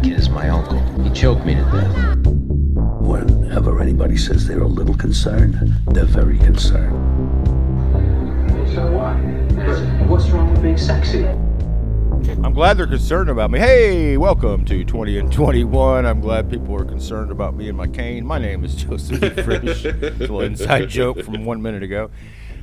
[0.00, 0.78] that kid is my uncle.
[1.02, 2.26] He choked me to death.
[2.26, 5.54] Whenever anybody says they're a little concerned,
[5.88, 6.96] they're very concerned.
[8.72, 9.16] So what?
[10.08, 11.26] What's wrong with being sexy?
[11.26, 13.58] I'm glad they're concerned about me.
[13.58, 16.06] Hey, welcome to 20 and 21.
[16.06, 18.24] I'm glad people are concerned about me and my cane.
[18.24, 19.18] My name is Joseph.
[19.44, 19.84] Frisch.
[19.84, 22.10] It's a little inside joke from one minute ago.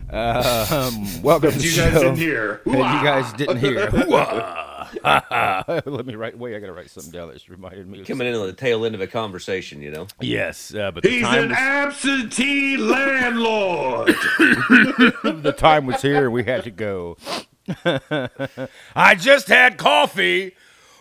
[0.09, 1.99] Um, welcome to You the guys show.
[2.01, 2.61] didn't hear.
[2.65, 3.89] You guys didn't hear.
[4.91, 5.63] Hoo-ah.
[5.85, 6.37] Let me write.
[6.37, 8.01] Wait, I gotta write something down that just reminded me.
[8.01, 10.07] Of coming in on the tail end of a conversation, you know.
[10.21, 14.07] Yes, uh, but the He's time an was, absentee landlord.
[14.37, 17.17] the time was here and we had to go.
[18.95, 20.55] I just had coffee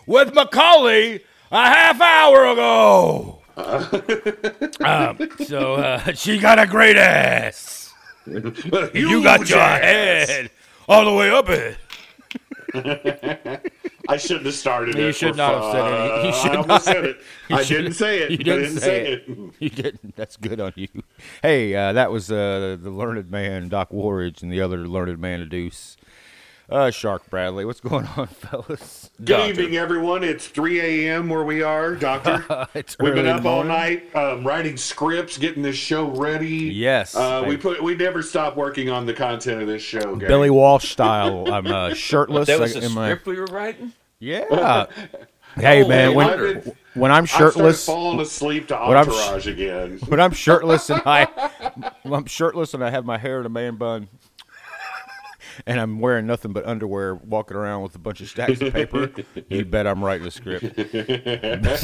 [0.05, 3.39] with Macaulay a half hour ago.
[4.81, 7.93] um, so uh, she got a great ass.
[8.25, 10.27] You got Huge your ass.
[10.27, 10.51] head
[10.87, 11.77] all the way up it.
[14.09, 15.13] I shouldn't have started You it.
[15.15, 15.93] should for not have said fun.
[15.93, 16.25] it.
[16.25, 16.81] You should I almost not.
[16.83, 17.17] said it.
[17.49, 18.31] I didn't say it.
[18.31, 19.23] You I didn't, say, it.
[19.27, 19.37] it.
[19.59, 20.15] You didn't.
[20.15, 20.87] That's good on you.
[21.41, 25.47] Hey, uh, that was uh, the learned man, Doc Warridge, and the other learned man,
[25.49, 25.97] deuce.
[26.69, 27.63] Uh, Shark Bradley.
[27.63, 29.09] What's going on, fellas?
[29.19, 29.49] Good Doctor.
[29.49, 30.21] evening, everyone.
[30.23, 31.29] It's 3 a.m.
[31.29, 32.67] where we are, Doctor.
[32.75, 36.49] It's We've been early up all night um, writing scripts, getting this show ready.
[36.73, 40.15] Yes, Uh, we put we never stop working on the content of this show.
[40.17, 40.27] gang.
[40.27, 41.51] Billy Walsh style.
[41.51, 42.47] I'm uh, shirtless.
[42.47, 43.93] That was I- the in my- script we were writing.
[44.19, 44.87] Yeah.
[45.55, 49.05] hey Oh, man, when I've been- when I'm I shirtless, falling asleep to When I'm
[49.05, 49.99] sh- Entourage again.
[50.07, 51.27] when I'm shirtless and I,
[52.03, 54.07] I'm shirtless and I have my hair in a man bun,
[55.65, 59.09] and I'm wearing nothing but underwear, walking around with a bunch of stacks of paper,
[59.49, 60.75] you bet I'm writing a script.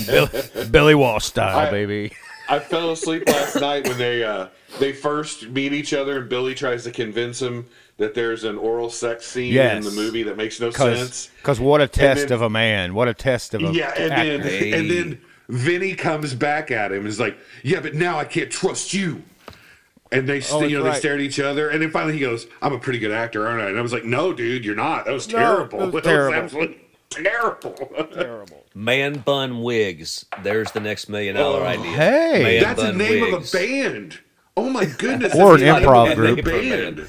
[0.07, 2.11] Billy, Billy Walsh style, I- baby.
[2.49, 4.47] I fell asleep last night when they uh,
[4.79, 7.65] they first meet each other and Billy tries to convince him
[7.97, 9.77] that there's an oral sex scene Yes.
[9.77, 11.29] in the movie that makes no sense.
[11.37, 12.95] Because what a test then- of a man.
[12.95, 16.99] What a test of a Yeah, and then and then Vinny comes back at him
[16.99, 19.23] and is like, "Yeah, but now I can't trust you."
[20.13, 22.19] And they, Oh, you know, that's they stare at each other, and then finally he
[22.19, 24.75] goes, "I'm a pretty good actor, aren't I?" And I was like, "No, dude, you're
[24.75, 25.05] not.
[25.05, 25.81] That was No, terrible.
[25.83, 26.35] it was That terrible.
[26.43, 26.77] absolutely
[27.09, 28.63] terrible." terrible.
[28.75, 30.25] Man bun wigs.
[30.43, 31.91] There's the next million dollar oh, idea.
[31.91, 32.43] Oh, hey.
[32.43, 33.53] Man That's the name wigs.
[33.53, 34.19] of a band.
[34.55, 35.33] Oh my goodness!
[35.35, 36.45] Or an improv group.
[36.45, 37.07] Band.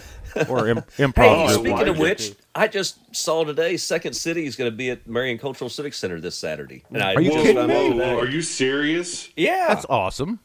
[0.49, 1.47] Or Im- Hey, improv.
[1.49, 1.61] Group.
[1.67, 5.39] speaking of which, I just saw today Second City is going to be at Marion
[5.39, 6.83] Cultural Civic Center this Saturday.
[6.91, 7.75] And I Are you just kidding me?
[7.75, 8.15] Whoa, today.
[8.15, 9.29] whoa, are you serious?
[9.37, 10.41] Yeah, That's awesome.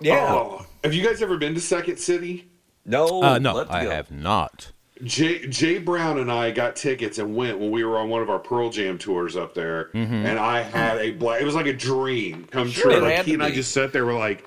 [0.00, 0.28] yeah.
[0.32, 2.48] Oh, have you guys ever been to Second City?
[2.84, 3.90] No, Uh, no, let's I go.
[3.90, 4.72] have not.
[5.04, 8.30] Jay, Jay Brown and I got tickets and went when we were on one of
[8.30, 10.12] our Pearl Jam tours up there, Mm-hmm.
[10.26, 11.40] and I had a black.
[11.40, 13.00] It was like a dream come Sure, true.
[13.00, 14.44] Like he to and I just sat there, we're like,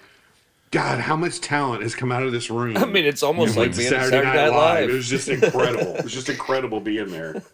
[0.72, 2.76] God, how much talent has come out of this room?
[2.78, 4.90] I mean, it's almost Like like being at Saturday Night Live.
[4.90, 5.96] It was just incredible.
[5.96, 7.42] it was just incredible being there.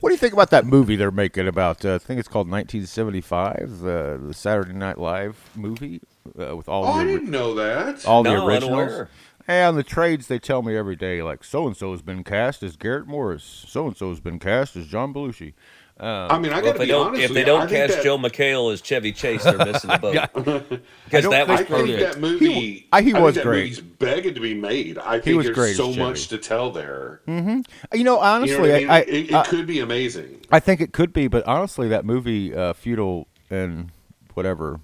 [0.00, 1.84] What do you think about that movie they're making about?
[1.84, 6.00] Uh, I think it's called 1975, the the Saturday Night Live movie
[6.38, 8.06] uh, with all Oh, the I didn't know that.
[8.06, 8.72] all the No, originals.
[8.72, 9.08] unaware.
[9.46, 12.24] Hey, on the trades, they tell me every day, like so and so has been
[12.24, 15.52] cast as Garrett Morris, so and so has been cast as John Belushi.
[16.00, 17.66] I mean, I Well, got if to they be don't, honest if they don't I
[17.68, 19.98] cast that- Joel McHale as Chevy Chase, they're missing the
[20.34, 20.80] boat.
[21.04, 21.68] Because that was I think think
[21.98, 22.14] perfect.
[22.14, 22.88] that movie.
[22.90, 23.60] I- he think was that great.
[23.64, 24.98] movie's begging to be made.
[24.98, 27.20] I think was there's great so much to tell there.
[27.28, 27.62] You know,
[27.92, 28.90] You know honestly, what I mean?
[28.90, 30.40] I, it it I, could be amazing.
[30.50, 33.92] I think it could be, but honestly, that movie, uh, Futile and
[34.32, 34.80] whatever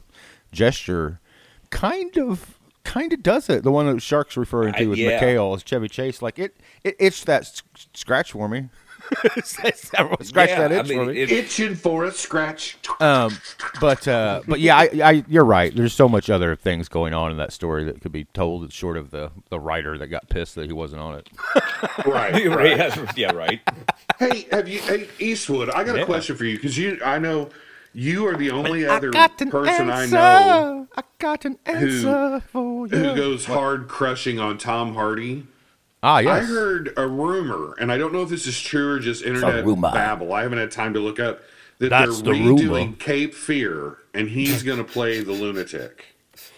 [0.53, 1.19] gesture,
[1.71, 3.63] kind of, kind of does it.
[3.63, 5.21] The one that Shark's referring to Uh, with yeah.
[5.21, 7.63] McHale as Chevy Chase, like it, it itched that s-
[7.95, 8.69] scratch for me.
[9.43, 11.21] Scratch Yeah, that I itch mean, for me.
[11.21, 12.77] it- Itching for a scratch.
[13.01, 13.37] Um,
[13.81, 15.75] but uh, but yeah, I, I you're right.
[15.75, 18.97] There's so much other things going on in that story that could be told, short
[18.97, 21.29] of the the writer that got pissed that he wasn't on it.
[22.07, 22.47] right.
[22.47, 22.77] right.
[22.77, 23.61] yeah, yeah, right.
[24.19, 24.81] Hey, have you?
[24.81, 26.03] Hey, Eastwood, I got Yeah.
[26.03, 27.49] a question for you because you, I know,
[27.93, 30.17] you are the only other I got an person answer.
[30.17, 32.97] I know I got an answer for you.
[32.97, 35.47] who goes hard crushing on Tom Hardy.
[36.03, 39.22] ah, I heard a rumor, and I don't know if this is true or just
[39.25, 39.91] internet rumor.
[39.92, 40.33] babble.
[40.33, 41.41] I haven't had time to look up
[41.78, 42.63] that That's they're the rumor.
[42.63, 46.04] redoing Cape Fear, and he's going to play the lunatic.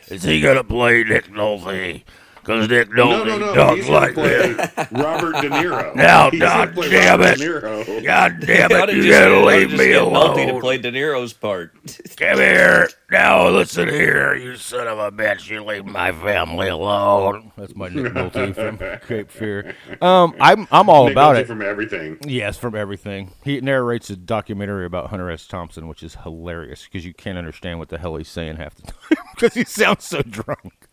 [0.08, 2.02] Is he gonna play Nick Nolte?
[2.42, 3.54] Because Nick don't no, no.
[3.54, 4.88] talks He's like to play that.
[4.90, 5.94] Robert De Niro.
[5.94, 7.38] Now, He's God play damn Robert it.
[7.38, 8.04] De Niro.
[8.04, 10.36] God damn How it, did you you gotta leave me alone.
[10.36, 11.72] get Nolte to play De Niro's part?
[12.16, 12.88] Come here.
[13.12, 15.48] Now listen here, you son of a bitch.
[15.48, 17.52] You leave my family alone.
[17.56, 19.76] That's my Nick Nolte from Cape Fear.
[20.00, 21.46] Um, I'm I'm all Nick about Nolte it.
[21.46, 22.18] from everything.
[22.26, 23.30] Yes, from everything.
[23.44, 25.46] He narrates a documentary about Hunter S.
[25.46, 28.82] Thompson, which is hilarious because you can't understand what the hell he's saying half the
[28.90, 30.88] time because he sounds so drunk.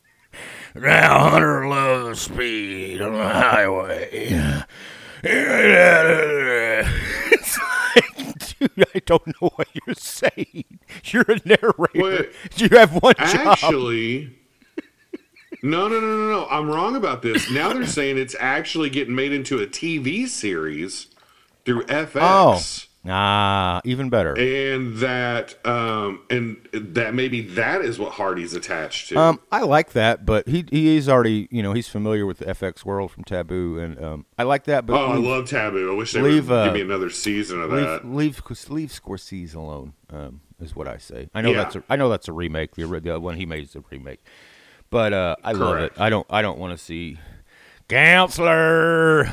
[0.76, 4.10] Now Hunter loves speed on the highway.
[7.32, 7.60] It's
[7.96, 10.80] like, Dude, I don't know what you're saying.
[11.06, 11.90] You're a narrator.
[11.96, 12.32] Wait.
[12.56, 13.48] you have one job.
[13.48, 14.38] Actually,
[15.62, 16.48] no, no, no, no, no.
[16.50, 17.50] I'm wrong about this.
[17.52, 21.08] Now they're saying it's actually getting made into a TV series
[21.66, 22.20] through FX.
[22.22, 22.62] Oh.
[23.08, 24.34] Ah, even better.
[24.38, 29.18] And that, um, and that maybe that is what Hardy's attached to.
[29.18, 32.46] Um, I like that, but he he is already you know he's familiar with the
[32.46, 34.86] FX world from Taboo, and um, I like that.
[34.86, 35.94] But oh, I love Taboo.
[35.94, 38.06] I wish they leave, would uh, give me another season of that.
[38.06, 39.94] leave, leave leave Scorsese alone.
[40.12, 41.30] Um, is what I say.
[41.34, 41.58] I know Yeah.
[41.64, 42.76] that's a I know that's a remake.
[42.76, 44.22] The, the one he made is a remake,
[44.90, 45.94] but uh, I love it.
[45.98, 47.18] I don't I don't want to see
[47.88, 49.32] counselor.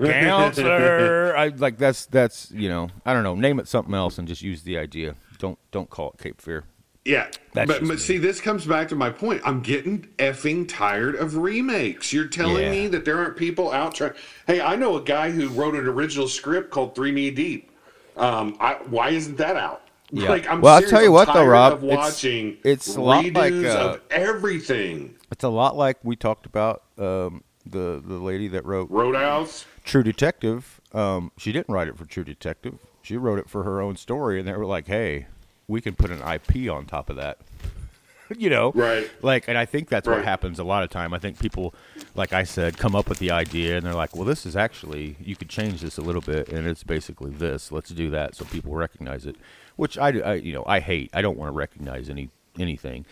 [0.00, 3.34] Counselor, I like that's that's you know I don't know.
[3.34, 5.14] Name it something else and just use the idea.
[5.38, 6.64] Don't don't call it Cape Fear.
[7.04, 9.40] Yeah, That's but, but see, this comes back to my point.
[9.42, 12.12] I'm getting effing tired of remakes.
[12.12, 12.70] You're telling Yeah.
[12.70, 14.12] me that there aren't people out trying.
[14.46, 17.70] Hey, I know a guy who wrote an original script called Three Knee Deep.
[18.18, 19.82] Um, I, why isn't that out?
[20.10, 20.28] Yeah.
[20.28, 23.00] Like, I'm Well, I'll tell you I'm what, though, Rob, of it's- watching it's a
[23.00, 25.14] lot like, uh, of everything.
[25.32, 29.64] It's a lot like we talked about um, the the lady that wrote Roadhouse.
[29.88, 30.82] True Detective.
[30.92, 32.78] Um, she didn't write it for True Detective.
[33.00, 35.28] She wrote it for her own story, and they were like, "Hey,
[35.66, 37.38] we can put an IP on top of that."
[38.36, 39.10] you know, Right.
[39.22, 41.14] Like, and I think that's what happens a lot of time.
[41.14, 41.74] I think people,
[42.14, 45.16] like I said, come up with the idea, and they're like, "Well, this is actually
[45.20, 47.72] you could change this a little bit, and it's basically this.
[47.72, 49.36] Let's do that so people recognize it."
[49.76, 51.08] Which I, I you know, I hate.
[51.14, 53.06] I don't want to recognize any anything.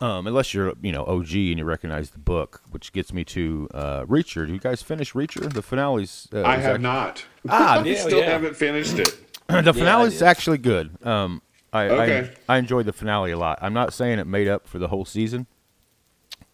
[0.00, 3.68] Um, unless you're, you know, OG and you recognize the book, which gets me to
[3.74, 4.46] uh, Reacher.
[4.46, 5.52] Do you guys finish Reacher?
[5.52, 6.28] The finale's.
[6.32, 7.24] Uh, I have act- not.
[7.48, 8.30] Ah, I yeah, still yeah.
[8.30, 9.18] haven't finished it.
[9.48, 10.22] the finale's did.
[10.22, 10.90] actually good.
[11.06, 11.42] Um,
[11.72, 12.30] I, Okay.
[12.48, 13.58] I I enjoyed the finale a lot.
[13.60, 15.46] I'm not saying it made up for the whole season,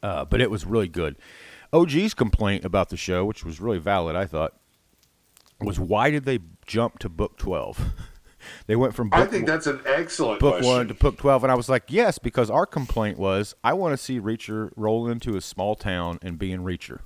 [0.03, 1.17] uh, but it was really good.
[1.73, 4.53] OG's complaint about the show, which was really valid, I thought,
[5.61, 7.93] was why did they jump to book 12?
[8.67, 10.73] they went from book I think that's an excellent book question.
[10.73, 13.93] one to book 12 and i was like yes because our complaint was i want
[13.93, 17.01] to see reacher roll into a small town and be in reacher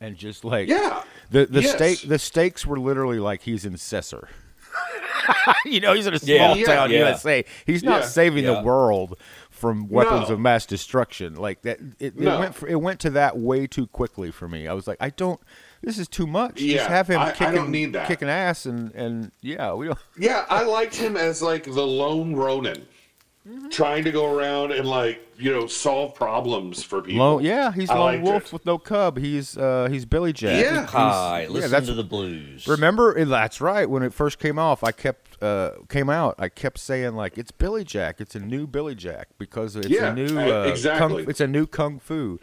[0.00, 1.02] and just like Yeah.
[1.30, 1.72] the the Yes.
[1.74, 4.28] stake the stakes were literally like he's in Cesar.
[5.64, 6.98] you know he's in a small Yeah, yeah, town yeah.
[6.98, 7.44] USA.
[7.64, 8.06] He's not Yeah.
[8.08, 8.54] saving Yeah.
[8.54, 9.16] the world
[9.50, 10.34] from weapons No.
[10.34, 11.78] of mass destruction like that.
[11.98, 14.66] It, it went for, it went to that way too quickly for me.
[14.66, 15.40] I was like, I don't.
[15.84, 16.60] This is too much.
[16.60, 18.06] Yeah, Just have him I- I kicking, don't need that.
[18.08, 19.98] kicking ass and and yeah, we don't.
[20.18, 22.86] Yeah, I liked him as like the lone Ronin,
[23.46, 23.68] Mm-hmm.
[23.68, 27.18] trying to go around and like you know solve problems for people.
[27.26, 28.52] Lone, yeah, he's I lone wolf it.
[28.54, 29.18] with no cub.
[29.18, 30.64] He's uh he's Billy Jack.
[30.64, 30.80] Yeah.
[30.80, 32.66] He's- Hi, yeah, listen that's- to the blues.
[32.66, 33.90] Remember, that's right.
[33.90, 36.36] When it first came off, I kept uh, came out.
[36.38, 38.18] I kept saying like, "It's Billy Jack.
[38.18, 41.18] It's a new Billy Jack because it's Yeah, a new uh, uh, exactly.
[41.24, 42.40] Kung, it's a new kung fu."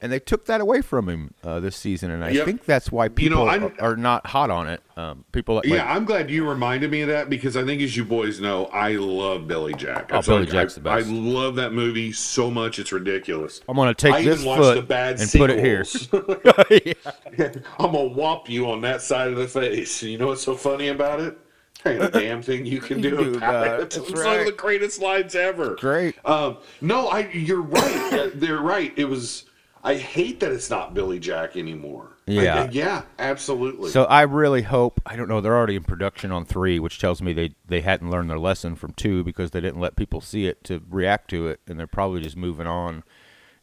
[0.00, 2.44] And they took that away from him uh, this season, and I Yep.
[2.44, 4.82] think that's why You people know, are, are not hot on it.
[4.94, 7.96] Um, people like, Yeah, I'm glad you reminded me of that because I think, as
[7.96, 10.10] you boys know, I love Billy Jack.
[10.12, 11.06] Oh, Billy like, Jack's I, the best.
[11.08, 13.62] I love that movie so much; it's ridiculous.
[13.68, 15.84] I'm going to take I this foot bad and put it here.
[15.84, 16.36] sequels.
[17.78, 20.02] I'm gonna whop you on that side of the face.
[20.02, 21.38] You know what's so funny about it?
[21.84, 23.72] Ain't a damn thing you can do do about it.
[23.72, 23.80] it.
[23.84, 25.76] It's That's one of the greatest lines ever.
[25.76, 26.16] Great.
[26.26, 27.28] Um, no, I.
[27.30, 28.30] You're right.
[28.34, 28.92] They're right.
[28.96, 29.44] It was.
[29.86, 32.16] I hate that it's not Billy Jack anymore.
[32.26, 32.68] I- Yeah.
[32.72, 33.02] yeah.
[33.20, 33.90] Absolutely.
[33.90, 37.22] So I really hope I don't know they're already in production on three, which tells
[37.22, 40.48] me they they hadn't learned their lesson from two because they didn't let people see
[40.48, 43.04] it to react to it, and they're probably just moving on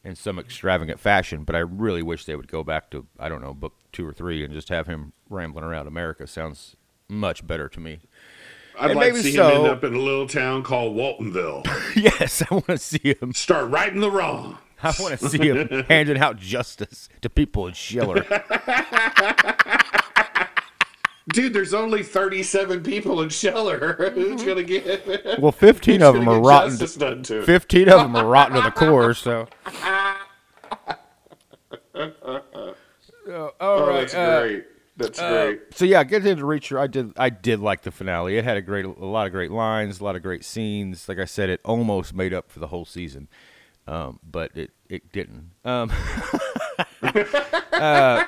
[0.01, 1.43] in some extravagant fashion.
[1.43, 4.13] But I really wish they would go back to I don't know book two or
[4.13, 6.25] three and just have him rambling around America.
[6.25, 6.77] Sounds
[7.09, 7.99] much better to me.
[8.79, 9.49] I'd and like to see so.
[9.49, 11.65] him end up in a little town called Waltonville.
[11.97, 13.33] yes, I want to see him.
[13.33, 14.57] Start righting the wrong.
[14.83, 18.23] I want to see him handing out justice to people in Scheller.
[21.29, 24.11] Dude, there's only 37 people in Scheller.
[24.13, 25.39] Who's gonna get?
[25.39, 26.71] Well, fifteen of them are rotten.
[26.71, 27.43] justice done to?
[27.43, 29.13] Fifteen of them are rotten to the core.
[29.13, 29.47] So.
[31.95, 34.65] all Oh, right, that's uh, great.
[34.97, 35.61] That's great.
[35.71, 36.77] so yeah, get into Reacher.
[36.79, 37.13] I did.
[37.17, 38.37] I did like the finale.
[38.37, 41.07] It had a great, a lot of great lines, a lot of great scenes.
[41.07, 43.27] Like I said, it almost made up for the whole season,
[43.87, 45.51] um, but it it didn't.
[45.65, 45.91] Um,
[47.73, 48.23] uh,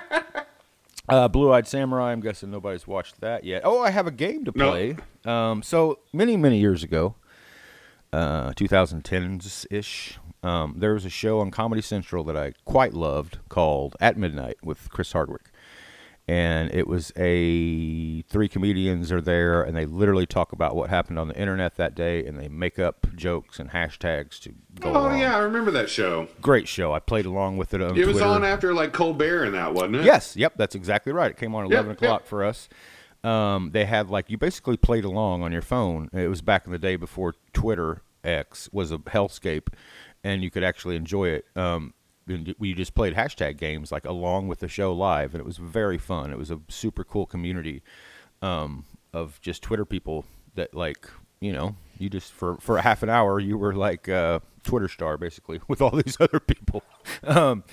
[1.09, 2.11] uh, Blue Eyed Samurai.
[2.11, 3.61] I'm guessing nobody's watched that yet.
[3.65, 4.71] Oh, I have a game to No.
[4.71, 4.97] play.
[5.25, 7.15] Um, so many many years ago,
[8.13, 10.19] uh, 2010s ish.
[10.43, 14.57] Um, there was a show on Comedy Central that I quite loved called At Midnight
[14.63, 15.49] with Chris Hardwick
[16.27, 21.17] and it was a three comedians are there and they literally talk about what happened
[21.19, 24.91] on the internet that day and they make up jokes and hashtags to go Oh
[25.07, 25.19] along.
[25.19, 26.27] yeah, I remember that show.
[26.41, 28.29] great show i played along with it on It was Twitter.
[28.29, 30.05] on after like Colbert and that, wasn't it?
[30.05, 32.27] yes yep that's exactly right it came on 11 Yep, o'clock yep.
[32.27, 32.67] for us
[33.23, 36.09] um, they had like you basically played along on your phone.
[36.13, 39.69] It was back in the day before Twitter X was a hellscape,
[40.23, 41.45] and you could actually enjoy it.
[41.55, 41.95] Um,
[42.59, 45.97] we just played hashtag games like along with the show live, and it was very
[45.97, 46.29] fun.
[46.31, 47.81] It was a super cool community
[48.43, 53.01] um, of just Twitter people that like you know you just for for a half
[53.01, 56.83] an hour you were like a Twitter star basically with all these other people.
[57.23, 57.63] Um,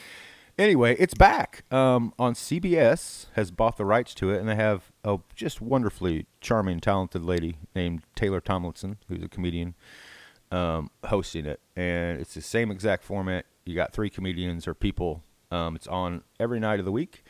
[0.59, 3.27] anyway, it's back um, on CBS.
[3.35, 7.57] Has bought the rights to it, and they have a just wonderfully charming, talented lady
[7.75, 9.75] named Taylor Tomlinson, who's a comedian,
[10.51, 11.61] um, hosting it.
[11.77, 13.47] And it's the same exact format.
[13.65, 15.23] You got three comedians or people.
[15.51, 17.25] Um, it's on every night of the week,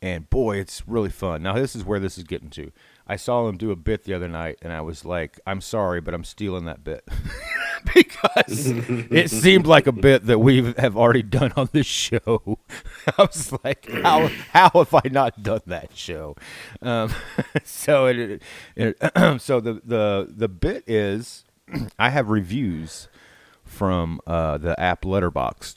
[0.00, 1.42] and boy, it's really fun.
[1.42, 2.70] Now, this is where this is getting to.
[3.06, 6.00] I saw him do a bit the other night, and I was like, "I'm sorry,
[6.00, 7.06] but I'm stealing that bit."
[7.94, 8.66] because
[9.10, 12.58] it seemed like a bit that we have already done on this show.
[13.18, 16.36] I was like, how how have I not done that show?
[16.82, 17.12] Um,
[17.64, 18.42] so it,
[18.74, 18.96] it
[19.40, 21.44] so the the the bit is
[21.98, 23.08] I have reviews
[23.64, 25.76] from uh, the app Letterboxd,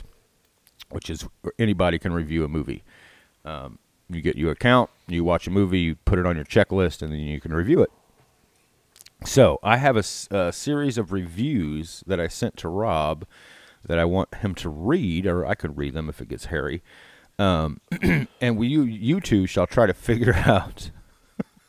[0.89, 2.83] which is where anybody can review a movie.
[3.45, 3.79] Um,
[4.09, 7.11] you get your account, you watch a movie, you put it on your checklist, and
[7.11, 7.91] then you can review it.
[9.25, 13.25] So I have a series of reviews that I sent to Rob
[13.85, 16.81] that I want him to read, or I could read them if it gets hairy.
[17.37, 17.79] Um,
[18.41, 20.91] and we, you, you two shall try to figure out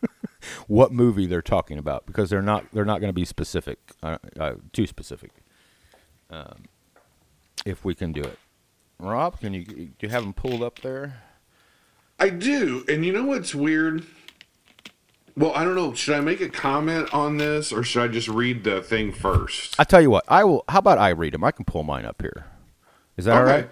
[0.67, 4.19] what movie they're talking about because they're not they're not going to be specific, uh,
[4.39, 5.31] uh, too specific.
[6.29, 6.65] Um,
[7.65, 8.39] if we can do it,
[8.99, 11.23] Rob, can you do you have them pulled up there?
[12.21, 12.85] I do.
[12.87, 14.05] And you know what's weird?
[15.37, 15.95] Well, I don't know.
[15.95, 19.75] Should I make a comment on this or should I just read the thing first?
[19.79, 20.65] I tell you what, I will.
[20.69, 21.43] How about I read them?
[21.45, 22.47] I can pull mine up here.
[23.17, 23.69] Is that all right?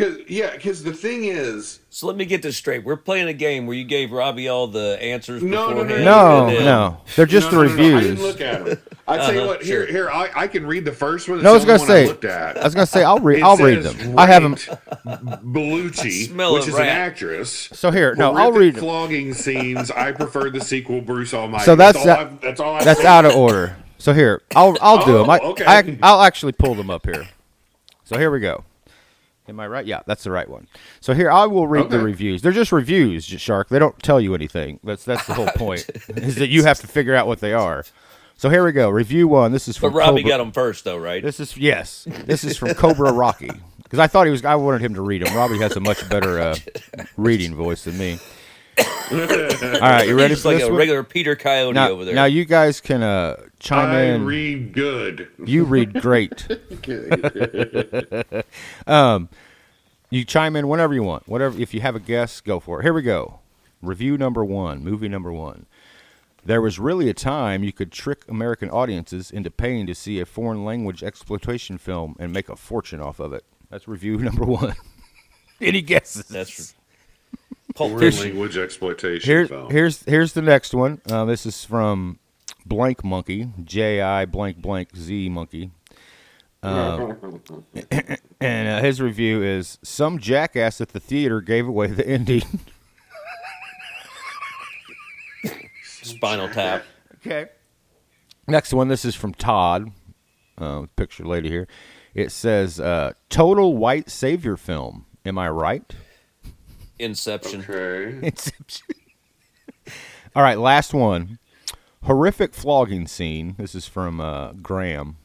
[0.00, 2.84] Cause yeah, because the thing is, So let me get this straight.
[2.84, 6.04] We're playing a game where you gave Robbie all the answers No, no, no, beforehand.
[6.06, 8.78] No, then- no, they're just no, the no, no, no, I didn't look at them.
[9.06, 9.92] I tell you Uh-huh, what, here, sure.
[9.92, 11.42] here, I, I can read the first one.
[11.42, 12.04] No, I was gonna say.
[12.04, 12.56] I looked at.
[12.58, 13.42] I was gonna say I'll read.
[13.42, 14.18] I'll read them.
[14.18, 14.56] I have them.
[15.04, 17.68] ranked Bellucci, Smell which of is an actress.
[17.72, 18.80] So here, no, I'll Horrific read them.
[18.82, 19.90] flogging scenes.
[19.90, 21.64] I prefer the sequel, Bruce Almighty.
[21.64, 22.74] So that's all that- I've- that's all.
[22.76, 23.76] I've That's out of order.
[23.98, 25.30] So here, I'll I'll do Oh, them.
[25.30, 25.64] I, okay.
[25.66, 27.28] I I'll actually pull them up here.
[28.04, 28.64] So here we go.
[29.50, 29.84] Am I right?
[29.84, 30.68] Yeah, that's the right one.
[31.00, 32.40] So here I will read the reviews.
[32.40, 33.68] They're just reviews, Shark.
[33.68, 34.78] They don't tell you anything.
[34.84, 35.88] That's that's the whole point.
[36.08, 37.84] is that you have to figure out what they are.
[38.36, 38.88] So here we go.
[38.88, 39.52] Review one.
[39.52, 41.22] This is But from Robbie Cobra- got them first, though, right?
[41.22, 42.06] This is yes.
[42.24, 43.50] This is from Cobra Rocky
[43.82, 44.44] because I thought he was.
[44.44, 45.36] I wanted him to read them.
[45.36, 46.54] Robbie has a much better uh,
[47.18, 48.18] reading voice than me.
[48.78, 48.86] All
[49.18, 50.78] right, you ready He's for like this a one?
[50.78, 52.14] regular Peter Coyote now, over there.
[52.14, 54.24] now you guys can uh, chime I in.
[54.24, 55.28] read good.
[55.44, 56.48] You read great.
[58.86, 59.28] um,
[60.10, 61.28] you chime in whenever you want.
[61.28, 61.58] Whatever.
[61.60, 62.82] If you have a guess, go for it.
[62.82, 63.38] Here we go.
[63.80, 64.82] Review number one.
[64.82, 65.66] Movie number one.
[66.44, 70.26] There was really a time you could trick American audiences into paying to see a
[70.26, 73.44] foreign language exploitation film and make a fortune off of it.
[73.68, 74.74] That's review number one.
[75.60, 76.26] Any guesses?
[76.26, 76.74] That's
[77.76, 79.70] Foreign language exploitation Here, film.
[79.70, 81.00] here's here's the next one.
[81.08, 82.18] Uh, this is from
[82.66, 85.70] Blank Monkey, J I blank blank Z Monkey.
[86.62, 87.42] Um,
[88.40, 92.42] and uh, his review is some jackass at the theater gave away the ending.
[96.02, 96.84] Spinal Tap.
[97.16, 97.50] okay.
[98.46, 98.88] Next one.
[98.88, 99.92] This is from Todd.
[100.58, 101.66] Uh, picture lady here.
[102.14, 105.06] It says uh, total white savior film.
[105.24, 105.94] Am I right?
[106.98, 107.64] Inception.
[107.68, 108.18] okay.
[108.26, 108.86] Inception.
[110.34, 111.39] All right, last one.
[112.04, 113.54] Horrific flogging scene.
[113.58, 115.16] This is from uh, Graham.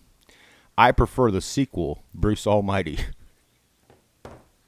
[0.78, 3.00] I prefer the sequel, Bruce Almighty.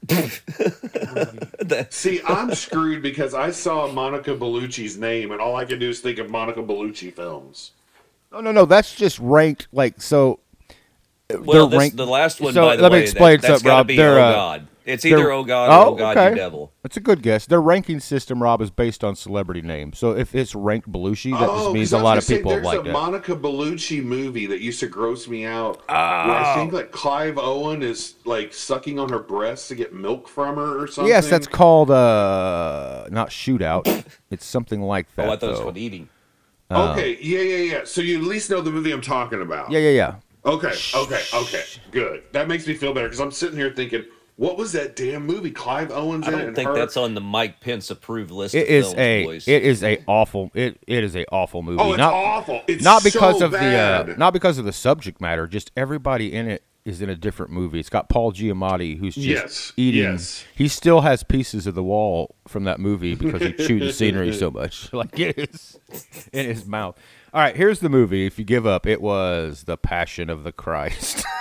[1.90, 6.00] See, I'm screwed because I saw Monica Bellucci's name, and all I can do is
[6.00, 7.72] think of Monica Bellucci films.
[8.32, 8.66] No, no, no.
[8.66, 10.40] That's just ranked like so.
[11.30, 13.68] Well, they're this, ranked- the last one, so by the let me explain that, something,
[13.68, 13.88] Rob.
[13.88, 14.68] be They're, Oh uh, God.
[14.88, 16.30] It's they're- either Oh God or Oh, Oh God, okay.
[16.30, 16.72] you devil.
[16.82, 17.46] That's a good guess.
[17.46, 20.00] Their ranking system, Rob, is based on celebrity names.
[20.00, 22.24] So if it's ranked Bellucci, that just means 'cause a Oh, I was lot of
[22.24, 22.94] say, people have there's liked a it.
[22.94, 25.82] Monica Bellucci movie that used to gross me out.
[25.88, 30.28] Where I think like Clive Owen is like sucking on her breast to get milk
[30.30, 31.10] from her or something.
[31.14, 34.06] Yes, that's called uh not shootout.
[34.32, 35.28] it's something like that.
[35.28, 36.10] Oh, I thought it was called eating.
[36.72, 37.82] Okay, yeah, yeah, yeah.
[37.86, 39.72] So you at least know the movie I'm talking about.
[39.72, 40.16] Yeah, yeah, yeah.
[40.46, 41.64] Okay, okay, okay.
[41.92, 42.24] Good.
[42.32, 44.06] That makes me feel better because I'm sitting here thinking,
[44.38, 45.52] what was that damn movie?
[45.52, 46.38] Clive Owens I in it.
[46.38, 46.76] don't and think her?
[46.76, 48.56] that's on the Mike Pence approved list.
[48.56, 49.48] It of is films, a boys.
[49.48, 51.82] it is a awful it it is a awful movie.
[51.82, 52.62] Oh, it's not awful.
[52.68, 55.46] It's not because so of the uh, not because of the subject matter.
[55.48, 57.82] Just everybody in it is in a different movie.
[57.82, 60.04] It's got Paul Giamatti, who's just Yes, eating.
[60.04, 60.46] yes.
[60.56, 64.32] He still has pieces of the wall from that movie because he chewed the scenery
[64.34, 65.78] so much, like it is
[66.32, 66.98] in his mouth.
[67.34, 68.26] All right, here's the movie.
[68.26, 71.26] If you give up, it was The Passion of the Christ.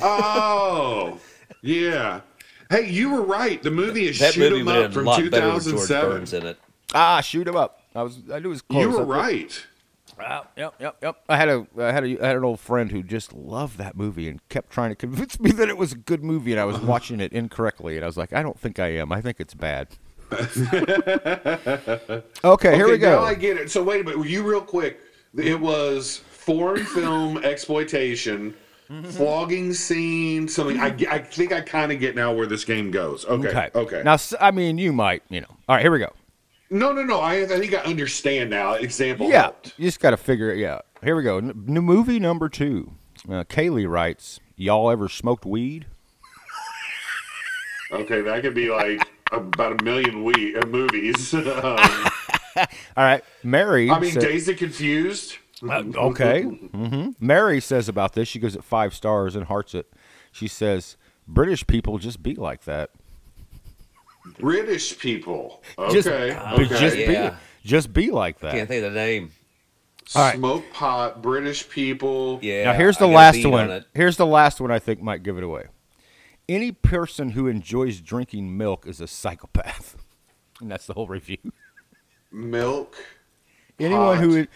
[0.00, 1.18] Oh,
[1.62, 2.20] yeah.
[2.70, 3.62] Hey, you were right.
[3.62, 6.10] The movie is That Shoot movie 'Em would Up from lot better with George 2007.
[6.10, 6.58] Burns in it.
[6.94, 7.80] ah, shoot him up.
[7.94, 8.18] I was.
[8.32, 8.82] I knew it was close.
[8.82, 9.66] You were I right.
[10.18, 11.16] Ah, yep, yep, yep.
[11.28, 13.96] I had a, I had a, I had an old friend who just loved that
[13.98, 16.64] movie and kept trying to convince me that it was a good movie, and I
[16.64, 19.12] was watching it incorrectly, and I was like, I don't think I am.
[19.12, 19.88] I think it's bad.
[20.32, 20.54] okay,
[22.74, 23.24] here we Okay, Now go.
[23.24, 23.70] I get it.
[23.70, 24.26] So wait a minute.
[24.26, 25.00] You real quick.
[25.36, 28.54] It was foreign film exploitation.
[29.12, 30.78] Flogging scene, something.
[30.78, 33.24] I, I think I kind of get now where this game goes.
[33.24, 33.48] Okay.
[33.48, 33.70] Okay.
[33.74, 34.02] Okay.
[34.04, 35.48] Now, I mean, you might, you know.
[35.68, 36.12] All right, here we go.
[36.70, 37.20] no, no, no.
[37.20, 38.74] I, I think I understand now.
[38.74, 39.28] Example.
[39.28, 39.74] Yeah, helped.
[39.76, 40.64] you just got to figure it.
[40.64, 40.86] out.
[41.02, 41.38] here we go.
[41.38, 42.92] N- new movie number two.
[43.28, 45.86] Uh, Kaylee writes, "Y'all ever smoked weed?"
[47.92, 49.00] Okay, that could be like
[49.32, 51.32] about a million we uh, movies.
[51.34, 51.44] um,
[52.56, 52.66] All
[52.96, 53.90] right, Mary.
[53.90, 55.36] I mean, said- Dazed and Confused.
[55.62, 56.42] Uh, okay.
[56.42, 59.90] hmm Mary says about this, she goes at five stars and hearts it.
[60.32, 60.96] She says,
[61.26, 62.90] British people just be like that.
[64.38, 65.62] British people.
[65.78, 65.92] Okay.
[65.94, 66.66] Just, okay.
[66.68, 67.30] just Yeah.
[67.30, 68.52] be, just be like that.
[68.52, 69.30] I Can't think of the name.
[70.14, 70.36] all right.
[70.36, 71.22] Smoke pot.
[71.22, 72.38] British people.
[72.42, 72.64] Yeah.
[72.64, 73.70] now here's the last one.
[73.70, 73.84] on.
[73.94, 75.66] Here's the last one I think might give it away.
[76.48, 79.96] Any person who enjoys drinking milk is a psychopath.
[80.58, 81.36] And that's the whole review.
[82.32, 82.96] Milk.
[83.78, 84.24] Anyone Pot.
[84.24, 84.46] who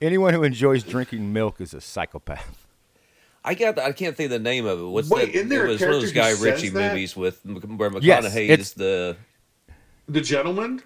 [0.00, 2.66] anyone who enjoys drinking milk is a psychopath.
[3.44, 3.78] I got.
[3.78, 4.84] I can't think of the name of it.
[4.84, 5.34] What's Wait, that?
[5.34, 6.90] isn't there it was one of those Guy Ritchie that?
[6.92, 9.16] movies with where Yes, McConaughey it's- is the.
[10.08, 10.82] The gentleman.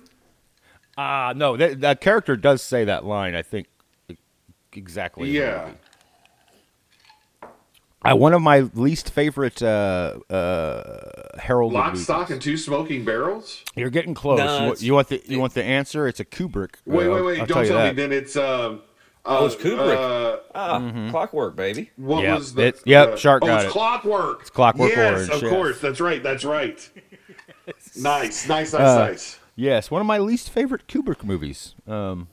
[0.99, 3.35] Ah, no, that, that character does say that line.
[3.35, 3.67] I think
[4.75, 5.31] exactly.
[5.31, 5.65] Yeah.
[5.65, 5.79] movie.
[8.05, 11.73] Uh, one of my least favorite uh, uh, Harold.
[11.73, 13.63] Lock, stock, and two smoking barrels.
[13.75, 14.39] You're getting close.
[14.39, 16.07] No, you, want, you want the you want the answer?
[16.07, 16.75] It's a Kubrick.
[16.85, 17.41] Wait, Uh, wait, wait!
[17.41, 17.93] I'll Don't you tell, me.
[17.95, 18.37] Then it's
[19.27, 19.97] Oh, it's uh, Kubrick.
[19.97, 21.91] Uh, Ah, Clockwork, baby.
[21.97, 22.67] what Yeah, was the?
[22.67, 23.73] it- yep, uh, Shark oh, got it's it.
[23.73, 24.41] Clockwork.
[24.43, 25.51] It's Clockwork yes, Orange, Of yes.
[25.53, 26.23] course, that's right.
[26.23, 26.91] That's right.
[27.97, 29.39] nice, nice, nice, Uh, nice.
[29.57, 31.75] Yes, one of my least favorite Kubrick movies.
[31.87, 32.29] Um,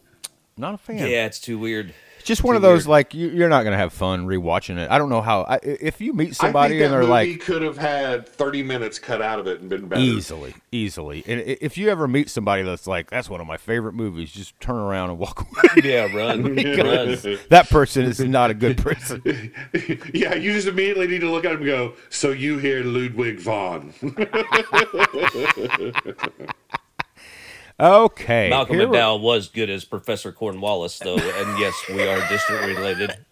[0.58, 0.98] not a fan.
[1.00, 1.94] Yeah, it's too weird.
[2.22, 2.92] It's just one of those weird.
[2.92, 4.92] like you, you're not gonna have fun rewatching it.
[4.92, 5.42] I don't know how.
[5.42, 8.28] I, if you meet I somebody think and that they're movie like could have had
[8.30, 10.00] thirty minutes cut out of it and been better.
[10.00, 13.94] easily, easily, and if you ever meet somebody that's like that's one of my favorite
[13.94, 15.82] movies, just turn around and walk away.
[15.84, 17.18] Yeah, run, run.
[17.50, 19.24] that person is not a good person.
[20.14, 23.40] yeah, you just immediately need to look at him and go, "So you hear Ludwig
[23.40, 23.94] von?"
[27.82, 32.20] Okay, Malcolm here we- McDowell was good as Professor Cornwallis, though, and yes, we are
[32.30, 33.16] distant related.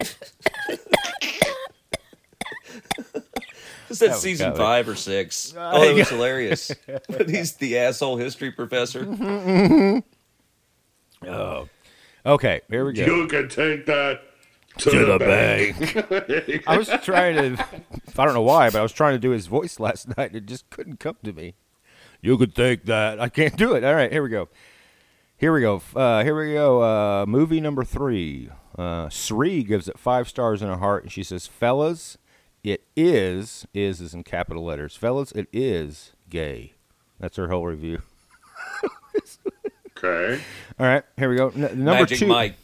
[3.88, 4.64] Is that was season got me.
[4.64, 5.52] five or six?
[5.56, 6.70] Oh, it was hilarious.
[7.08, 9.04] But he's the asshole history professor.
[11.22, 11.68] Oh.
[12.24, 13.04] Okay, here we go.
[13.04, 14.22] you can take that
[14.78, 16.08] to, To the, the bank.
[16.38, 16.64] bank.
[16.66, 17.64] I was trying to.
[18.16, 20.34] I don't know why, but I was trying to do his voice last night.
[20.34, 21.56] It just couldn't come to me.
[22.22, 23.20] You could take that.
[23.20, 23.84] I can't do it.
[23.84, 24.48] All right, here we go.
[25.36, 25.80] Here we go.
[25.96, 26.82] Uh, here we go.
[26.82, 28.50] Uh, movie number three.
[28.76, 32.18] Uh, Sri gives it five stars and a heart, and she says, "Fellas,
[32.62, 34.96] it is is is in capital letters.
[34.96, 36.74] Fellas, it is gay."
[37.18, 38.02] That's her whole review.
[40.02, 40.40] Okay.
[40.78, 41.48] All right, here we go.
[41.50, 42.26] N- number Magic two.
[42.26, 42.54] Mike.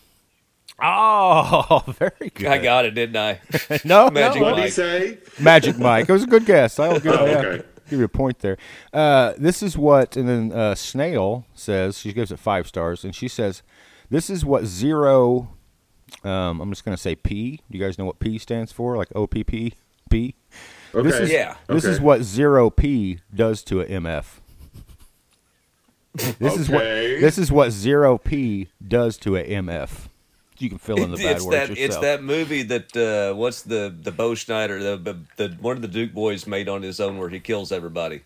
[0.82, 2.46] Oh, very good.
[2.46, 3.40] I got it, didn't I?
[3.84, 4.72] no, Magic no, What did he Mike.
[4.72, 5.18] say?
[5.38, 6.08] Magic Mike.
[6.08, 6.78] It was a good guess.
[6.78, 7.66] I'll give, Oh, yeah, okay.
[7.88, 8.56] Give you a point there.
[8.92, 13.14] Uh, this is what, and then uh, Snail says she gives it five stars, and
[13.14, 13.62] she says,
[14.10, 15.50] "This is what zero."
[16.22, 17.60] Um, I'm just going to say P.
[17.70, 18.96] Do you guys know what P stands for?
[18.96, 19.74] Like O P P
[20.10, 20.34] P.
[20.92, 21.24] This Okay.
[21.24, 21.56] is Yeah.
[21.66, 24.40] This is what zero P does to an MF.
[26.38, 27.20] This is what Okay.
[27.20, 30.08] this is what zero P does to a MF.
[30.58, 31.86] You can fill in the bad it's words that yourself.
[31.86, 35.82] it's that movie that uh, what's the the Bo Schneider the, the the one of
[35.82, 38.22] the Duke boys made on his own where he kills everybody.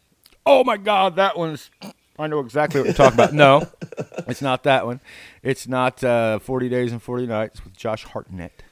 [0.47, 1.71] Oh my God, that one's.
[2.19, 3.33] I know exactly what you're talking about.
[3.33, 3.66] No,
[4.29, 5.01] it's not that one.
[5.43, 8.62] It's not uh, 40 Days and 40 Nights with Josh Hartnett.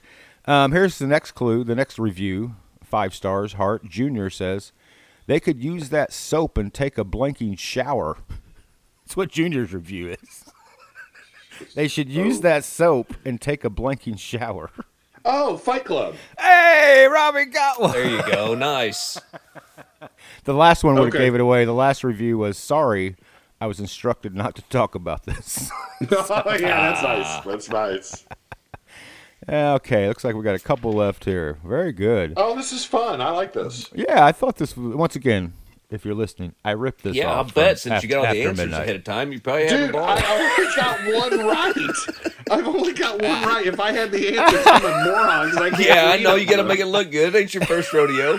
[0.45, 2.57] Um, here's the next clue, the next review.
[2.83, 3.55] Five stars.
[3.55, 4.29] Hart Jr.
[4.29, 4.73] says
[5.27, 8.19] they could use that soap and take a blinking shower.
[9.05, 10.45] That's what Junior's review is.
[11.75, 12.43] They should use oh.
[12.43, 14.71] that soap and take a blanking shower.
[15.25, 16.15] Oh, Fight Club.
[16.39, 17.93] Hey, Robbie got one.
[17.93, 19.19] There you go, nice.
[20.45, 21.25] The last one would have Okay.
[21.25, 21.65] gave it away.
[21.67, 23.17] The last review was sorry.
[23.61, 25.71] I was instructed not to talk about this.
[26.11, 27.45] oh, yeah, that's nice.
[27.45, 28.25] That's nice.
[29.51, 31.57] Okay, looks like we got a couple left here.
[31.65, 32.35] Very good.
[32.37, 33.23] Oh, this is fun.
[33.23, 33.89] I like this.
[33.95, 35.55] Yeah, I thought this was once again.
[35.91, 37.17] If you're listening, I ripped this.
[37.17, 38.83] Yeah, I'll bet from since you got all the answers midnight.
[38.83, 40.05] ahead of time, you probably have a Dude, ball.
[40.07, 42.51] I only got one right.
[42.51, 43.67] I've only got one right.
[43.67, 45.49] If I had the answers, I'm a moron.
[45.51, 47.35] 'cause I can't yeah, I know you got to make it look good.
[47.35, 48.39] It ain't your first rodeo.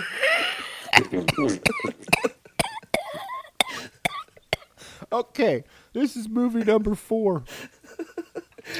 [5.12, 7.42] Okay, this is movie number four.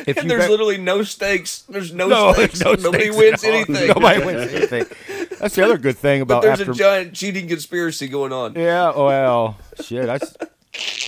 [0.06, 1.62] If And there's e- literally no stakes.
[1.62, 2.60] There's no, no, stakes.
[2.60, 3.88] no Nobody stakes wins anything.
[3.88, 5.19] Nobody wins anything.
[5.40, 6.72] That's the other good thing But about there's after.
[6.72, 8.54] a giant cheating conspiracy going on.
[8.54, 10.08] yeah, well, shit.
[10.08, 10.36] I s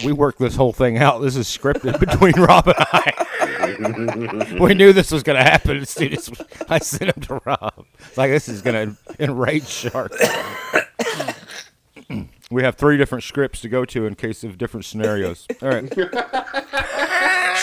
[0.05, 1.21] we worked this whole thing out.
[1.21, 4.57] This is scripted between Rob and I.
[4.61, 6.31] we knew this was going to happen as soon as
[6.69, 7.87] I sent him to Rob.
[8.01, 10.13] It's like this is going to enrage Shark.
[12.51, 15.47] we have three different scripts to go to in case of different scenarios.
[15.63, 15.89] All right.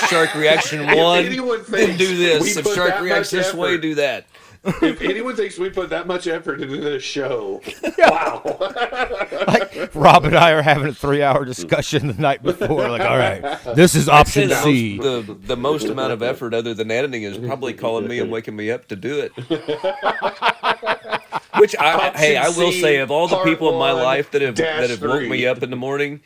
[0.08, 1.24] Shark reaction one,
[1.70, 2.44] then do this.
[2.56, 4.26] we If shark that reacts much this way, do that.
[4.82, 7.62] If anyone thinks we put that much effort into this show,
[7.98, 8.42] wow.
[9.48, 12.90] like Rob and I are having a three-hour discussion the night before.
[12.90, 13.42] Like, all right,
[13.76, 14.98] this is option C.
[14.98, 18.58] the, the most amount of effort other than editing is probably calling me and waking
[18.58, 19.32] me up to do it.
[21.60, 24.42] Which I, hey, I will C, say, of all the people in my life that
[24.42, 26.20] have that have woke me up in the morning,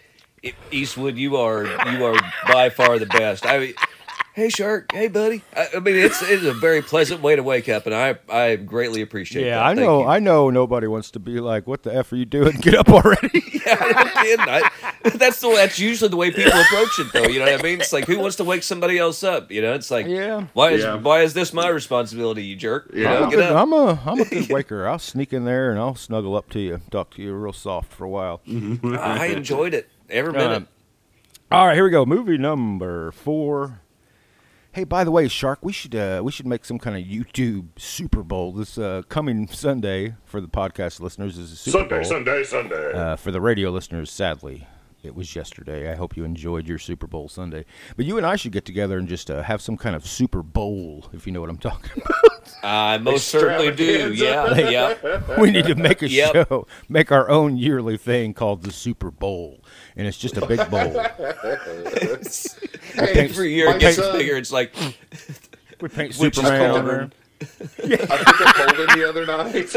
[0.72, 3.46] Eastwood, you are you are by far the best.
[3.46, 3.74] I mean,
[4.34, 5.42] hey Shark, hey buddy.
[5.56, 8.56] I, I mean, it's it's a very pleasant way to wake up, and I I
[8.58, 9.64] greatly appreciate Yeah, that.
[9.66, 10.02] I Thank know.
[10.02, 10.08] you.
[10.08, 10.50] I know.
[10.50, 12.58] Nobody wants to be like, "What the f are you doing?
[12.62, 14.40] Get up already!" Yeah, I'm.
[14.42, 14.70] I,
[15.16, 17.24] that's the that's usually the way people approach it, though.
[17.30, 17.80] You know what I mean?
[17.80, 19.52] It's like who wants to wake somebody else up?
[19.52, 20.48] You know, it's like Yeah.
[20.54, 20.96] why is Yeah.
[20.98, 22.44] why is this my responsibility?
[22.44, 22.90] You jerk.
[22.94, 23.10] You Yeah.
[23.12, 23.62] know, I'm, a get good, up.
[23.64, 24.86] I'm a I'm a good waker.
[24.88, 27.94] I'll sneak in there and I'll snuggle up to you, talk to you real soft
[27.94, 28.42] for a while.
[28.50, 30.58] I enjoyed it every minute.
[30.58, 30.68] Um,
[31.52, 32.06] all right, here we go.
[32.06, 33.80] Movie number four.
[34.74, 37.68] Hey, by the way, Shark, we should uh, we should make some kind of YouTube
[37.78, 41.38] Super Bowl this uh, coming Sunday for the podcast listeners.
[41.38, 42.04] Is a Super Sunday, Bowl.
[42.04, 42.92] Sunday, Sunday.
[42.92, 44.68] Uh, for the radio listeners, sadly,
[45.04, 45.92] it was yesterday.
[45.92, 47.66] I hope you enjoyed your Super Bowl Sunday.
[47.98, 50.42] But you and I should get together and just uh, have some kind of Super
[50.42, 52.54] Bowl, if you know what I'm talking about.
[52.64, 54.14] I most certainly do.
[54.14, 55.40] Yeah, yeah.
[55.40, 56.34] we need to make a Yep.
[56.50, 59.60] show, make our own yearly thing called the Super Bowl,
[59.98, 61.04] and it's just a big bowl.
[62.96, 64.38] Hey, Every year my it gets son- bigger.
[64.38, 64.74] It's like
[65.82, 67.10] We paint Which is Superman on called- there.
[67.84, 69.76] I picked up Holden the other night,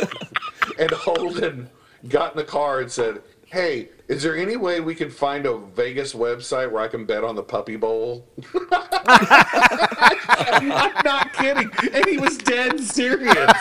[0.79, 1.71] and Holden
[2.09, 5.57] got in the car and said, "Hey, is there any way we can find a
[5.57, 8.27] Vegas website where I can bet on the Puppy Bowl?"
[9.09, 10.69] I'm
[11.05, 13.53] not kidding, and he was dead serious.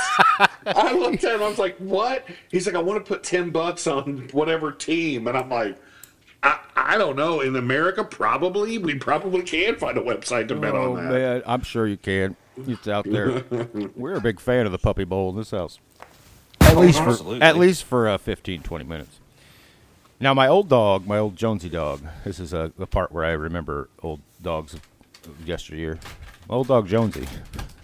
[0.65, 1.43] I looked at him.
[1.43, 5.27] I was like, "What?" He's like, "I want to put ten bucks on whatever team,"
[5.27, 5.77] and I'm like.
[6.43, 7.41] I, I don't know.
[7.41, 11.11] In America, probably we probably can find a website to bet Oh on that.
[11.11, 12.35] man, I'm sure you can.
[12.67, 13.43] It's out there.
[13.95, 15.79] We're a big fan of the Puppy Bowl in this house.
[16.61, 19.19] At least for at least for uh, 15, 20 minutes.
[20.19, 22.01] Now my old dog, my old Jonesy dog.
[22.23, 24.81] This is uh, the part where I remember old dogs of
[25.27, 25.99] of yesteryear.
[26.47, 27.27] My old dog Jonesy,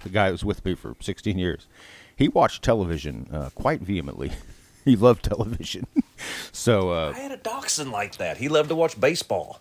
[0.03, 1.67] the guy who was with me for 16 years,
[2.15, 4.31] he watched television uh, quite vehemently.
[4.85, 5.87] he loved television.
[6.51, 8.37] so uh, I had a dachshund like that.
[8.37, 9.59] He loved to watch baseball.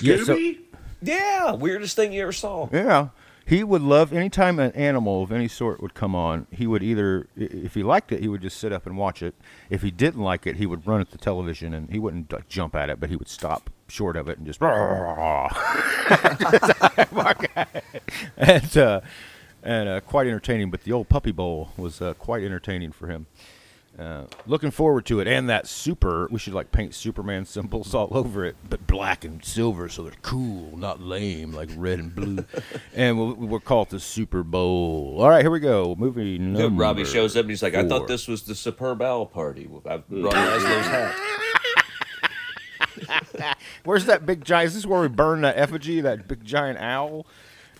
[0.00, 0.58] Yeah, so- Scooby?
[1.02, 2.68] Yeah, weirdest thing you ever saw.
[2.72, 3.08] Yeah.
[3.46, 6.48] He would love anytime an animal of any sort would come on.
[6.50, 9.36] He would either, if he liked it, he would just sit up and watch it.
[9.70, 12.48] If he didn't like it, he would run at the television and he wouldn't like,
[12.48, 14.60] jump at it, but he would stop short of it and just.
[18.36, 19.00] and uh,
[19.62, 20.72] and uh, quite entertaining.
[20.72, 23.26] But the old puppy bowl was uh, quite entertaining for him.
[23.98, 26.28] Uh, looking forward to it, and that super.
[26.30, 30.12] We should like paint Superman symbols all over it, but black and silver, so they're
[30.20, 32.44] cool, not lame, like red and blue.
[32.94, 35.16] and we'll, we'll call it the Super Bowl.
[35.18, 35.94] All right, here we go.
[35.98, 36.82] Movie number.
[36.82, 39.66] Robbie shows up and he's like, "I thought this was the superb owl party.
[39.86, 41.16] I brought Laszlo's hat."
[43.84, 44.68] Where's that big giant?
[44.68, 47.26] Is this where we burn that effigy, that big giant owl?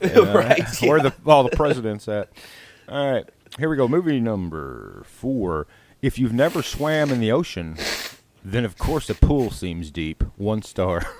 [0.02, 0.62] Uh, right?
[0.80, 2.30] Where the all the presidents at?
[2.88, 3.86] All right, here we go.
[3.86, 5.66] Movie number four.
[6.02, 7.76] If you've never swam in the ocean,
[8.44, 10.22] then of course a pool seems deep.
[10.36, 11.02] One star.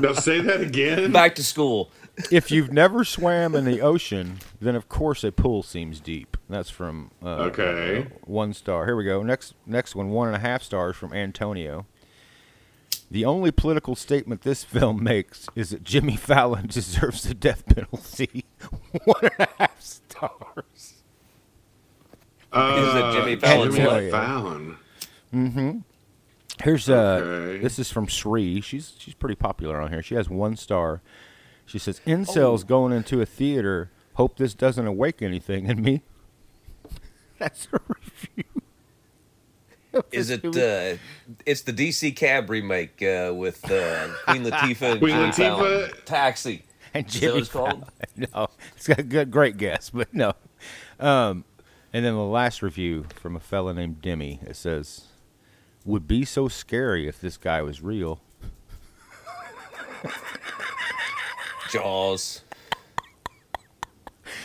[0.00, 1.12] Now say that again.
[1.12, 1.90] Back to school.
[2.30, 6.38] if you've never swam in the ocean, then of course a pool seems deep.
[6.48, 8.06] That's from uh, Okay.
[8.24, 8.86] one star.
[8.86, 9.22] Here we go.
[9.22, 11.84] Next next one, one and a half stars from Antonio.
[13.10, 18.46] The only political statement this film makes is that Jimmy Fallon deserves the death penalty.
[19.04, 20.32] one and a half stars.
[23.32, 24.76] It Jimmy Fallon's Jimmy what?
[25.32, 25.84] Fallon.
[26.62, 27.58] Here's uh Okay.
[27.62, 28.60] this is from Sri.
[28.60, 30.02] She's she's pretty popular on here.
[30.02, 31.00] She has one star.
[31.66, 33.90] She says incels going into a theater
[34.20, 36.02] Hope this doesn't awake anything in me.
[37.38, 38.44] That's a review.
[40.12, 40.44] Is it?
[40.44, 40.98] Uh,
[41.46, 45.32] it's the DC Cab remake uh, with uh, Queen Latifah and Queen Jimmy Latifah.
[45.32, 45.90] Fallon.
[46.04, 46.64] Taxi.
[46.92, 47.84] And Is that what it's called?
[48.16, 50.34] No, it's got a good, great guess, but no.
[50.98, 51.44] Um,
[51.92, 54.40] and then the last review from a fella named Demi.
[54.46, 55.06] It says,
[55.84, 58.20] "Would be so scary if this guy was real."
[61.70, 62.42] Jaws.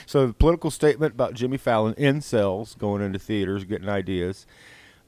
[0.06, 4.46] So the political statement about Jimmy Fallon in cells going into theaters, getting ideas,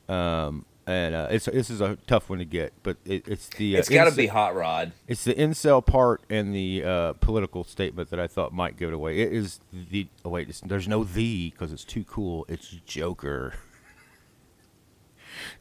[0.10, 3.76] um, and uh, it's this is a tough one to get, but it, it's the
[3.76, 4.94] uh, It's got to be Hot Rod.
[5.08, 8.96] It's the incel part and the uh, political statement that I thought might give it
[8.96, 9.20] away.
[9.20, 12.46] It is the oh wait, it's, there's no the because it's too cool.
[12.48, 13.54] It's Joker.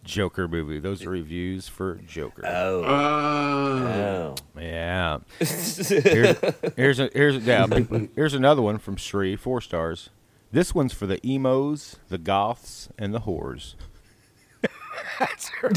[0.04, 0.78] Joker movie.
[0.78, 2.42] Those are reviews for Joker.
[2.46, 2.82] Oh.
[2.84, 4.34] Uh, Oh.
[4.60, 5.18] yeah.
[5.38, 5.76] Here's,
[6.76, 7.66] here's a here's a, yeah,
[8.14, 10.08] here's another one from Sri, four stars.
[10.52, 13.74] This one's for the emos, the goths, and the whores.
[15.18, 15.70] That's her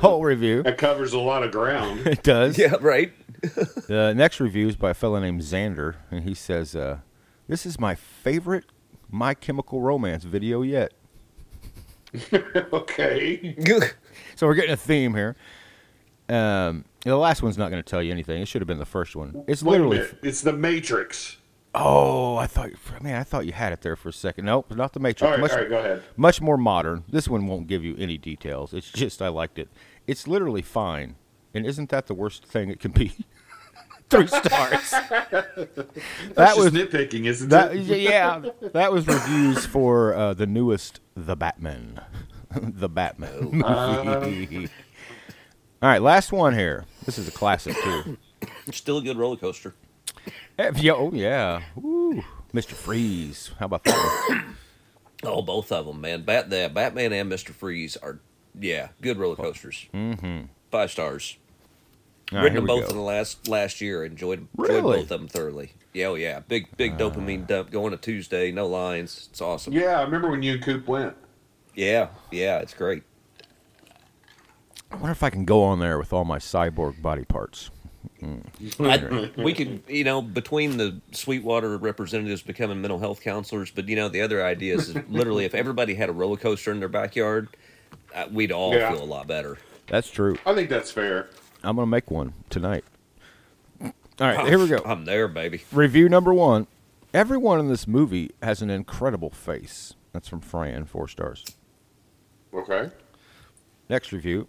[0.00, 0.62] whole review.
[0.62, 2.00] that covers a lot of ground.
[2.06, 2.58] It does.
[2.58, 3.12] yeah, right.
[3.88, 6.98] The next review is by a fellow named Xander, and he says, uh,
[7.48, 8.64] "This is my favorite
[9.10, 10.92] My Chemical Romance video yet."
[12.72, 13.56] okay.
[14.34, 15.36] So we're getting a theme here.
[16.28, 18.42] Um, the last one's not going to tell you anything.
[18.42, 19.44] It should have been the first one.
[19.46, 19.98] It's Wait a literally.
[19.98, 20.18] minute.
[20.22, 21.36] It's the Matrix.
[21.78, 22.70] Oh, I thought.
[23.02, 24.46] Man, I thought you had it there for a second.
[24.46, 25.22] Nope, not the Matrix.
[25.22, 26.02] All right, much, all right, go ahead.
[26.16, 27.04] much more modern.
[27.08, 28.72] This one won't give you any details.
[28.72, 29.68] It's just I liked it.
[30.06, 31.16] It's literally fine,
[31.52, 33.12] and isn't that the worst thing it can be?
[34.08, 34.90] Three stars.
[34.90, 37.80] That's that just was nitpicking, isn't That it?
[38.00, 38.40] yeah,
[38.72, 42.00] that was reviews for uh, the newest The Batman,
[42.54, 44.70] the Batman movie.
[45.82, 46.84] All right, last one here.
[47.04, 48.16] This is a classic too.
[48.70, 49.74] Still a good roller coaster.
[50.58, 52.22] Eh, yeah, oh yeah, Woo.
[52.54, 52.72] Mr.
[52.72, 53.50] Freeze.
[53.58, 54.44] How about that?
[55.22, 56.22] Oh, both of them, man.
[56.22, 58.20] Bat the Batman and Mister Freeze are,
[58.60, 59.86] yeah, good roller coasters.
[59.94, 60.42] Mm-hmm.
[60.70, 61.38] Five stars.
[62.30, 62.90] All right, Ridden here them both go.
[62.90, 64.04] in the last last year.
[64.04, 64.76] Enjoyed, Really?
[64.76, 65.72] enjoyed both of them thoroughly.
[65.94, 66.40] Yeah, oh yeah.
[66.40, 66.96] Big big Uh.
[67.10, 68.52] dopamine dump going to Tuesday.
[68.52, 69.28] No lines.
[69.30, 69.72] It's awesome.
[69.72, 71.16] Yeah, I remember when you and Coop went.
[71.74, 72.58] yeah, yeah.
[72.58, 73.02] It's great.
[74.92, 77.70] I wonder if I can go on there with all my cyborg body parts.
[78.80, 83.96] I, we could, you know, between the Sweetwater representatives becoming mental health counselors, but you
[83.96, 87.48] know, the other idea is literally if everybody had a roller coaster in their backyard,
[88.14, 88.92] uh, we'd all Yeah.
[88.92, 89.58] feel a lot better.
[89.86, 90.36] That's true.
[90.46, 91.28] I think that's fair.
[91.62, 92.84] I'm gonna make one tonight.
[93.82, 94.80] All right, here we go.
[94.84, 95.62] I'm there, baby.
[95.72, 96.66] Review number one.
[97.12, 99.94] Everyone in this movie has an incredible face.
[100.12, 101.44] That's from Fran, four stars.
[102.54, 102.90] Okay.
[103.88, 104.48] Next review.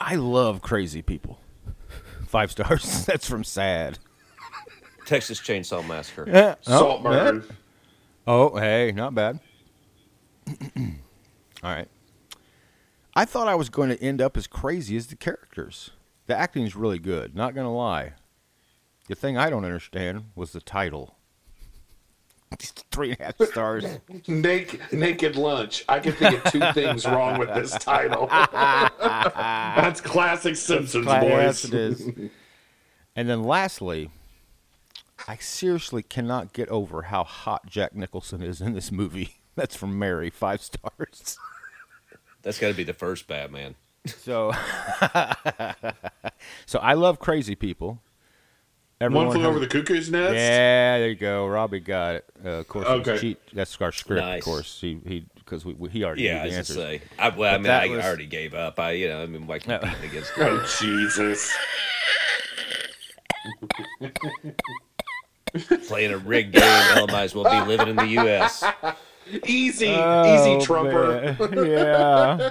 [0.00, 1.38] I love crazy people.
[2.26, 3.04] Five stars.
[3.06, 3.98] That's from Sad.
[5.04, 6.24] Texas Chainsaw Massacre.
[6.28, 6.54] Yeah.
[6.66, 7.24] Oh, Salt oh, yeah.
[7.24, 7.44] burn.
[8.26, 9.40] Oh, hey, not bad.
[10.76, 10.84] All
[11.64, 11.88] right.
[13.14, 15.90] I thought I was going to end up as crazy as the characters.
[16.26, 18.12] The acting is really good, not going to lie.
[19.08, 21.16] The thing I don't understand was the title.
[22.90, 23.84] Three and a half stars.
[24.26, 25.84] Naked, naked lunch.
[25.88, 28.26] I can think of two things wrong with this title.
[28.30, 31.64] That's classic Simpsons, Yes, boys.
[31.66, 32.08] it is.
[33.14, 34.10] And then lastly,
[35.28, 39.36] I seriously cannot get over how hot Jack Nicholson is in this movie.
[39.54, 41.38] That's from Mary, five stars.
[42.42, 43.74] That's got to be the first Batman.
[44.06, 44.52] So,
[46.66, 48.00] so I love crazy people.
[49.00, 50.34] One Everyone flew has- over the cuckoo's nest.
[50.34, 51.46] Yeah, there you go.
[51.46, 52.24] Robbie got it.
[52.44, 53.10] Uh, of course, Okay.
[53.12, 53.20] okay.
[53.20, 53.38] cheat.
[53.54, 54.22] That's our script.
[54.22, 54.40] Nice.
[54.40, 56.76] Of course, he he because we, we, he already Yeah, knew the I was answers.
[56.76, 57.02] say.
[57.18, 58.78] I, well, I mean, that I, was- I already gave up.
[58.78, 61.50] I, you know, I mean, why competing against Oh Jesus!
[65.88, 66.62] playing a rigged game?
[66.62, 68.62] Hell, might as well be living in the U.S.
[69.46, 71.36] Easy, Oh, easy, Trumper.
[71.38, 71.66] man.
[71.66, 72.50] yeah,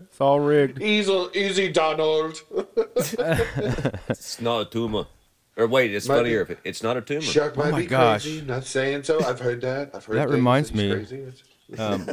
[0.00, 0.82] it's all rigged.
[0.82, 2.36] Easy, easy, Donald.
[2.96, 5.06] It's not a tumor.
[5.56, 7.20] Or wait, it's Might funnier be- if it, it's not a tumor.
[7.20, 8.22] Shark might my be gosh.
[8.24, 8.40] crazy.
[8.42, 9.22] Not saying so.
[9.24, 9.90] I've heard that.
[9.94, 10.90] I've heard That things reminds me.
[10.90, 11.32] Crazy.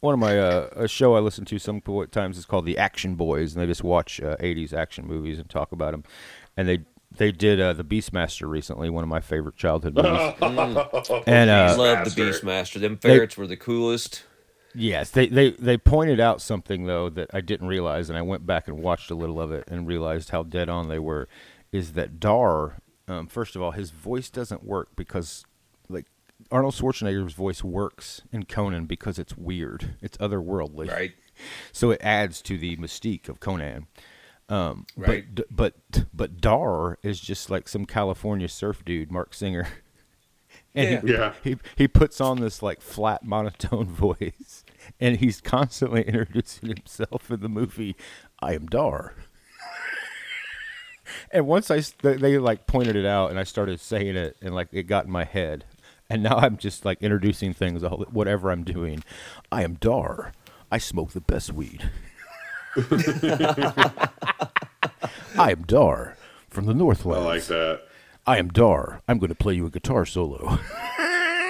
[0.00, 1.80] One of my uh, a show I listen to some
[2.10, 5.48] times is called the Action Boys, and they just watch uh, '80s action movies and
[5.48, 6.04] talk about them.
[6.56, 6.80] And they
[7.16, 10.34] they did uh, the Beastmaster recently, one of my favorite childhood movies.
[11.26, 12.42] and uh, Love the Beastmaster.
[12.42, 12.80] Beastmaster.
[12.80, 14.22] Them ferrets were the coolest.
[14.74, 18.46] Yes, they, they they pointed out something though that I didn't realize, and I went
[18.46, 21.26] back and watched a little of it and realized how dead on they were.
[21.76, 22.78] Is that Dar?
[23.08, 25.44] Um, first of all, his voice doesn't work because
[25.88, 26.06] like
[26.50, 31.12] Arnold Schwarzenegger's voice works in Conan because it's weird, it's otherworldly, Right.
[31.70, 33.86] So it adds to the mystique of Conan.
[34.48, 35.26] Um, Right.
[35.34, 35.74] But but
[36.14, 39.68] but Dar is just like some California surf dude, Marc Singer.
[40.74, 41.34] and Yeah.
[41.44, 44.64] he, he he puts on this like flat monotone voice,
[44.98, 47.96] and he's constantly introducing himself in the movie.
[48.40, 49.14] I am Dar.
[51.30, 54.54] And once I they, they like pointed it out, and I started saying it, and
[54.54, 55.64] like it got in my head,
[56.08, 59.02] and now I'm just like introducing things, whatever I'm doing.
[59.50, 60.32] I am Dar.
[60.70, 61.90] I smoke the best weed.
[65.38, 66.16] I am Dar
[66.48, 67.20] from the Northwest.
[67.20, 67.82] I like that.
[68.26, 69.02] I am Dar.
[69.06, 70.58] I'm going to play you a guitar solo.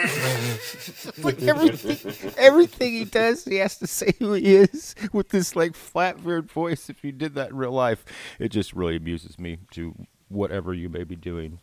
[1.18, 5.74] like everything, everything he does, he has to say who he is with this like
[5.74, 6.88] flat, weird voice.
[6.88, 8.04] If you did that in real life,
[8.38, 9.94] it just really amuses me to
[10.28, 11.60] whatever you may be doing.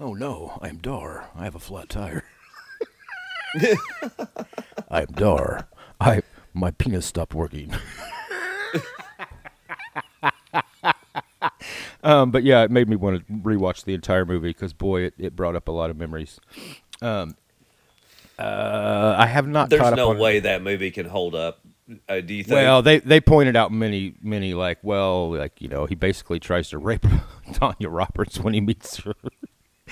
[0.00, 1.30] Oh no, I am Dar.
[1.34, 2.24] I have a flat tire.
[4.90, 5.68] I am Dar.
[6.00, 6.22] I
[6.54, 7.72] my penis stopped working.
[12.02, 15.14] Um, but yeah, it made me want to rewatch the entire movie because boy, it,
[15.18, 16.38] it brought up a lot of memories.
[17.02, 17.36] Um,
[18.38, 19.70] uh, I have not.
[19.70, 21.60] There's caught no way that movie can hold up.
[22.08, 22.54] Uh, do you think?
[22.54, 26.68] Well, they they pointed out many many like well like you know he basically tries
[26.70, 27.06] to rape
[27.54, 29.14] Tanya Roberts when he meets her.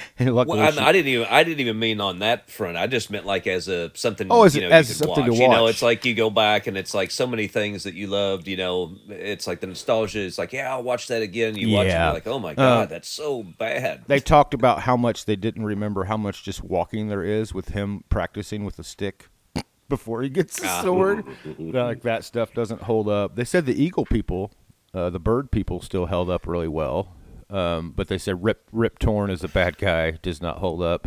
[0.20, 2.76] luckily Well, I, I didn't even I didn't even mean on that front.
[2.76, 4.26] I just meant like as a something.
[4.30, 5.40] Oh, as- you know, as you something to watch.
[5.40, 8.06] You know, it's like you go back and it's like so many things that you
[8.06, 8.48] loved.
[8.48, 10.20] You know, it's like the nostalgia.
[10.20, 11.54] It's like yeah, I'll watch that again.
[11.56, 14.02] You watch it, like oh my god, that's so bad.
[14.06, 17.70] they talked about how much they didn't remember how much just walking there is with
[17.70, 19.28] him practicing with a stick
[19.88, 20.82] before he gets the Ah.
[20.82, 21.24] sword.
[21.58, 23.36] like that stuff doesn't hold up.
[23.36, 24.52] They said the eagle people,
[24.94, 27.14] uh, the bird people, still held up really well.
[27.48, 31.06] Um, but they said Rip Rip Torn is a bad guy, does not hold up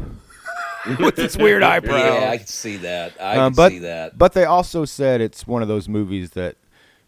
[1.00, 1.98] with his weird eyebrow.
[2.22, 3.14] yeah, I can see that.
[3.22, 4.18] I Um, can but see that.
[4.18, 6.56] but they also said it's one of those movies that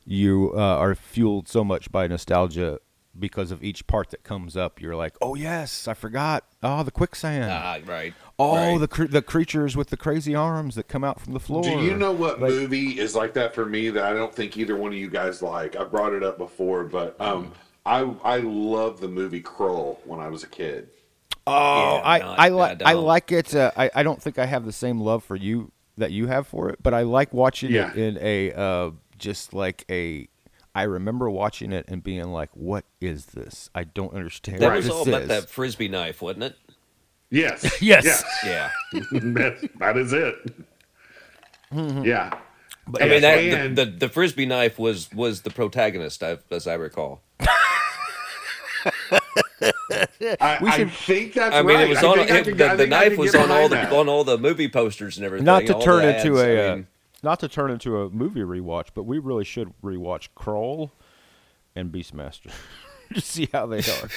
[0.05, 2.79] you uh, are fueled so much by nostalgia
[3.17, 4.81] because of each part that comes up.
[4.81, 6.43] You're like, oh yes, I forgot.
[6.63, 7.51] Oh, the quicksand.
[7.51, 8.13] Ah, right.
[8.39, 8.77] oh, right.
[8.79, 11.63] the cr- the creatures with the crazy arms that come out from the floor.
[11.63, 14.57] Do you know what Like- movie is like that for me that I don't think
[14.57, 15.75] either one of you guys like?
[15.77, 17.51] I brought it up before, but um,
[17.85, 20.89] I I love the movie Krull when I was a kid.
[21.47, 23.55] Oh, Yeah, I not- I I like I like it.
[23.55, 26.47] Uh, I I don't think I have the same love for you that you have
[26.47, 27.91] for it, but I like watching Yeah.
[27.91, 30.27] it in a uh, just like a.
[30.73, 33.69] I remember watching it and being like, "What is this?
[33.75, 36.55] I don't understand That what was this all is." about that frisbee knife, wasn't it?
[37.29, 37.65] Yes.
[37.81, 38.23] Yes.
[38.45, 38.69] Yeah.
[38.93, 40.35] that, that is it.
[41.73, 42.37] Yeah.
[42.99, 46.73] I mean, that, and, the, the the frisbee knife was was the protagonist, as I
[46.75, 47.21] recall.
[50.41, 51.85] I, we should- I think that's I mean, right.
[51.85, 53.71] it was I on think I it- could- the, the knife was on all behind
[53.71, 53.93] the that.
[53.93, 55.45] on all the movie posters and everything.
[55.45, 56.41] not to turn into ads.
[56.41, 56.87] a I uh, mean,
[57.23, 60.91] not to turn into a movie rewatch, but we really should rewatch Krull
[61.75, 62.51] and Beastmaster
[63.13, 64.09] to see how they are.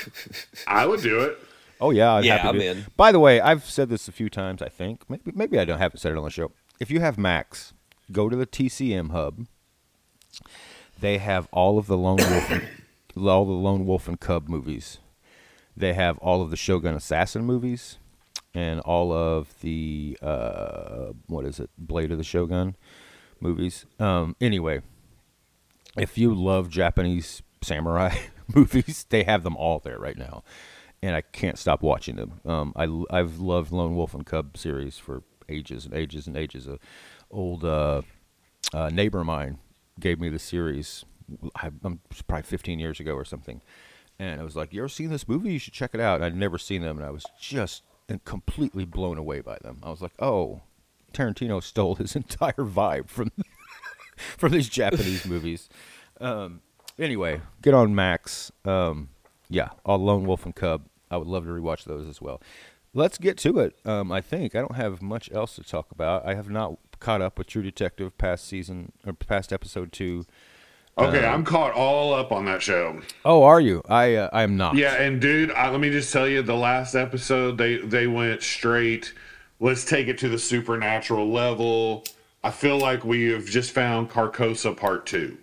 [0.67, 1.39] I would do it.
[1.81, 2.65] Oh yeah, I'd Yeah, I'm to.
[2.65, 2.87] in.
[2.97, 4.63] By the way, I've said this a few times.
[4.63, 6.53] I think maybe maybe I don't haven't said it on the show.
[6.81, 7.73] If you have Max,
[8.13, 9.47] go to the TCM hub.
[10.99, 12.67] They have all of the Lone Wolf, and,
[13.17, 14.99] all the Lone Wolf and Cub movies.
[15.77, 17.99] They have all of the Shogun Assassin movies,
[18.55, 22.77] and all of the uh, what is it, Blade of the Shogun
[23.41, 23.85] movies.
[23.99, 24.83] Um, anyway,
[25.97, 28.17] if you love Japanese samurai
[28.55, 30.45] movies, they have them all there right now,
[31.03, 32.41] and I can't stop watching them.
[32.45, 36.69] Um, I have loved Lone Wolf and Cub series for ages and ages and ages.
[36.69, 36.79] A
[37.31, 38.03] old uh,
[38.73, 39.59] uh, neighbor of mine
[39.99, 41.05] gave me the series.
[41.57, 43.63] I, I'm probably 15 years ago or something,
[44.19, 45.53] and I was like, "You ever seen this movie?
[45.53, 47.83] You should check it out." I'd never seen them, and I was just
[48.25, 49.79] completely blown away by them.
[49.83, 50.63] I was like, "Oh."
[51.15, 53.31] Tarantino stole his entire vibe from
[54.17, 55.69] from these Japanese movies.
[56.21, 56.61] Um,
[56.99, 58.53] anyway, get on Max.
[58.65, 59.09] Um,
[59.49, 60.83] yeah, all Lone Wolf and Cub.
[61.11, 62.43] I would love to rewatch those as well.
[62.93, 63.77] Let's get to it.
[63.85, 66.27] Um, I think I don't have much else to talk about.
[66.27, 70.27] I have not caught up with True Detective past season or past episode two.
[70.97, 73.01] Okay, I'm caught all up on that show.
[73.25, 73.83] Oh, are you?
[73.89, 74.77] I uh, I am not.
[74.77, 78.43] Yeah, and dude, I, let me just tell you, the last episode they they went
[78.43, 79.13] straight.
[79.61, 82.05] Let's take it to the supernatural level.
[82.45, 85.37] I feel like we have just found Carcosa Part Two.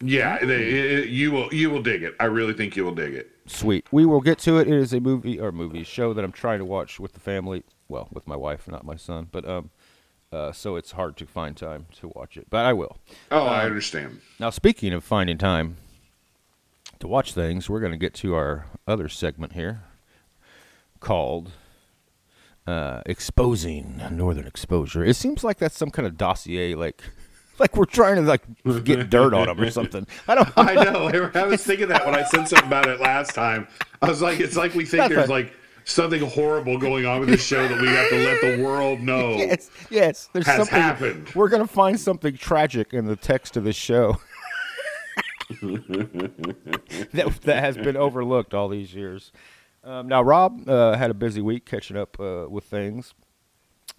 [0.00, 2.14] Yeah, they, it- you will you will dig it.
[2.20, 3.30] I really think you will dig it.
[3.46, 3.86] Sweet.
[3.92, 4.68] We will get to it.
[4.68, 7.62] It is a movie or movie show that I'm trying to watch with the family.
[7.88, 9.28] Well, with my wife, not my son.
[9.30, 9.70] But um,
[10.32, 12.46] uh, so it's hard to find time to watch it.
[12.50, 12.98] But I will.
[13.30, 14.20] Oh, I understand.
[14.38, 15.76] Now, speaking of finding time
[16.98, 19.82] to watch things, we're going to get to our other segment here
[21.00, 21.52] called
[22.66, 27.02] uh, "Exposing Northern Exposure." It seems like that's some kind of dossier, like
[27.58, 28.42] like we're trying to like
[28.84, 30.06] get dirt on them or something.
[30.28, 30.48] I don't.
[30.56, 31.30] I know.
[31.34, 33.68] I was thinking that when I said something about it last time.
[34.02, 35.52] I was like, it's like we think Not there's that- like
[35.86, 39.36] something horrible going on with this show that we have to let the world know.
[39.36, 40.28] Yes, yes.
[40.32, 40.80] There's Has something.
[40.80, 41.30] happened.
[41.34, 44.18] We're gonna find something tragic in the text of this show
[47.12, 49.32] that that has been overlooked all these years.
[49.84, 53.14] Um, now, Rob uh, had a busy week catching up uh, with things,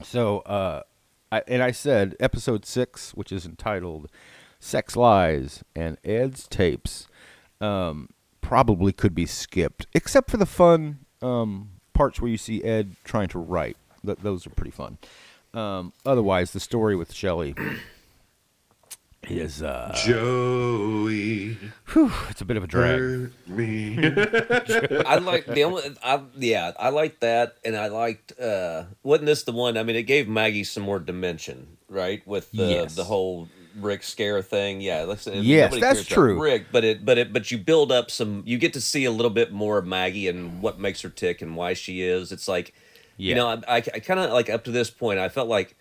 [0.03, 0.83] so uh,
[1.31, 4.09] I, and I said episode six, which is entitled
[4.59, 7.07] "Sex Lies and Ed's Tapes,"
[7.61, 8.09] um,
[8.41, 13.27] probably could be skipped, except for the fun um, parts where you see Ed trying
[13.29, 13.75] to write.
[14.05, 14.97] Th- those are pretty fun.
[15.53, 17.55] Um, otherwise, the story with Shelley
[19.29, 23.31] is uh, Joey, whew, it's a bit of a drag.
[23.47, 23.97] me.
[25.05, 28.39] I like the only, I, yeah, I liked that, and I liked.
[28.39, 29.75] uh Wasn't this the one?
[29.77, 32.25] I mean, it gave Maggie some more dimension, right?
[32.27, 32.95] With the Yes.
[32.95, 34.81] the whole Rick scare thing.
[34.81, 35.27] Yeah, let's.
[35.27, 36.41] Yes, that's true.
[36.41, 38.43] Rick, but it, but it, but you build up some.
[38.45, 41.41] You get to see a little bit more of Maggie and what makes her tick
[41.41, 42.31] and why she is.
[42.31, 42.73] It's like,
[43.17, 43.29] Yeah.
[43.29, 45.75] you know, I, I, I kind of like up to this point, I felt like.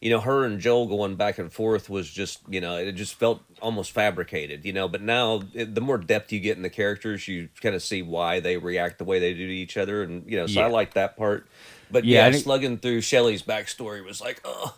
[0.00, 3.16] You know, her and Joel going back and forth was just, you know, it just
[3.16, 4.86] felt almost fabricated, you know.
[4.86, 8.02] But now, it, the more depth you get in the characters, you kind of see
[8.02, 10.66] why they react the way they do to each other, and you know, so Yeah.
[10.66, 11.48] I like that part.
[11.90, 14.76] But Yeah, yeah, slugging through Shelley's backstory was like, oh,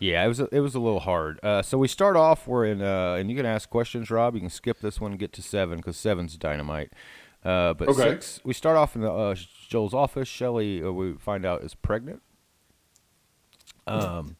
[0.00, 1.38] Yeah, it was a, it was a little hard.
[1.42, 2.46] Uh, so we start off.
[2.48, 4.34] We're in, uh, and you can ask questions, Rob.
[4.34, 6.92] You can skip this one and get to seven because seven's dynamite.
[7.44, 8.02] Uh, but Okay.
[8.10, 9.34] six, we start off in the, uh,
[9.68, 10.26] Joel's office.
[10.26, 12.22] Shelley, uh, we find out is pregnant.
[13.86, 14.36] Um,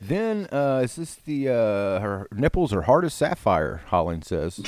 [0.00, 3.82] then uh, is this the uh, her nipples are hard as sapphire?
[3.86, 4.58] Holling says.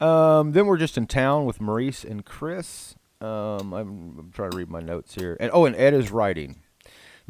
[0.00, 2.94] um, then we're just in town with Maurice and Chris.
[3.20, 6.60] Um, I'm, I'm trying to read my notes here, and oh, and Ed is writing.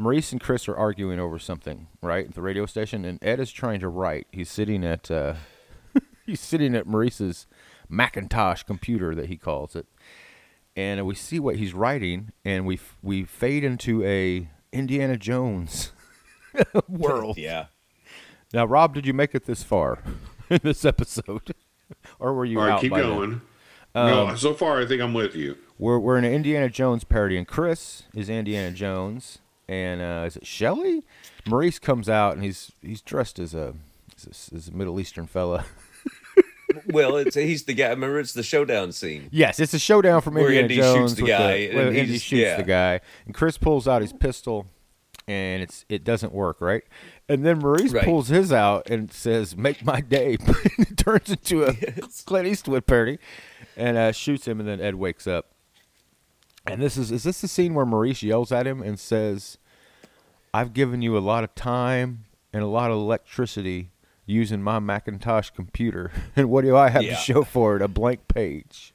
[0.00, 3.50] Maurice and Chris are arguing over something, right, at the radio station, and Ed is
[3.50, 4.28] trying to write.
[4.30, 5.34] He's sitting at uh,
[6.26, 7.46] he's sitting at Maurice's
[7.88, 9.86] Macintosh computer that he calls it,
[10.76, 15.90] and we see what he's writing, and we f- we fade into a Indiana Jones
[16.88, 17.36] world.
[17.38, 17.66] yeah.
[18.54, 19.98] Now, Rob, did you make it this far
[20.48, 21.54] in this episode,
[22.20, 23.10] or were you All right, out keep by then?
[23.10, 23.40] going.
[23.96, 25.56] no, so far I think I'm with you.
[25.76, 30.36] We're we're in an Indiana Jones parody, and Chris is Indiana Jones, and uh, is
[30.36, 31.04] it Shelley?
[31.46, 33.74] Maurice comes out, and he's he's dressed as a
[34.16, 35.64] as a, as a Middle Eastern fella.
[36.92, 37.88] Well, it's he's the guy.
[37.88, 39.28] Remember, it's the showdown scene.
[39.32, 41.10] yes, it's a showdown from Where Indiana Indy Jones.
[41.12, 42.56] shoots the guy, and he Indy shoots yeah.
[42.56, 44.66] the guy, and Chris pulls out his pistol,
[45.26, 46.82] and it's it doesn't work, right?
[47.28, 48.04] And then Maurice Right.
[48.04, 50.36] pulls his out and says, "Make my day."
[50.78, 51.72] it turns into a
[52.26, 53.18] Clint Eastwood parody,
[53.76, 55.46] and uh, shoots him, and then Ed wakes up.
[56.70, 59.58] And this is is this the scene where Maurice yells at him and says,
[60.52, 63.90] "I've given you a lot of time and a lot of electricity
[64.26, 67.10] using my Macintosh computer, and what do I have Yeah.
[67.14, 67.82] to show for it?
[67.82, 68.92] A blank page."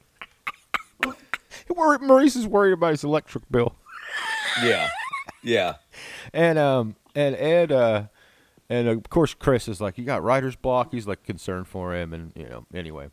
[2.00, 3.74] Maurice is worried about his electric bill,
[4.62, 4.88] Yeah,
[5.42, 5.74] yeah.
[6.32, 8.04] and um and Ed uh
[8.68, 12.12] and of course Chris is like, "You got writer's block." He's like concerned for him,
[12.12, 13.08] and you know anyway.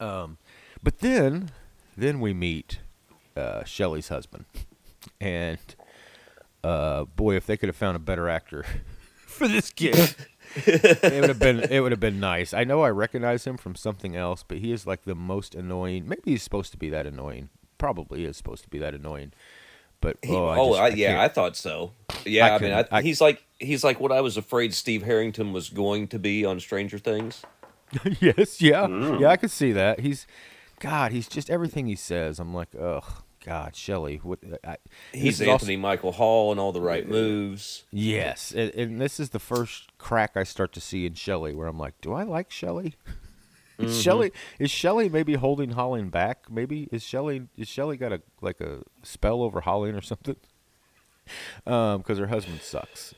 [0.00, 0.38] Um,
[0.82, 1.50] but then
[1.96, 2.80] then we meet
[3.36, 4.44] uh, Shelley's husband,
[5.20, 5.58] and
[6.64, 8.64] uh, boy, if they could have found a better actor
[9.26, 10.14] for this kid,
[10.66, 12.52] it would have been it would have been nice.
[12.54, 16.08] I know I recognize him from something else, but he is like the most annoying.
[16.08, 17.48] Maybe he's supposed to be that annoying.
[17.78, 19.32] Probably is supposed to be that annoying.
[20.00, 21.92] But He- oh, I oh, just- I, I yeah, can't- I thought so.
[22.24, 25.02] Yeah, I I, mean, I, I- he's like he's like what I was afraid Steve
[25.04, 27.42] Harrington was going to be on Stranger Things.
[28.20, 29.28] yes, yeah, yeah.
[29.28, 30.00] I could see that.
[30.00, 30.26] He's,
[30.80, 32.40] God, he's just everything he says.
[32.40, 34.16] I'm like, ugh, God, Shelley.
[34.22, 34.38] What?
[34.64, 34.76] I,
[35.12, 37.84] He's is also- Anthony Michael Hall and all the right moves.
[37.90, 41.66] yes, and, and this is the first crack I start to see in Shelley, where
[41.66, 42.94] I'm like, do I like Shelley?
[43.78, 44.30] Is Shelley
[44.60, 46.48] is Shelley maybe holding Holling back?
[46.48, 50.36] Maybe is Shelley is Shelley got a like a spell over Holling or something?
[51.66, 53.12] Um, because her husband sucks.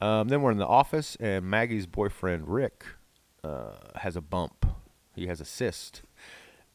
[0.00, 2.84] Um, then we're in the office, and Maggie's boyfriend Rick
[3.44, 4.66] uh, has a bump.
[5.14, 6.02] He has a cyst,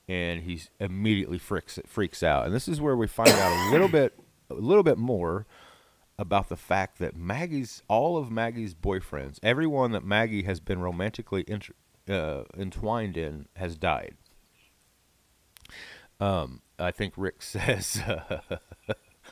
[0.08, 2.46] and he immediately freaks freaks out.
[2.46, 4.18] And this is where we find out a little bit,
[4.50, 5.46] a little bit more
[6.18, 11.46] about the fact that Maggie's all of Maggie's boyfriends, everyone that Maggie has been romantically
[12.08, 14.16] uh, entwined in, has died.
[16.20, 18.02] Um, I think Rick says.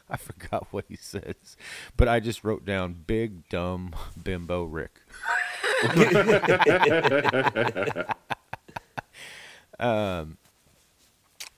[0.09, 1.55] I forgot what he says,
[1.95, 4.99] but I just wrote down big dumb bimbo Rick.
[9.79, 10.37] um,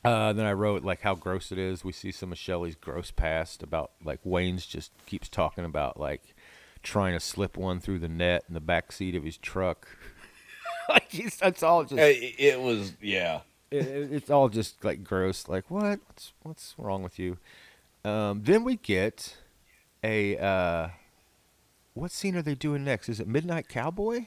[0.03, 1.83] uh, then I wrote like how gross it is.
[1.83, 6.35] We see some of Shelley's gross past about like Wayne's just keeps talking about like
[6.81, 9.87] trying to slip one through the net in the back seat of his truck.
[10.89, 13.41] like he's, that's all just It, it was yeah.
[13.71, 15.47] it, it- it's all just like gross.
[15.47, 15.99] Like what?
[16.07, 17.37] What's what's wrong with you?
[18.05, 19.37] Um, then we get
[20.03, 20.89] a uh,
[21.93, 23.07] what scene are they doing next?
[23.07, 24.25] Is it Midnight Cowboy?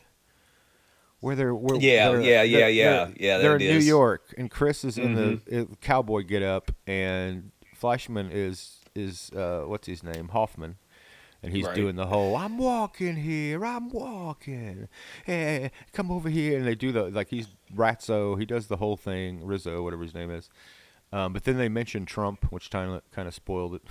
[1.21, 3.85] Where they're where Yeah, they're- yeah, yeah, they're- yeah, they're- yeah, They're in New is.
[3.85, 3.89] Mm-hmm.
[3.89, 7.51] York, and Chris is in the uh, cowboy get up, and
[7.81, 10.77] Fleischman is is uh, what's his name Hoffman,
[11.43, 11.75] and he's Right.
[11.75, 14.89] doing the whole "I'm walking here, I'm walking,
[15.25, 18.97] hey, come over here," and they do the like he's Ratso, he does the whole
[18.97, 20.49] thing, Rizzo, whatever his name is,
[21.13, 23.83] um, but then they mention Trump, which kind of spoiled it.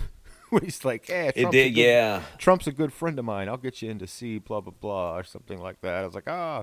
[0.62, 2.22] He's like, "Yeah, It did, yeah.
[2.38, 3.48] Trump's a good friend of mine.
[3.48, 6.14] I'll get you in to see blah blah blah or something like that." I was
[6.14, 6.62] like, "Ah."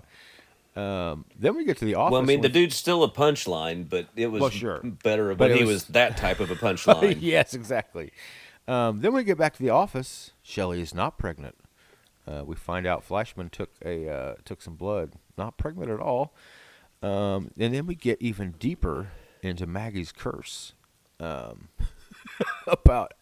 [0.76, 2.14] Um, then we get to the office.
[2.14, 4.80] Well, I mean, the dude's still a punchline, but it was Well, sure.
[4.82, 7.18] better But it he was- was that type of a punchline.
[7.22, 8.12] yes, exactly.
[8.68, 10.32] Um, then we get back to the office.
[10.42, 11.56] Shelley is not pregnant.
[12.26, 16.34] Uh, we find out Fleischman took a uh, took some blood, not pregnant at all.
[17.02, 19.10] Um, and then we get even deeper
[19.42, 20.74] into Maggie's curse
[21.20, 21.68] um,
[22.68, 23.14] about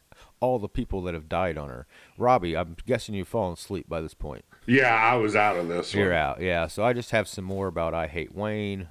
[0.41, 1.87] all the people that have died on her.
[2.17, 4.43] Robbie, I'm guessing you've fallen asleep by this point.
[4.65, 5.93] Yeah, I was out of this.
[5.93, 6.17] You're one.
[6.17, 6.67] out, yeah.
[6.67, 8.89] So I just have some more about I Hate Wayne.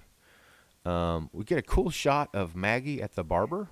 [0.87, 3.69] Um, we get a cool shot of Maggie at the barber,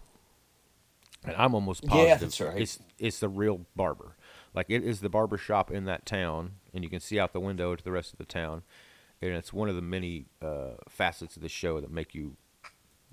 [1.25, 2.61] and I'm almost Yeah, positive that's right.
[2.61, 4.17] it's it's the real barber.
[4.55, 7.41] Like it is the barber shop in that town, and you can see out the
[7.41, 8.63] window to the rest of the town.
[9.23, 12.37] And it's one of the many uh, facets of the show that make you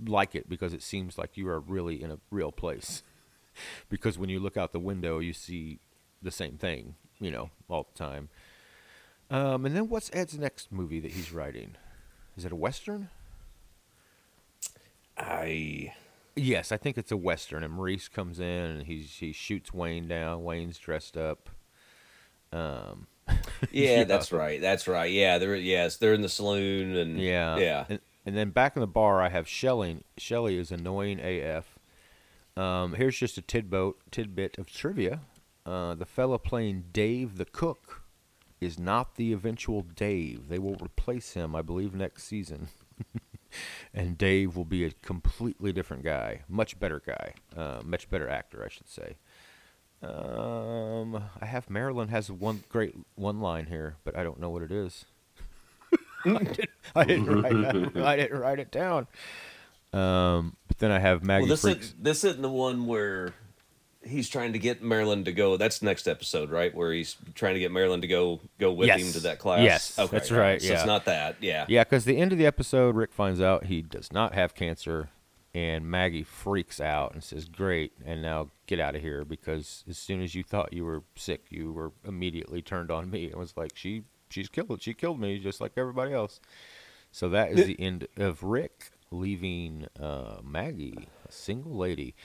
[0.06, 3.02] like it because it seems like you are really in a real place.
[3.90, 5.80] because when you look out the window, you see
[6.22, 8.30] the same thing, you know, all the time.
[9.30, 11.76] Um, and then what's Ed's next movie that he's writing?
[12.38, 13.10] Is it a western?
[15.18, 15.94] I
[16.36, 17.64] Yes, I think it's a western.
[17.64, 20.44] And Maurice comes in and he's he shoots Wayne down.
[20.44, 21.50] Wayne's dressed up.
[22.52, 23.08] Um,
[23.72, 24.62] yeah, that's right.
[24.62, 25.12] That's right.
[25.12, 27.86] Yeah, they're yes, they're in the saloon and yeah, yeah.
[27.88, 30.04] And, and then back in the bar, I have Shelly.
[30.18, 31.80] Shelly is annoying AF.
[32.58, 35.22] Um, here's just a tidbit tidbit of trivia.
[35.66, 38.04] Uh, the fellow playing Dave the cook
[38.62, 40.48] is not the eventual Dave.
[40.48, 42.70] They will replace him, I believe, next season.
[43.94, 48.64] and Dave will be a completely different guy, much better guy, uh, much better actor,
[48.64, 49.18] I should say.
[50.02, 54.62] Um, I have Marilyn has one great one line here, but I don't know what
[54.62, 55.06] it is.
[56.26, 58.04] I, didn't, I didn't write that.
[58.04, 59.08] I didn't write it down.
[59.94, 61.86] Um, but then I have Maggie Well, this freaks.
[61.88, 63.34] is this isn't the one where
[64.04, 65.58] he's trying to get Marilyn to go.
[65.58, 66.74] That's next episode, right?
[66.76, 69.02] Where he's trying to get Marilyn to go go with Yes.
[69.02, 69.64] him to that class.
[69.64, 70.62] Yes, okay, that's right.
[70.62, 70.74] So yeah.
[70.76, 71.38] it's not that.
[71.42, 71.66] Yeah.
[71.68, 75.10] Yeah, because the end of the episode, Rick finds out he does not have cancer,
[75.54, 79.98] and Maggie freaks out and says, "Great, and now get out of here because as
[79.98, 83.56] soon as you thought you were sick, you were immediately turned on me." It was
[83.58, 86.40] like she she's killed she killed me just like everybody else.
[87.12, 92.16] So that is the end of Rick leaving uh, Maggie, a single lady.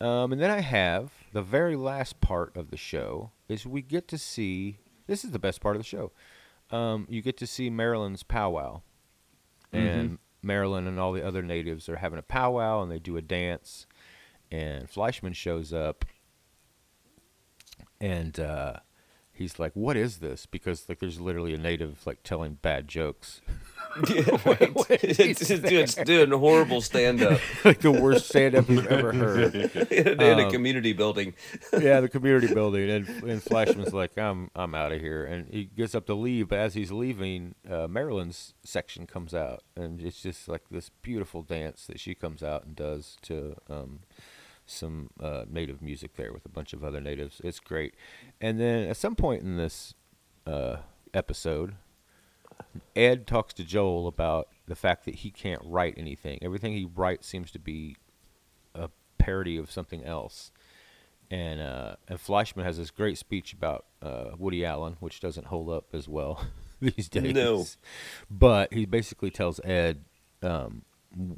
[0.00, 4.08] Um, and then I have the very last part of the show is we get
[4.08, 4.78] to see.
[5.06, 6.12] This is the best part of the show.
[6.70, 8.82] Um, you get to see Marilyn's powwow,
[9.72, 13.22] and Marilyn and all the other natives are having a powwow, and they do a
[13.22, 13.86] dance,
[14.50, 16.04] and Fleischman shows up,
[18.00, 18.76] and uh,
[19.32, 23.40] he's like, "What is this?" Because like, there's literally a native like telling bad jokes,
[24.08, 24.72] Yeah, right.
[24.88, 29.54] it's, it's doing horrible stand up like the worst stand-up you've ever heard.
[29.90, 31.34] in, in a community building.
[31.72, 35.64] yeah, the community building, and and Fleischman's like, I'm I'm out of here, and he
[35.64, 40.22] gets up to leave, but as he's leaving, uh, Marilyn's section comes out, and it's
[40.22, 44.00] just like this beautiful dance that she comes out and does to um,
[44.66, 47.40] some uh, native music there with a bunch of other natives.
[47.42, 47.94] It's great,
[48.40, 49.94] and then at some point in this
[50.46, 50.76] uh,
[51.12, 51.74] episode,
[52.96, 56.38] Ed talks to Joel about the fact that he can't write anything.
[56.42, 57.96] Everything he writes seems to be
[58.74, 58.88] a
[59.18, 60.52] parody of something else
[61.30, 65.70] and uh, and Fleischman has this great speech about uh, Woody Allen, which doesn't hold
[65.70, 66.44] up as well
[66.80, 67.34] these days.
[67.34, 67.64] No.
[68.30, 70.04] but he basically tells Ed,
[70.42, 70.82] um,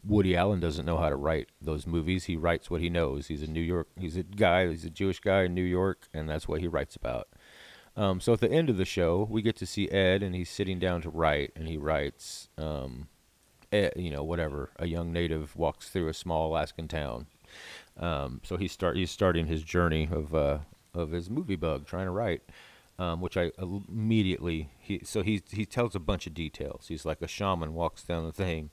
[0.04, 2.24] Woody Allen doesn't know how to write those movies.
[2.24, 3.26] He writes what he knows.
[3.26, 3.88] He's a New York.
[3.98, 4.68] He's a guy.
[4.68, 7.28] He's a Jewish guy in New York, and that's what he writes about.
[7.96, 10.48] Um, so at the end of the show, we get to see Ed, and he's
[10.48, 13.08] sitting down to write, and he writes, um,
[13.70, 14.70] Ed, you know, whatever.
[14.78, 17.26] A young native walks through a small Alaskan town.
[17.98, 20.58] Um, so he start he's starting his journey of uh,
[20.94, 22.42] of his movie bug, trying to write,
[22.98, 26.86] um, which I immediately he so he he tells a bunch of details.
[26.88, 28.70] He's like a shaman walks down the thing.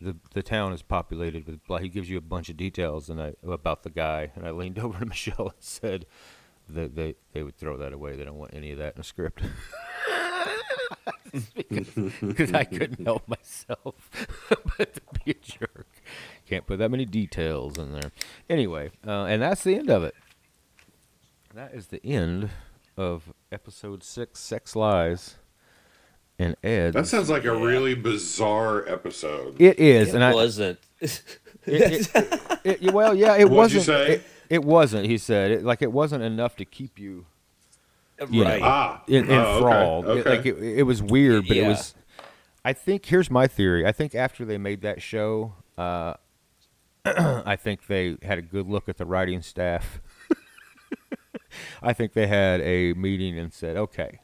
[0.00, 1.78] The the town is populated with blah.
[1.78, 4.32] He gives you a bunch of details and I about the guy.
[4.34, 6.06] And I leaned over to Michelle and said
[6.68, 8.16] that they they would throw that away.
[8.16, 9.42] They don't want any of that in a script.
[11.54, 14.10] because I couldn't help myself
[14.78, 15.86] but to be a jerk.
[16.48, 18.12] Can't put that many details in there.
[18.48, 20.14] Anyway, uh, and that's the end of it.
[21.54, 22.50] That is the end
[22.96, 25.36] of episode six, Sex Lies,
[26.38, 26.92] and Ed.
[26.92, 29.60] That sounds like a really bizarre episode.
[29.60, 30.34] it is, It and I.
[30.34, 30.78] wasn't.
[31.00, 31.22] It,
[31.66, 33.84] it, it- well, yeah, it What'd wasn't.
[33.84, 34.20] say?
[34.50, 35.06] It, it wasn't.
[35.06, 37.26] He said, it, like it wasn't enough to keep you
[38.30, 38.62] You know, right.
[38.62, 40.06] Ah, in, oh, okay, enthralled.
[40.08, 41.94] It- like it, it was weird, but it was.
[42.64, 43.86] I think here's my theory.
[43.86, 46.14] I think after they made that show, uh,
[47.04, 50.00] I think they had a good look at the writing staff.
[51.82, 54.20] I think they had a meeting and said, "Okay,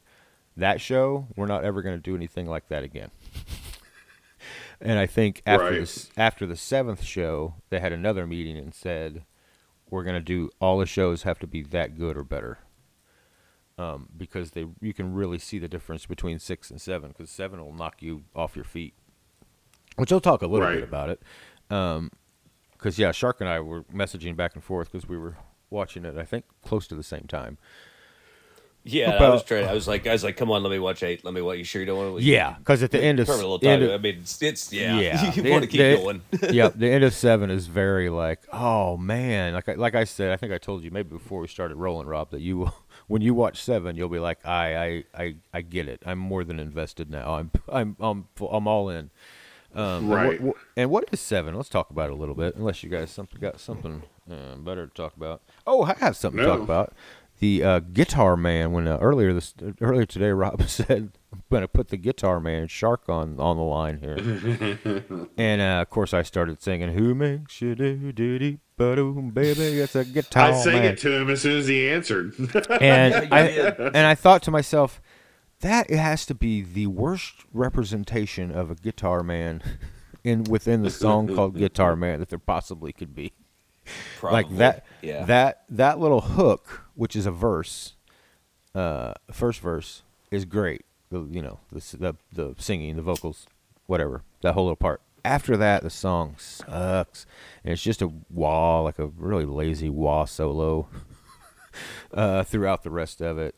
[0.57, 3.11] that show, we're not ever going to do anything like that again."
[4.81, 5.87] and I think after Right.
[5.87, 9.23] the after the seventh show, they had another meeting and said,
[9.93, 12.59] "We're going to do all the shows have to be that good or better."
[13.79, 17.65] um, because they you can really see the difference between six and seven because seven
[17.65, 18.95] will knock you off your feet.
[19.97, 21.23] Which I'll talk a little bit about it.
[21.69, 25.37] Because yeah, Shark and I were messaging back and forth because we were
[25.71, 26.17] watching it.
[26.17, 27.59] I think close to the same time.
[28.85, 29.67] Yeah, I was trying.
[29.69, 31.25] I was like, I was like, come on, let me watch eight.
[31.25, 31.57] Let me watch.
[31.59, 32.25] You sure you don't want to?
[32.25, 33.91] Yeah, because at the end of Perfect little end time.
[33.91, 34.99] of- I mean, it's, it's yeah.
[34.99, 36.23] Yeah, you the- want to keep the- going.
[36.55, 40.33] yep, the end of seven is very like, oh man, like I, like I said,
[40.33, 42.75] I think I told you maybe before we started rolling, Rob, that you will,
[43.07, 46.03] when you watch seven, you'll be like, I, I, I, I get it.
[46.05, 47.35] I'm more than invested now.
[47.35, 49.11] I'm, I'm, I'm, I'm all in.
[49.75, 50.55] Um, and what- Right.
[50.77, 51.55] And what is seven?
[51.55, 52.57] Let's talk about it a little bit.
[52.57, 55.41] Unless you guys something got something uh, better to talk about.
[55.67, 56.93] Oh, I have something to talk about.
[57.43, 58.71] The uh, Guitar Man.
[58.71, 63.09] When uh, earlier this earlier today, Rob said I'm to put the Guitar Man Shark
[63.09, 65.27] on on the line here.
[65.37, 69.81] And uh, of course, I started singing, "Who makes you do do do ba-doom, baby?
[69.81, 70.55] It's a guitar man.
[70.55, 72.35] I sang man." it to him as soon as he answered.
[72.81, 75.03] and I and I thought to myself,
[75.63, 79.65] that it has to be the worst representation of a guitar man
[80.23, 83.33] in within the song called Guitar Man that there possibly could be.
[84.23, 85.25] Like that Yeah.
[85.25, 87.95] that that little hook, which is a verse,
[88.75, 90.85] uh, first verse is great.
[91.11, 93.47] The you know the the the singing, the vocals,
[93.87, 95.01] whatever that whole little part.
[95.25, 97.27] After that, the song sucks,
[97.63, 100.89] and it's just a wah, like a really lazy wah solo
[102.15, 103.55] uh, throughout the rest of it.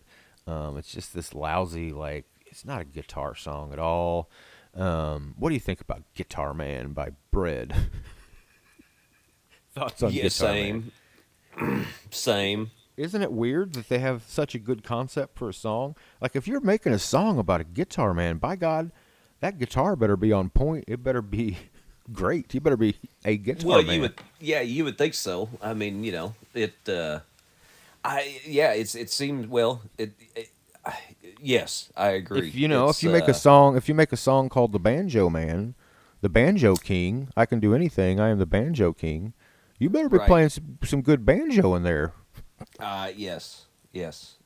[0.47, 4.29] Um, it's just this lousy, like it's not a guitar song at all.
[4.75, 7.75] Um, what do you think about Guitar Man by Bread?
[9.75, 10.93] Thoughts on yeah, Guitar Man?
[11.59, 12.70] same, same.
[12.97, 15.97] Isn't it weird that they have such a good concept for a song?
[16.20, 18.93] Like if you're making a song about a guitar man, by God,
[19.41, 20.85] that guitar better be on point.
[20.87, 21.59] It better be
[22.12, 22.55] great.
[22.55, 23.97] You better be a guitar Well, man.
[23.97, 25.49] you would, yeah, you would think so.
[25.61, 26.75] I mean, you know, it.
[26.89, 27.20] uh
[28.05, 29.81] I yeah, it's it seemed well.
[29.97, 30.51] It, it
[30.85, 30.99] I,
[31.41, 32.49] yes, I agree.
[32.49, 34.51] if you know, It's, if you make uh, a song, if you make a song
[34.51, 35.75] called the Banjo Man,
[36.20, 38.20] the Banjo King, I can do anything.
[38.20, 39.33] I am the Banjo King.
[39.85, 40.26] You better be Right.
[40.26, 42.14] playing some, some good banjo in there.
[42.80, 44.37] uh, yes, yes.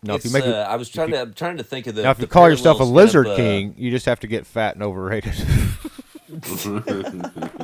[0.00, 2.04] Now, if you make uh, I was trying to I'm trying to think of the.
[2.04, 4.20] now, if you call yourself a parallels kind Lizard of, uh, King, you just have
[4.20, 5.34] to get fat and overrated.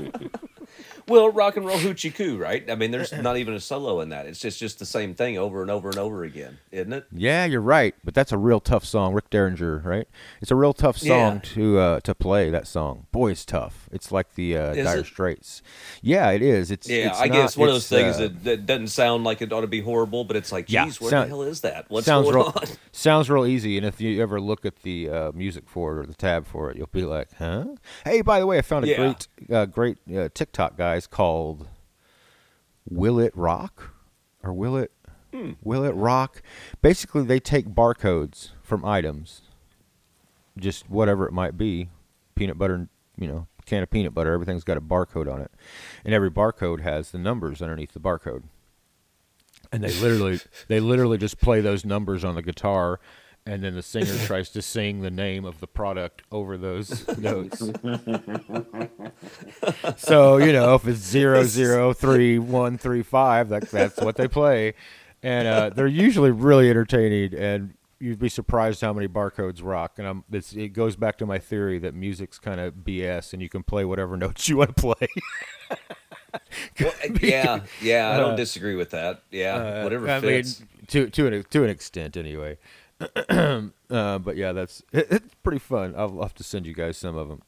[1.08, 2.68] Well, rock and roll hoochie coo, right?
[2.70, 4.26] I mean, there's not even a solo in that.
[4.26, 7.06] It's just just the same thing over and over and over again, isn't it?
[7.12, 10.06] Yeah, you're right, but that's a real tough song, Rick Derringer, right?
[10.40, 11.40] It's a real tough song Yeah.
[11.54, 12.50] to uh, to play.
[12.50, 13.88] That song, boy, it's tough.
[13.92, 15.06] It's like the uh, Is Dire it?
[15.06, 15.62] Straits.
[16.02, 16.70] Yeah, it is.
[16.70, 19.24] It's Yeah, it's I not- guess one of those things uh, that, that doesn't sound
[19.24, 21.42] like it ought to be horrible, but it's like, Yeah, geez, where sound- the hell
[21.42, 21.86] is that?
[21.88, 22.64] What's sounds going real on?
[22.92, 23.76] sounds real easy.
[23.76, 26.70] And if you ever look at the uh, music for it or the tab for
[26.70, 27.66] it, you'll be like, huh?
[28.04, 28.96] Hey, by the way, I found a Yeah.
[28.96, 31.68] great uh, great uh, TikTok guys called
[32.86, 33.94] Will It Rock
[34.42, 34.92] or Will It
[35.32, 35.52] Hmm.
[35.62, 36.42] Will It Rock?
[36.82, 39.40] Basically, they take barcodes from items,
[40.58, 41.88] just whatever it might be,
[42.34, 44.34] peanut butter, you know, can of peanut butter.
[44.34, 45.50] Everything's got a barcode on it,
[46.04, 48.42] and every barcode has the numbers underneath the barcode.
[49.72, 53.00] And they literally, they literally just play those numbers on the guitar,
[53.46, 57.58] and then the singer tries to sing the name of the product over those notes.
[59.96, 64.28] so you know, if it's zero zero three one three five, that that's what they
[64.28, 64.74] play,
[65.22, 67.34] and uh, they're usually really entertaining.
[67.34, 69.92] And you'd be surprised how many barcodes rock.
[69.98, 73.40] And I'm, it's, it goes back to my theory that music's kind of BS, and
[73.40, 75.06] you can play whatever notes you want to play.
[76.80, 79.22] Well, yeah, yeah, I Uh, don't disagree with that.
[79.30, 80.60] Yeah, whatever I fits.
[80.60, 82.58] mean, to to an to an extent, anyway.
[83.90, 85.94] Uh, but yeah, that's it, it's pretty fun.
[85.96, 87.42] I'll, I'll have to send you guys some of them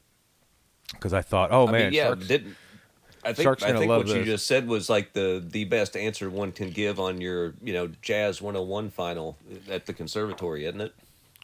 [0.91, 2.55] because I thought, oh I man, mean, yeah, Sharks- didn't.
[3.23, 6.29] I think Shark's I think what you just said was like the the best answer
[6.29, 9.37] one can give on your you know jazz 101 final
[9.69, 10.93] at the conservatory, isn't it?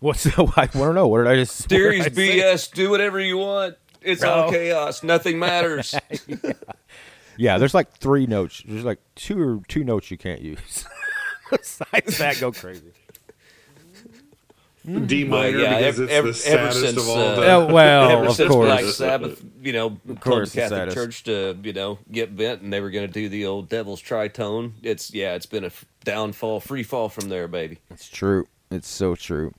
[0.02, 1.08] what's the, I want to know.
[1.08, 1.68] What did I just?
[1.68, 2.40] Theories I say?
[2.40, 2.72] BS.
[2.72, 3.78] Do whatever you want.
[4.02, 5.04] It's all chaos.
[5.04, 5.96] Nothing matters.
[7.38, 8.62] Yeah, there's like three notes.
[8.68, 10.86] There's like two or two notes you can't use.
[11.50, 12.92] Besides that, go crazy.
[14.84, 17.52] D minor yeah, because ev- it's ev- the ever saddest since, of all uh, the.
[17.52, 18.66] Oh, well, Ever of since course.
[18.66, 20.94] Black Sabbath, you know, told course, the the Catholic.
[20.96, 24.02] Church to, you know, get bent, and they were going to do the old Devil's
[24.02, 24.72] Tritone.
[24.82, 27.78] It's yeah, it's been a f- downfall, free fall from there, baby.
[27.92, 28.48] It's true.
[28.72, 29.54] It's so true.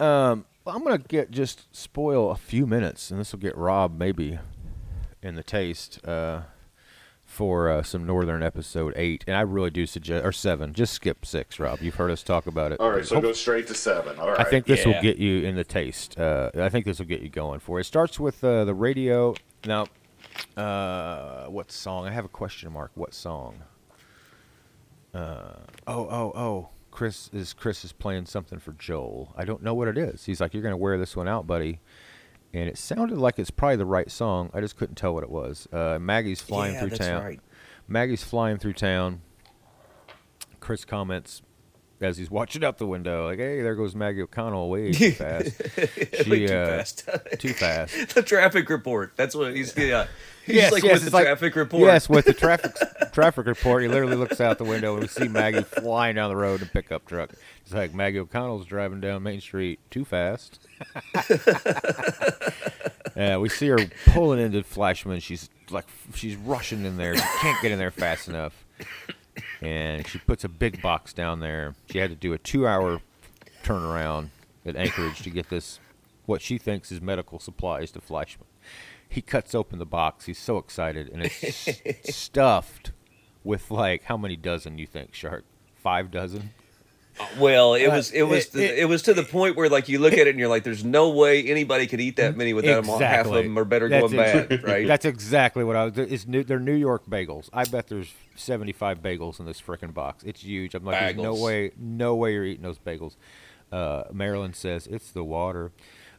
[0.00, 4.38] Um, I'm gonna get just spoil a few minutes, and this will get Rob maybe
[5.22, 6.42] in the taste uh,
[7.38, 9.22] for uh, some Northern episode eight.
[9.28, 10.74] And I really do suggest or seven.
[10.74, 11.80] Just skip six, Rob.
[11.80, 12.80] You've heard us talk about it.
[12.80, 14.18] all right, so Hope- go straight to seven.
[14.18, 14.40] All right.
[14.40, 16.18] I think this will get you in the taste.
[16.18, 17.82] Uh, I think this will get you going for it.
[17.82, 19.36] It starts with uh, the radio.
[19.64, 19.86] Now,
[20.56, 22.08] uh, what song?
[22.08, 22.90] I have a question mark.
[22.96, 23.62] What song?
[25.14, 25.52] Uh,
[25.86, 26.68] oh, oh, oh.
[26.90, 29.32] Chris is Chris is playing something for Joel.
[29.36, 30.24] I don't know what it is.
[30.24, 31.78] He's like, "You're gonna wear this one out, buddy."
[32.54, 34.50] And it sounded like it's probably the right song.
[34.54, 35.68] I just couldn't tell what it was.
[35.72, 37.22] Uh, Maggie's flying Yeah, through that's town.
[37.22, 37.40] right.
[37.86, 39.20] Maggie's flying through town.
[40.60, 41.42] Chris comments
[42.00, 45.60] as he's watching out the window, like, "Hey, there goes Maggie O'Connell way too fast."
[46.22, 47.08] she, Way too uh, fast.
[47.38, 47.94] too fast.
[48.14, 49.12] the traffic report.
[49.16, 50.06] That's what he's yeah.
[50.46, 51.82] He's Yes, like yes, with the like- traffic report.
[51.82, 52.72] Yes, with the traffic
[53.12, 56.36] traffic report, he literally looks out the window and we see Maggie flying down the
[56.36, 57.32] road in a pickup truck.
[57.62, 60.60] It's like Maggie O'Connell's driving down Main Street too fast.
[63.16, 65.20] Yeah, we see her pulling into Fleischman.
[65.20, 67.16] She's like, she's rushing in there.
[67.16, 68.64] She can't get in there fast enough.
[69.60, 71.74] And she puts a big box down there.
[71.90, 73.00] She had to do a two-hour
[73.64, 74.28] turnaround
[74.64, 75.80] at Anchorage to get this,
[76.26, 78.46] what she thinks is medical supplies to Fleischman.
[79.08, 80.26] He cuts open the box.
[80.26, 82.92] He's so excited, and it's stuffed
[83.42, 85.44] with like how many dozen you think, Shark?
[85.74, 86.50] Five dozen?
[87.38, 89.88] Well, it was it was it- the, it- it, was to the point where like
[89.88, 92.52] you look at it and you're like, there's no way anybody could eat that many
[92.52, 92.98] without them all.
[92.98, 94.86] Half of them are better That's going ex- bad, right?
[94.86, 95.98] That's exactly what I was.
[95.98, 97.48] It's new, they're New York bagels.
[97.52, 100.24] I bet there's 75 bagels in this frickin' box.
[100.24, 100.74] It's huge.
[100.74, 103.16] I'm like, there's no way, no way you're eating those bagels.
[103.70, 105.72] Uh, Marilyn says it's the water.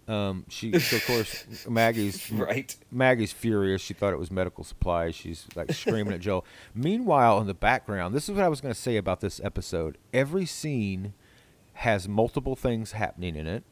[0.09, 2.75] Um, she, so of course, Maggie's right.
[2.91, 3.79] Maggie's furious.
[3.81, 5.13] She thought it was medical supplies.
[5.13, 6.45] She's like screaming at Joel.
[6.73, 9.97] Meanwhile, in the background, this is what I was going to say about this episode.
[10.11, 11.13] Every scene
[11.73, 13.63] has multiple things happening in it.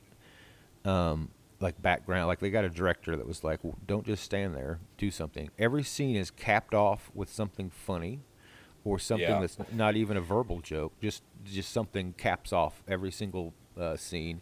[0.86, 4.54] Um, like background, like they got a director that was like, "W- "Don't just stand
[4.56, 8.20] there, do something." Every scene is capped off with something funny,
[8.86, 9.40] or something Yeah.
[9.40, 10.94] that's not even a verbal joke.
[11.02, 14.42] Just, just something caps off every single uh, scene.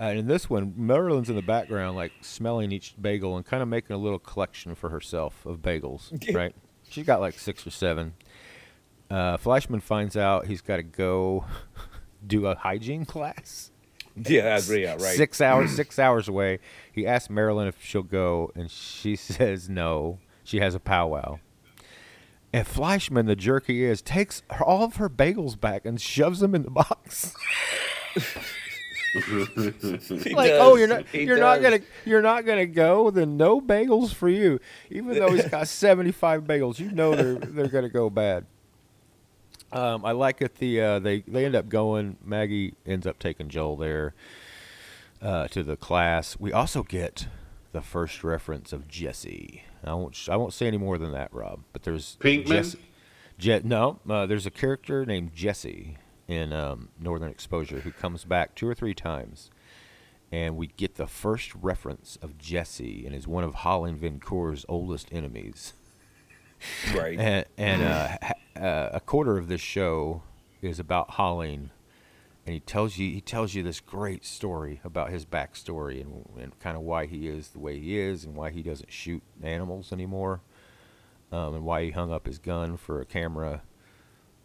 [0.00, 3.62] Uh, and in this one, Marilyn's in the background, like smelling each bagel and kind
[3.62, 6.54] of making a little collection for herself of bagels, right?
[6.88, 8.14] She's got like six or seven.
[9.10, 11.44] Uh, Fleischman finds out he's got to go
[12.26, 13.70] do a hygiene class.
[14.26, 15.16] Yeah, yeah, right.
[15.16, 16.58] Six hours, six hours away.
[16.90, 20.18] He asks Marilyn if she'll go, and she says no.
[20.42, 21.38] She has a powwow.
[22.52, 26.40] And Fleischman, the jerk he is, takes her, all of her bagels back and shoves
[26.40, 27.32] them in the box.
[29.14, 30.60] Like, does.
[30.60, 33.10] oh, you're not, He you're not gonna, you're not gonna go.
[33.10, 34.60] Then no bagels for you.
[34.90, 38.44] Even though he's got 75 bagels, you know they're they're gonna go bad.
[39.72, 40.56] Um, I like it.
[40.56, 42.16] The uh, they they end up going.
[42.24, 44.14] Maggie ends up taking Joel there
[45.22, 46.36] uh, to the class.
[46.38, 47.28] We also get
[47.72, 49.64] the first reference of Jesse.
[49.84, 51.60] I won't sh- I won't say any more than that, Rob.
[51.72, 52.46] But there's Pinkman?
[52.48, 52.78] Jesse.
[53.38, 55.96] Je- no, uh, there's a character named Jesse
[56.28, 59.50] in um, Northern Exposure who comes back two or three times,
[60.30, 65.08] and we get the first reference of Jesse and is one of Holling Vincoeur's oldest
[65.10, 65.72] enemies.
[66.94, 67.18] right.
[67.20, 70.22] And, and uh, ha- uh, a quarter of this show
[70.60, 71.70] is about Holling,
[72.44, 76.58] and he tells you he tells you this great story about his backstory and, and
[76.60, 79.92] kind of why he is the way he is and why he doesn't shoot animals
[79.92, 80.42] anymore,
[81.32, 83.62] um, and why he hung up his gun for a camera.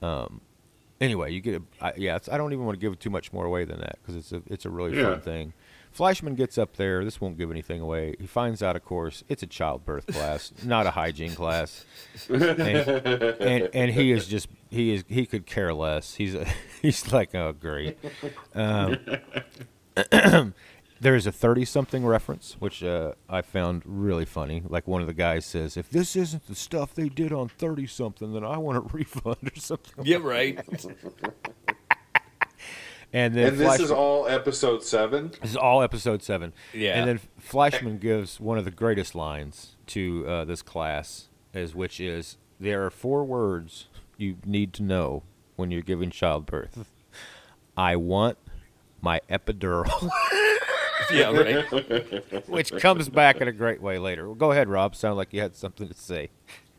[0.02, 0.42] Um,
[1.04, 2.16] anyway, you get a I, yeah.
[2.16, 4.32] It's, I don't even want to give too much more away than that because it's
[4.32, 5.12] a it's a really Yeah.
[5.12, 5.54] fun thing.
[5.96, 7.06] Fleischman gets up there.
[7.06, 8.16] This won't give anything away.
[8.20, 11.86] He finds out, of course, it's a childbirth class, not a hygiene class,
[12.30, 16.16] and, and and he is just he is he could care less.
[16.16, 16.48] He's a,
[16.82, 17.98] he's like, oh great.
[18.56, 18.98] Um,
[21.04, 24.64] there's a thirty-something reference, which uh, I found really funny.
[24.66, 28.34] Like one of the guys says, "If this isn't the stuff they did on thirty-something,
[28.34, 30.60] then I want a refund or something." yeah, right.
[33.16, 35.34] And then And this is all episode seven.
[35.40, 36.52] This is all episode seven.
[36.74, 36.98] Yeah.
[36.98, 42.00] And then Fleischman gives one of the greatest lines to uh, this class, is which
[42.00, 43.86] is there are four words
[44.18, 45.22] you need to know
[45.56, 46.90] when you're giving childbirth.
[47.78, 48.40] I want
[49.00, 49.92] my epidural,
[51.12, 52.48] Yeah, right.
[52.50, 54.26] which comes back in a great way later.
[54.28, 54.96] Well, go ahead, Rob.
[54.96, 56.30] Sound like you had something to say.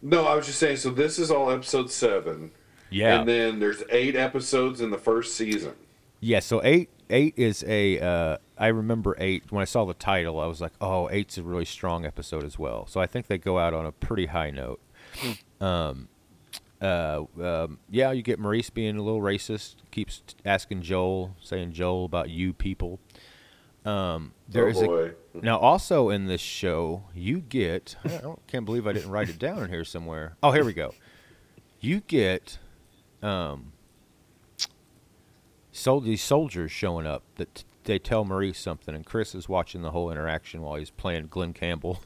[0.03, 0.77] No, I was just saying.
[0.79, 2.51] So this is all episode seven,
[2.91, 3.19] Yeah.
[3.21, 5.73] and then there's eight episodes in the first season.
[6.21, 8.01] Yeah, so eight eight is a.
[8.01, 10.39] Uh, I remember eight when I saw the title.
[10.41, 12.87] I was like, oh, eight's a really strong episode as well.
[12.87, 14.81] So I think they go out on a pretty high note.
[15.61, 16.09] um,
[16.81, 19.77] uh, um, yeah, you get Maurice being a little racist.
[19.91, 23.01] Keeps asking Joel, saying Joel about you people.
[23.85, 25.13] Um, there Oh, is boy.
[25.35, 27.97] a now also in this show you get.
[28.05, 30.37] I can't believe I didn't write it down in here somewhere.
[30.43, 30.95] Oh, here we go.
[31.81, 32.59] You get
[33.23, 33.73] um,
[35.73, 39.83] sol- these soldiers showing up that t- they tell Maurice something, and Chris is watching
[39.83, 42.01] the whole interaction while he's playing Glen Campbell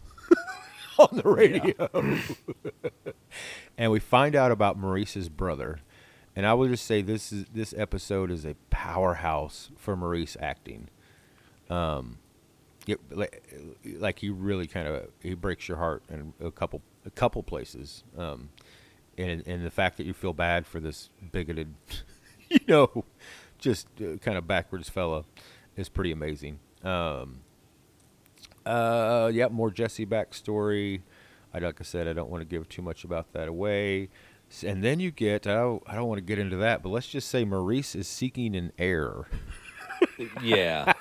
[0.98, 1.88] on the radio.
[3.78, 5.78] and we find out about Maurice's brother.
[6.34, 10.88] And I will just say this is this episode is a powerhouse for Maurice acting.
[11.70, 12.18] Um,
[12.86, 13.00] it,
[14.00, 18.04] like, he really kind of he breaks your heart in a couple a couple places.
[18.16, 18.50] Um,
[19.18, 21.74] and and the fact that you feel bad for this bigoted,
[22.48, 23.04] you know,
[23.58, 25.24] just uh, kind of backwards fella
[25.76, 26.60] is pretty amazing.
[26.82, 27.40] Um,
[28.64, 31.02] uh, yeah, more Jesse backstory.
[31.52, 34.08] I like I said, I don't want to give too much about that away.
[34.64, 37.08] And then you get I don't, I don't want to get into that, but let's
[37.08, 39.26] just say Maurice is seeking an heir.
[40.42, 40.92] Yeah,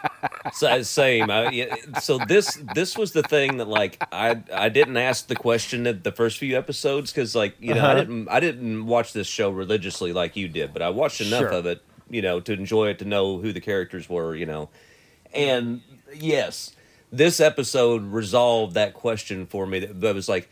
[0.54, 1.30] so, same.
[1.32, 5.36] I, yeah, so this this was the thing that like I I didn't ask the
[5.36, 7.94] question at the first few episodes because like you know I Uh-huh.
[7.96, 11.52] didn't I didn't watch this show religiously like you did, but I watched enough Sure.
[11.52, 14.70] of it you know to enjoy it to know who the characters were you know,
[15.34, 15.82] and
[16.16, 16.76] yes,
[17.12, 19.80] this episode resolved that question for me.
[19.80, 20.50] That, that was like,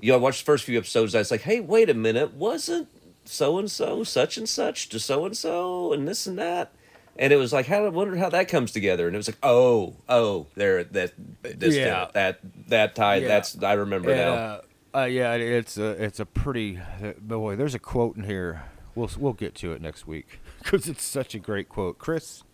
[0.00, 1.14] you know, I watched the first few episodes.
[1.14, 2.88] I was like, hey, wait a minute, wasn't
[3.24, 6.72] so and so such and such to so and so and this and that.
[7.18, 9.06] And it was like, how I wonder how that comes together.
[9.06, 11.12] And it was like, oh, oh, there, that,
[11.42, 12.08] this, Yeah.
[12.12, 13.16] that, that, tie.
[13.16, 13.28] Yeah.
[13.28, 14.34] That's I remember now.
[14.34, 14.60] Yeah,
[14.96, 16.80] uh, yeah, it's a it's a pretty
[17.20, 17.54] boy.
[17.54, 18.62] There's a quote in here.
[18.94, 21.98] We'll we'll get to it next week because it's such a great quote.
[21.98, 22.44] Chris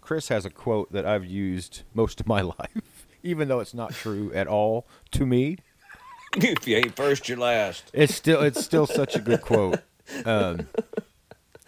[0.00, 3.92] Chris has a quote that I've used most of my life, even though it's not
[3.92, 5.58] true at all to me.
[6.36, 7.90] if you ain't first, you're last.
[7.92, 9.80] It's still it's still such a good quote.
[10.24, 10.68] Um,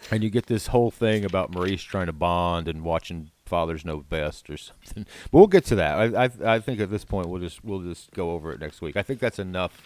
[0.09, 3.99] and you get this whole thing about Maurice trying to bond and watching fathers know
[3.99, 5.05] best or something.
[5.31, 6.15] But we'll get to that.
[6.15, 8.81] I I, I think at this point we'll just we'll just go over it next
[8.81, 8.97] week.
[8.97, 9.81] I think that's enough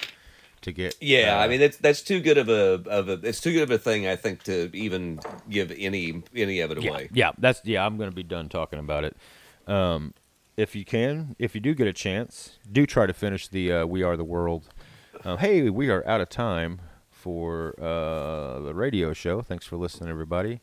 [0.61, 0.95] to get.
[1.01, 3.63] Yeah, uh, I mean that's that's too good of a of a it's too good
[3.63, 7.09] of a thing I think to even give any any of it yeah, away.
[7.13, 7.85] yeah, that's yeah.
[7.85, 9.17] I'm going to be done talking about it.
[9.67, 10.13] Um,
[10.57, 13.85] if you can, if you do get a chance, do try to finish the uh,
[13.85, 14.69] "We Are the World."
[15.23, 16.81] Uh, hey, we are out of time
[17.25, 19.41] for uh, the radio show.
[19.41, 20.61] Thanks for listening, everybody.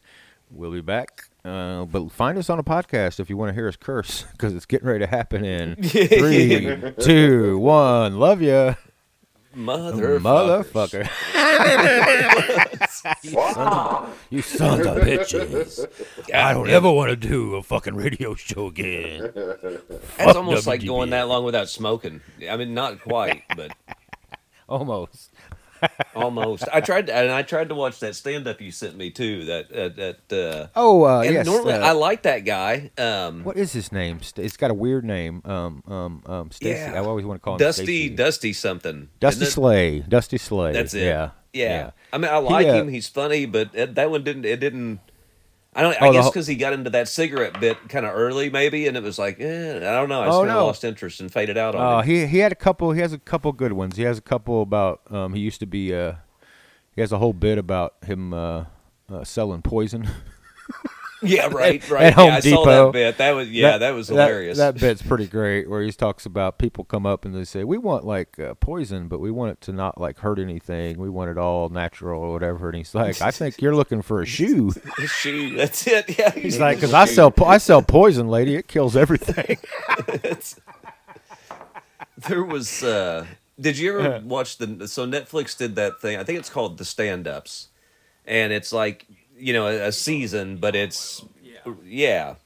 [0.48, 1.24] We'll be back.
[1.44, 4.54] Uh, but find us on a podcast if you want to hear us curse, because
[4.54, 8.20] it's getting ready to happen in three, two, one.
[8.20, 8.76] Love you,
[9.56, 11.02] Mother motherfucker.
[13.24, 15.84] you, son of, you sons of bitches.
[16.32, 19.32] I don't ever want to do a fucking radio show again.
[20.16, 22.20] That's almost like going that long without smoking.
[22.48, 23.72] I mean, not quite, but
[24.72, 25.31] Almost.
[26.14, 26.64] Almost.
[26.72, 29.44] I tried to, and I tried to watch that stand up you sent me too.
[29.46, 30.32] That uh, that.
[30.32, 31.46] Uh, Oh, uh, yes.
[31.46, 32.90] normally uh, I like that guy.
[32.98, 34.20] Um, what is his name?
[34.36, 35.42] It's got a weird name.
[35.44, 36.50] Um, um, um.
[36.60, 36.92] Yeah.
[36.94, 38.08] I always want to call him Dusty Stacy.
[38.10, 39.08] Dusty something.
[39.20, 39.44] Dusty?
[39.46, 40.00] Slay.
[40.00, 40.72] Dusty Slay.
[40.72, 41.02] That's it.
[41.04, 41.30] Yeah.
[41.52, 41.90] Yeah.
[42.12, 42.88] I mean, I like uh, him.
[42.88, 44.44] He's funny, but that one didn't.
[44.44, 45.00] It didn't.
[45.74, 45.96] I don't.
[46.00, 48.86] Oh, I the guess because he got into that cigarette bit kind of early, maybe,
[48.86, 50.20] and it was like, eh, I don't know.
[50.22, 50.66] I just Oh, kind of no.
[50.66, 52.92] lost interest and faded out on Uh, he he had a couple.
[52.92, 53.96] He has a couple good ones.
[53.96, 55.00] He has a couple about.
[55.10, 55.94] Um, he used to be.
[55.94, 56.14] Uh,
[56.94, 58.64] he has a whole bit about him uh,
[59.10, 60.08] uh, selling poison.
[61.22, 62.12] Yeah, right, at right.
[62.14, 63.18] Home yeah, I saw that bit.
[63.18, 64.58] That was yeah, that, was hilarious.
[64.58, 65.68] That, bit's pretty great.
[65.68, 69.08] Where he talks about people come up and they say, "We want like uh, poison,
[69.08, 70.98] but we want it to not like hurt anything.
[70.98, 74.20] We want it all natural or whatever." And he's like, "I think you're looking for
[74.20, 75.56] a shoe." a shoe.
[75.56, 76.18] that's it.
[76.18, 78.56] Yeah, He's like, "Cause I sell po- I sell poison, lady.
[78.56, 79.58] It kills everything."
[82.28, 82.82] There was.
[82.82, 83.26] uh
[83.58, 84.86] Did you ever watch the?
[84.88, 86.16] So Netflix did that thing.
[86.18, 87.68] I think it's called the Stand Ups,
[88.24, 89.06] and it's like
[89.42, 91.24] you know a, a season, but it's
[91.84, 92.36] yeah.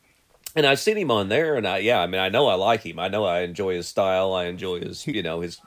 [0.54, 2.84] And I've seen him on there, and I yeah, I mean I know I like
[2.84, 2.98] him.
[2.98, 4.32] I know I enjoy his style.
[4.32, 5.60] I enjoy his you know his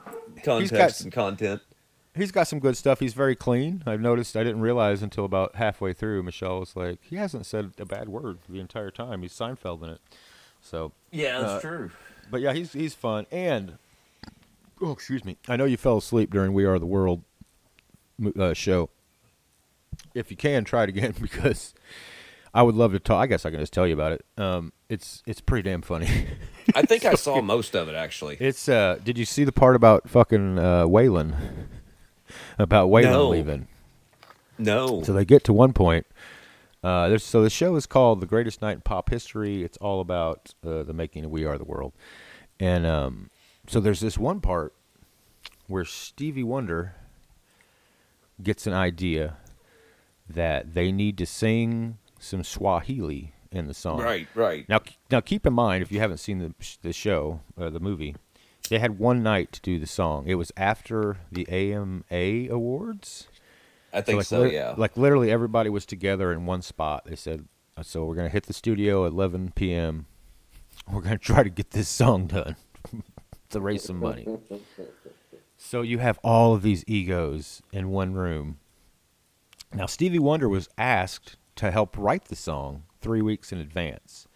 [0.43, 1.61] context got- and content.
[2.15, 2.99] He's got some good stuff.
[2.99, 3.83] He's very clean.
[3.85, 4.35] I've noticed.
[4.35, 6.23] I didn't realize until about halfway through.
[6.23, 9.21] Michelle was like, "He hasn't said a bad word the entire time.
[9.21, 10.01] He's Seinfeld in it."
[10.59, 11.91] So Yeah, that's true.
[12.31, 13.27] But yeah, he's he's fun.
[13.31, 13.77] And
[14.81, 15.37] oh, excuse me.
[15.47, 17.23] I know you fell asleep during We Are the World
[18.37, 18.89] uh, show.
[20.19, 21.73] If you can, try it again because
[22.53, 23.21] I would love to talk.
[23.21, 24.25] I guess I can just tell you about it.
[24.37, 26.07] Um, it's it's pretty damn funny.
[26.75, 28.37] I think I saw most of it actually.
[28.39, 31.35] it's uh, did you see the part about fucking uh, Waylon?
[32.59, 33.29] about Waylon No.
[33.29, 33.67] leaving.
[34.57, 35.01] No.
[35.03, 36.05] So they get to one point.
[36.83, 40.53] Uh, so the show is called "The Greatest Night in Pop History." It's all about
[40.65, 41.93] uh, the making of "We Are the World,"
[42.59, 43.29] and um,
[43.67, 44.73] so there's this one part
[45.67, 46.95] where Stevie Wonder
[48.41, 49.37] gets an idea
[50.29, 53.99] that they need to sing some Swahili in the song.
[54.01, 54.67] Right, right.
[54.69, 58.15] Now, now keep in mind if you haven't seen the the show, uh, the movie,
[58.69, 60.27] they had one night to do the song.
[60.27, 63.27] It was after the AMA awards.
[63.91, 64.75] I think like, so, yeah.
[64.77, 67.05] Like literally everybody was together in one spot.
[67.05, 70.05] They said, uh, "So we're gonna hit the studio at 11 p.m.
[70.91, 72.55] We're gonna try to get this song done
[73.49, 74.27] to raise some money."
[75.61, 78.59] So you have all of these egos in one room.
[79.73, 84.27] Now Stevie Wonder was asked to help write the song three weeks in advance,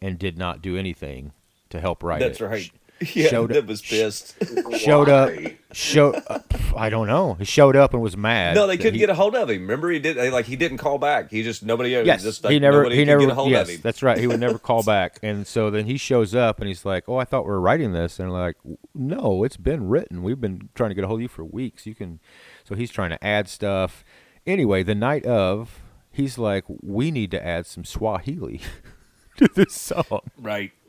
[0.00, 1.32] and did not do anything
[1.70, 2.24] to help write it.
[2.26, 2.44] That's it.
[2.44, 2.62] right.
[2.64, 4.36] Sh- Yeah, showed that up- was pissed.
[4.78, 5.32] Showed up,
[5.72, 6.22] showed.
[6.28, 6.38] Uh,
[6.76, 7.34] I don't know.
[7.34, 8.54] He showed up and was mad.
[8.54, 9.62] no, they couldn't he- get a hold of him.
[9.62, 11.28] Remember, he did they, like he didn't call back.
[11.30, 11.90] He just nobody.
[11.90, 12.78] Yes, just, like, he never.
[12.84, 13.20] nobody He never.
[13.22, 13.80] get a hold yes, of him.
[13.82, 14.18] that's right.
[14.18, 17.16] He would never call back, and so then he shows up and he's like, "Oh,
[17.16, 18.56] I thought we were writing this," and like,
[18.94, 20.22] "No, it's been written.
[20.22, 21.86] We've been trying to get a hold of you for weeks.
[21.86, 22.20] You can."
[22.62, 24.04] So he's trying to add stuff.
[24.46, 25.80] Anyway, the night of,
[26.10, 28.60] he's like, "We need to add some Swahili
[29.36, 30.72] to this song." Right.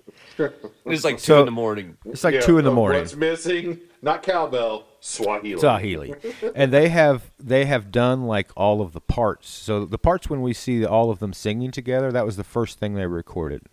[0.85, 1.97] It's like two So- in the morning.
[2.05, 3.01] It's like Yeah, two in the morning.
[3.01, 3.79] What's missing?
[4.01, 5.59] Not cowbell, Swahili.
[5.59, 6.13] Swahili,
[6.55, 9.47] and they have they have done like all of the parts.
[9.47, 12.79] So the parts when we see all of them singing together, that was the first
[12.79, 13.63] thing they recorded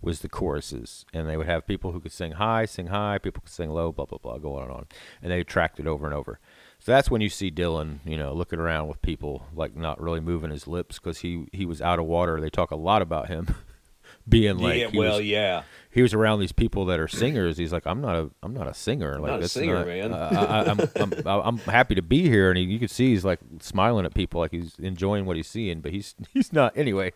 [0.00, 3.40] was the choruses, and they would have people who could sing high, sing high, people
[3.42, 4.86] could sing low, blah blah blah, go on and on,
[5.22, 6.38] and they tracked it over and over.
[6.80, 10.20] So that's when you see Dylan, you know, looking around with people like not really
[10.20, 12.40] moving his lips because he he was out of water.
[12.40, 13.54] They talk a lot about him
[14.28, 15.62] being like yeah, well, was, yeah.
[15.90, 17.58] he was around these people that are singers.
[17.58, 19.18] He's like, I'm not a, I'm not a singer.
[19.18, 20.12] Like not a singer, not- man.
[20.14, 23.10] uh, I, I, I'm, I'm, I'm happy to be here, and he, you can see
[23.10, 26.74] he's like smiling at people, like he's enjoying what he's seeing, but he's, he's not.
[26.78, 27.12] Anyway,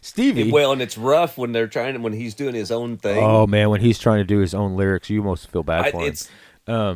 [0.00, 0.50] Stevie.
[0.50, 3.22] Well, and it's rough when they're trying to when he's doing his own thing.
[3.22, 5.90] oh man, when he's trying to do his own lyrics, you almost feel bad I,
[5.90, 6.08] for him.
[6.08, 6.30] it's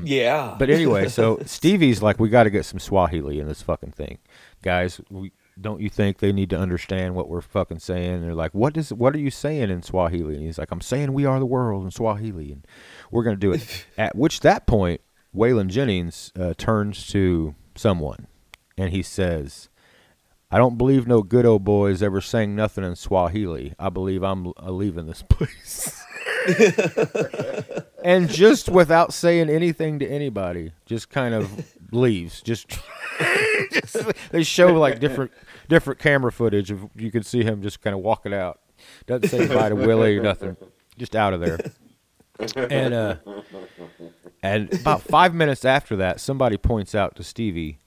[0.05, 0.57] yeah.
[0.59, 4.19] But anyway, so Stevie's like, we got to get some Swahili in this fucking thing,
[4.63, 5.01] guys.
[5.11, 8.15] We don't you think they need to understand what we're fucking saying?
[8.15, 10.37] And they're like, what does what are you saying in Swahili?
[10.37, 12.67] And he's like, I'm saying we are the world in Swahili, and
[13.11, 13.87] we're gonna do it.
[13.99, 15.01] At which that point,
[15.35, 18.27] Waylon Jennings uh, turns to someone,
[18.77, 19.68] and he says.
[20.51, 23.75] I don't believe no good old boys ever sang nothing in Swahili.
[23.79, 26.03] I believe I'm uh, leaving this place.
[28.05, 32.41] and just without saying anything to anybody, just kind of leaves.
[32.41, 32.69] Just,
[33.73, 33.97] just-
[34.31, 35.33] they show like different
[35.69, 38.61] different camera footage of you can see him just kind of walking out.
[39.07, 40.57] Doesn't say bye to Willie or nothing.
[40.97, 41.59] Just out of there.
[42.71, 43.17] And uh,
[44.43, 47.81] and about five minutes after that, somebody points out to Stevie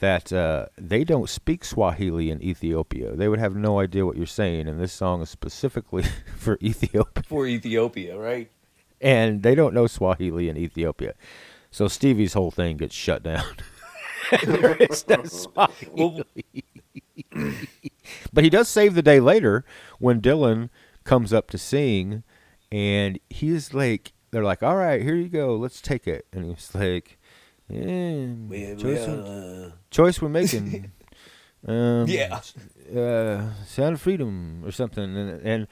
[0.00, 3.14] that uh, they don't speak Swahili in Ethiopia.
[3.14, 6.04] They would have no idea what you're saying, and this song is specifically
[6.36, 8.50] for Ethiopia for Ethiopia, right?
[9.00, 11.14] and they don't know Swahili in Ethiopia.
[11.70, 13.44] So Stevie's whole thing gets shut down.
[14.44, 16.24] there is no Swahili.
[18.32, 19.64] But he does save the day later
[19.98, 20.68] when Dylan
[21.04, 22.22] comes up to sing,
[22.70, 26.26] and he's like, they're like, all right, here you go, let's take it.
[26.32, 27.18] And he's like,
[27.70, 30.90] yeah, we- choice, we, we're, uh, choice we're making.
[31.66, 32.40] um, Yeah.
[32.94, 35.04] uh, Sound of Freedom or something.
[35.16, 35.66] And, and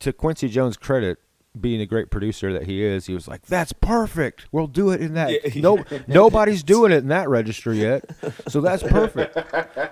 [0.00, 1.18] to Quincy Jones' credit,
[1.58, 4.44] being a great producer that he is, he was like, "That's perfect.
[4.52, 5.30] We'll do it in that.
[5.56, 5.62] Yeah.
[5.62, 8.04] No, nobody's doing it in that register yet,
[8.46, 9.38] so that's perfect.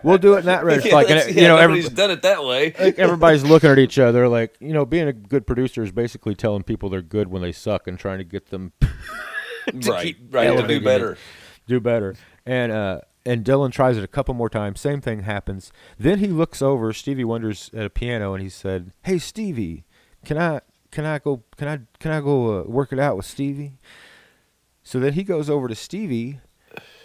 [0.05, 0.91] We'll do it in that register.
[0.91, 2.75] yeah, like, and, that's- you know, everybody's every, done it that way.
[2.79, 4.29] like everybody's looking at each other.
[4.29, 7.53] Like, you know, being a good producer is basically telling people they're good when they
[7.53, 8.73] suck and trying to get them
[9.89, 10.57] right, keep right.
[10.57, 11.13] To do better.
[11.13, 11.19] it.
[11.67, 12.15] do better.
[12.47, 14.81] And uh, and Dylan tries it a couple more times.
[14.81, 15.73] Same thing happens.
[15.99, 16.93] Then he looks over.
[16.93, 19.85] Stevie Wonder's at a piano, and he said, "Hey, Stevie,
[20.25, 20.61] can I
[20.91, 23.79] can I go can I can I go uh, work it out with Stevie?"
[24.83, 26.41] So then he goes over to Stevie,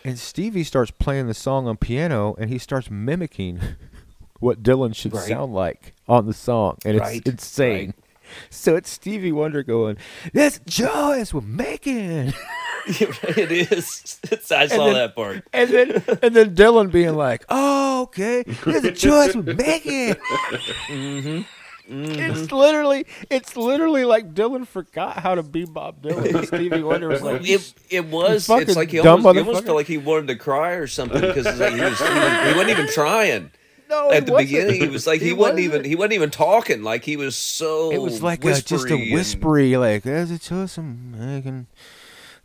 [0.04, 3.60] and Stevie starts playing the song on piano, and he starts mimicking
[4.40, 5.28] what Dylan should Right.
[5.28, 7.88] sound like on the song, and it's insane.
[7.88, 7.96] right.
[8.50, 9.98] So it's Stevie Wonder going,
[10.34, 12.34] "That's joyous we're making."
[12.88, 14.20] it is.
[14.32, 15.48] It's, I saw then- that part.
[15.54, 20.16] And then and then Dylan being like, "Oh, okay, there's a choice we're making."
[21.92, 26.46] It's literally, it's literally like Dylan forgot how to be Bob Dylan.
[26.46, 28.48] Stevie Wonder was like, It, it was.
[28.48, 31.46] It's like he almost, he almost felt like he wanted to cry or something because
[31.60, 33.52] like he, was, he, was, he wasn't even trying.
[33.90, 34.50] "No." At it the wasn't.
[34.50, 36.84] beginning, he was like he, wasn't, even he wasn't even talking.
[36.84, 37.92] Like he was so.
[37.92, 41.68] It was like a, just a whispery and- whispery, like, "There's a choice I'm making."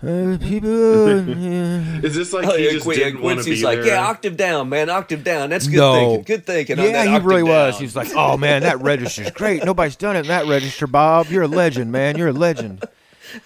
[0.02, 1.28] uh, people.
[1.28, 2.00] yeah.
[2.02, 3.78] Is this like Oh, he yeah, just Quin- yeah, didn't want to Quincy's be like,
[3.78, 3.94] there?
[3.94, 5.48] yeah, octave down, man, octave down.
[5.50, 5.94] That's good No.
[5.94, 6.22] thinking.
[6.24, 6.78] Good thinking.
[6.78, 7.74] on Yeah, that he octave really was.
[7.74, 7.78] down.
[7.80, 9.64] He was like, "Oh man, that register's great.
[9.64, 11.28] Nobody's done it in that register, Bob.
[11.28, 12.18] You're a legend, man.
[12.18, 12.84] You're a legend."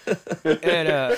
[0.45, 1.15] and uh,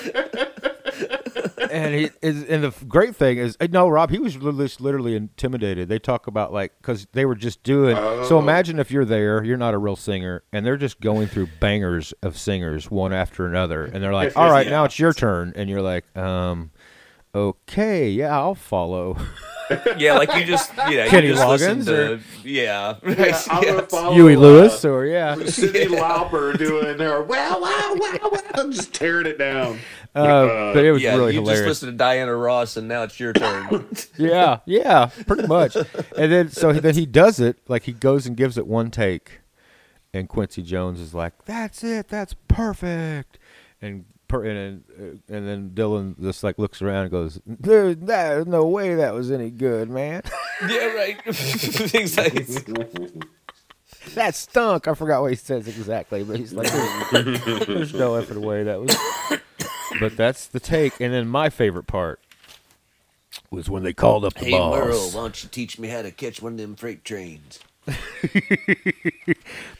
[1.70, 5.16] and he is, and the great thing is, uh, no, Rob, he was literally, literally
[5.16, 5.88] intimidated.
[5.88, 7.96] They talk about like because they were just doing.
[8.26, 11.48] So imagine if you're there, you're not a real singer, and they're just going through
[11.60, 15.52] bangers of singers one after another, and they're like, "All right, now it's your turn,"
[15.56, 16.70] and you're like, um.
[17.34, 19.16] Okay, yeah, I'll follow.
[19.96, 23.48] yeah, like you just, you know, Kenny you just Loggins to, or- yeah, Yeah, right,
[23.48, 23.90] I'm gonna yes.
[23.90, 27.22] follow, Huey uh, Lewis, or yeah, Cyndi Lauper doing there.
[27.22, 29.78] Wow, wow, wow, wow, just tearing it down.
[30.14, 31.60] Uh, but it was yeah, really you hilarious.
[31.60, 33.86] just listened to Diana Ross, and now it's your turn.
[34.18, 35.74] yeah, yeah, pretty much.
[35.74, 39.40] And then so then he does it like he goes and gives it one take,
[40.12, 43.38] and Quincy Jones is like, "That's it, that's perfect,"
[43.80, 48.46] and per, and uh, and then Dylan just like looks around and goes, "There's there's
[48.46, 50.22] no way that was any good, man.
[50.68, 51.20] yeah, right.
[51.26, 52.44] exactly.
[54.14, 56.70] that stunk." I forgot what he says exactly, but he's like,
[57.12, 59.40] "There's, there's no effing way that was."
[60.00, 62.20] But that's the take, and then my favorite part
[63.50, 64.78] was when they called up the Hey boss.
[64.78, 67.60] Merle, why don't you teach me how to catch one of them freight trains?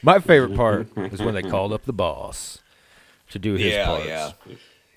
[0.01, 2.59] My favorite part is when they called up the boss
[3.29, 4.05] to do his Yeah, parts.
[4.07, 4.31] yeah.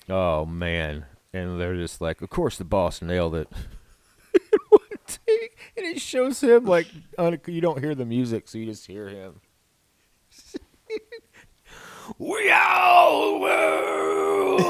[0.09, 3.49] Oh man, and they're just like, of course the boss nailed it.
[5.77, 6.87] And it shows him like
[7.47, 9.41] you don't hear the music, so you just hear him.
[12.17, 12.76] we all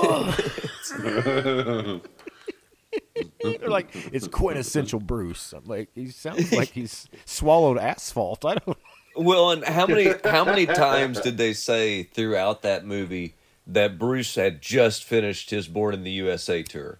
[0.01, 2.01] will.
[3.41, 5.53] They're like it's quintessential Bruce.
[5.53, 8.45] I'm like he sounds like he's swallowed asphalt.
[8.45, 8.77] I don't.
[9.15, 13.35] Well, and how many how many times did they say throughout that movie
[13.65, 16.99] that Bruce had just finished his Born in the USA tour?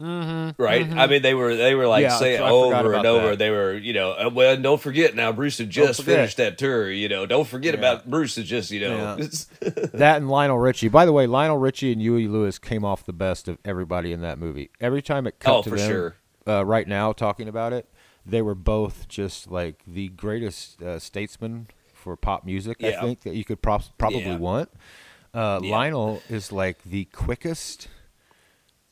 [0.00, 0.90] Mm-hmm, right.
[0.92, 3.28] I mean, they were they were like Yeah, saying so over and over.
[3.30, 3.38] that.
[3.38, 5.30] They were, you know, uh, well, don't forget now.
[5.32, 6.90] Bruce had just finished that tour.
[6.90, 7.78] You know, don't forget Yeah.
[7.80, 8.36] about Bruce.
[8.36, 9.68] Is just you know, Yeah.
[9.94, 10.88] that and Lionel Richie.
[10.88, 14.20] By the way, Lionel Richie and Huey Lewis came off the best of everybody in
[14.22, 14.70] that movie.
[14.80, 16.16] Every time it cut Oh, to for them, sure.
[16.46, 17.88] uh, right now talking about it,
[18.26, 22.82] they were both just like the greatest uh, statesmen for pop music.
[22.82, 24.36] I think that you could prob- probably Yeah.
[24.38, 24.70] want.
[25.32, 25.70] Uh, Yeah.
[25.70, 27.88] Lionel is like the quickest,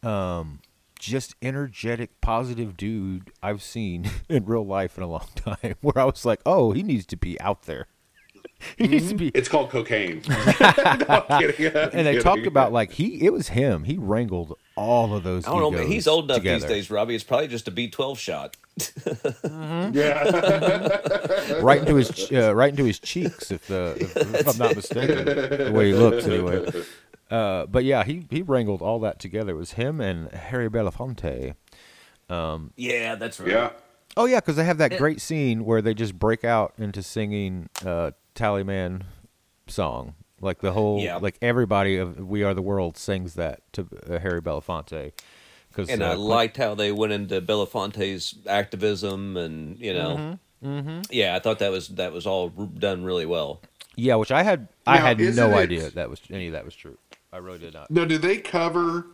[0.03, 0.61] um,
[1.03, 5.75] just energetic, positive dude I've seen in real life in a long time.
[5.81, 7.89] Where I was like, oh, he needs to be out there.
[8.79, 9.37] He needs to be mm-hmm.
[9.39, 10.23] It's called cocaine.
[10.29, 10.37] no,
[11.29, 11.67] I'm kidding.
[11.67, 12.23] I'm and they kidding.
[12.23, 15.71] talked about like he it was him he wrangled all of those I don't know,
[15.73, 15.89] man.
[15.89, 16.61] He's old enough together.
[16.61, 17.17] these days, Robbie.
[17.17, 18.57] It's probably just a B twelve shot.
[18.79, 19.97] Mm-hmm.
[19.99, 21.61] Yeah.
[21.61, 25.25] right into his uh, right into his cheeks if the if, if i'm not mistaken
[25.25, 26.65] the way he looks anyway
[27.33, 31.55] uh, but yeah he he wrangled all that together it was him and harry belafonte
[32.77, 33.51] Yeah, that's right.
[33.51, 33.71] yeah.
[34.17, 37.69] oh yeah because they have that great scene where they just break out into singing
[37.85, 39.03] uh tallyman
[39.67, 41.17] song like the whole Yeah.
[41.17, 45.13] like everybody of we are the world sings that to uh, harry belafonte
[45.69, 51.01] because And I liked how they went into Belafonte's activism, and you know, Mm-hmm.
[51.11, 53.63] yeah, I thought that was that was all done really well.
[53.97, 56.67] Yeah, which I had I Now, had no it- idea that was any of that
[56.67, 56.99] was true.
[57.33, 57.91] I really did not.
[57.91, 59.07] Now, do they cover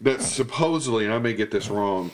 [0.00, 2.10] that supposedly, and I may get this wrong,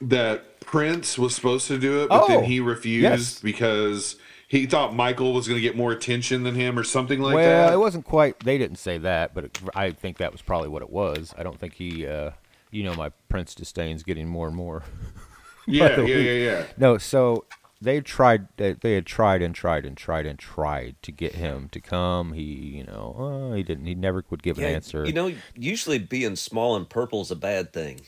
[0.00, 3.40] that Prince was supposed to do it, but Oh, then he refused yes.
[3.40, 4.16] because
[4.48, 7.48] he thought Michael was going to get more attention than him or something like well,
[7.48, 7.64] that?
[7.66, 8.40] Well, it wasn't quite.
[8.40, 11.34] They didn't say that, but it, I think that was probably what it was.
[11.36, 12.06] I don't think he.
[12.06, 12.32] Uh,
[12.70, 14.82] you know, my Prince disdain's getting more and more.
[15.66, 16.64] yeah, yeah, yeah, yeah.
[16.76, 17.44] No, so
[17.80, 18.48] they tried.
[18.56, 22.32] They, they had tried and tried and tried and tried to get him to come.
[22.32, 23.86] He, you know, uh, he didn't.
[23.86, 25.06] He never would give Yeah, an answer.
[25.06, 28.00] You know, usually being small and purple is a bad thing.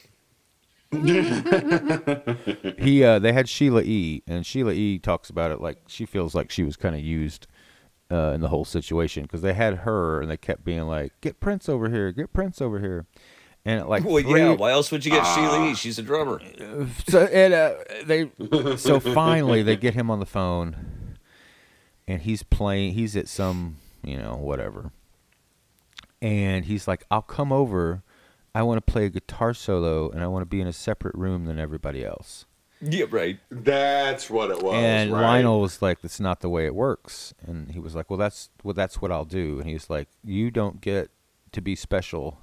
[2.79, 4.23] he uh, they had Sheila E.
[4.27, 4.99] and Sheila E.
[4.99, 7.47] talks about it like she feels like she was kind of used
[8.11, 11.41] uh, in the whole situation because they had her and they kept being like, "Get
[11.41, 13.05] Prince over here, get Prince over here,"
[13.69, 14.55] and like Well, three, yeah.
[14.55, 15.75] Why else would you get Sheila E?
[15.75, 16.41] She's a drummer.
[17.09, 17.75] so and uh,
[18.05, 18.31] they
[18.77, 21.17] so finally they get him on the phone
[22.07, 24.93] and he's playing he's at some you know whatever
[26.23, 28.03] and he's like i'll come over
[28.55, 31.15] i want to play a guitar solo and i want to be in a separate
[31.15, 32.47] room than everybody else
[32.81, 33.39] Yeah, right.
[33.51, 34.75] That's what it was.
[34.77, 35.23] and right?
[35.23, 38.51] Lionel was like, "That's not the way it works." And he was like, "Well, that's
[38.63, 41.11] well, that's what I'll do." And he's like, "You don't get
[41.51, 42.39] to be special.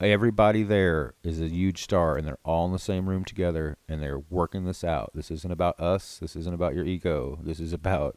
[0.00, 4.00] Everybody there is a huge star, and they're all in the same room together, and
[4.02, 5.10] they're working this out.
[5.14, 6.18] This isn't about us.
[6.18, 7.38] This isn't about your ego.
[7.42, 8.16] This is about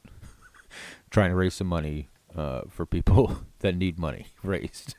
[1.10, 4.96] trying to raise some money uh, for people that need money raised."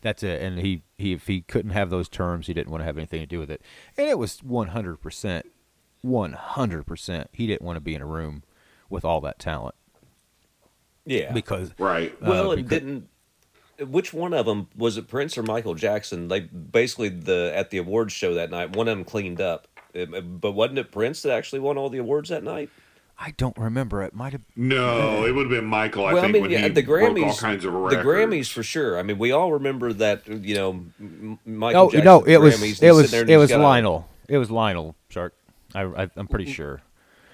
[0.00, 0.42] That's it.
[0.42, 3.20] And he, he if he couldn't have those terms, he didn't want to have anything
[3.20, 3.62] to do with it.
[3.96, 5.46] And it was one hundred percent,
[6.02, 7.28] one hundred percent.
[7.32, 8.42] He didn't want to be in a room
[8.88, 9.76] with all that talent
[11.06, 11.32] Yeah.
[11.32, 12.20] because Right.
[12.22, 13.08] well, uh, it because- didn't.
[13.80, 15.08] Which one of them was it?
[15.08, 16.28] Prince or Michael Jackson?
[16.28, 18.76] They basically the at the awards show that night.
[18.76, 21.98] One of them cleaned up, Uh, but wasn't it Prince that actually won all the
[21.98, 22.70] awards that night?
[23.22, 24.02] I don't remember.
[24.02, 24.40] It might have.
[24.56, 26.06] No, it would have been Michael.
[26.06, 27.96] I well, I think mean, when yeah, he the broke Grammys, all kinds of the.
[27.96, 28.98] Grammys for sure.
[28.98, 30.26] I mean, we all remember that.
[30.26, 31.82] You know, M- Michael.
[31.82, 32.22] Oh Jackson no!
[32.22, 34.08] at It was Grammys, it was it was got a- Lionel.
[34.28, 35.34] It was Lionel Shark.
[35.74, 36.80] I, I I'm pretty sure.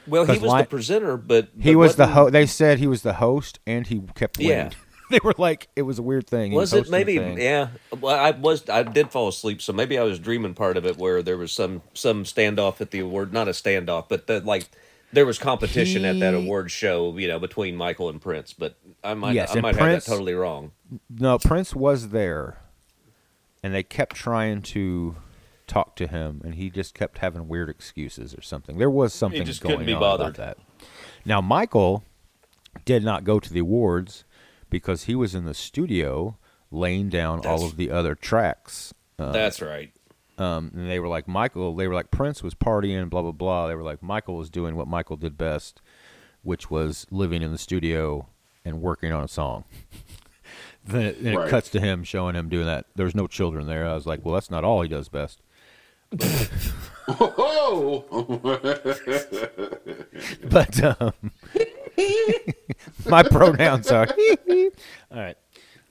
[0.08, 2.32] Well, he was Li- the presenter, but He was the wasn't- host.
[2.32, 4.50] They said he was the host, and he kept winning.
[4.52, 4.70] Yeah.
[5.10, 6.52] they were like, it was a weird thing.
[6.52, 7.18] Was it maybe?
[7.18, 7.38] thing.
[7.38, 7.68] Yeah.
[8.00, 8.68] Well, I was.
[8.68, 11.52] I did fall asleep, so maybe I was dreaming part of it where there was
[11.52, 13.32] some some standoff at the award.
[13.32, 14.68] Not a standoff, but the, like
[15.12, 17.16] there was competition at that award show.
[17.16, 18.52] You know, between Michael and Prince.
[18.52, 19.34] But I might.
[19.34, 20.72] Yes, I might Prince- have that totally wrong.
[21.10, 22.58] No, Prince was there,
[23.62, 25.16] and they kept trying to
[25.66, 28.78] talk to him, and he just kept having weird excuses or something.
[28.78, 30.34] There was something just going couldn't be on bothered.
[30.34, 30.58] about that.
[31.24, 32.04] Now, Michael
[32.84, 34.24] did not go to the awards
[34.70, 36.36] because he was in the studio
[36.70, 38.92] laying down all of the other tracks.
[39.18, 39.92] Uh, That's right.
[40.38, 41.74] um, and they were like Michael.
[41.74, 43.66] They were like Prince was partying, blah blah blah.
[43.68, 45.80] They were like Michael was doing what Michael did best,
[46.42, 48.28] which was living in the studio
[48.64, 49.64] and working on a song.
[50.84, 52.86] then it, then it cuts to him showing him doing that.
[52.94, 53.86] There was no children there.
[53.86, 55.40] I was like, well, that's not all he does best.
[57.08, 58.04] Oh,
[60.48, 61.12] But um,
[63.06, 64.38] my pronouns are right.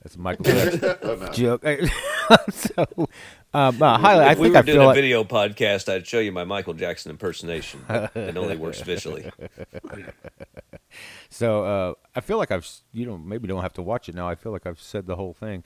[0.06, 1.64] That's a Michael Jackson joke.
[2.50, 2.86] so,
[3.52, 6.06] um, uh, highly, I if we were I doing feel a like video podcast, I'd
[6.06, 7.84] show you my Michael Jackson impersonation.
[7.88, 9.28] It only works visually.
[11.28, 14.14] So uh, I feel like I've s- you know maybe don't have to watch it
[14.14, 14.28] now.
[14.28, 15.64] I feel like I've said the whole thing.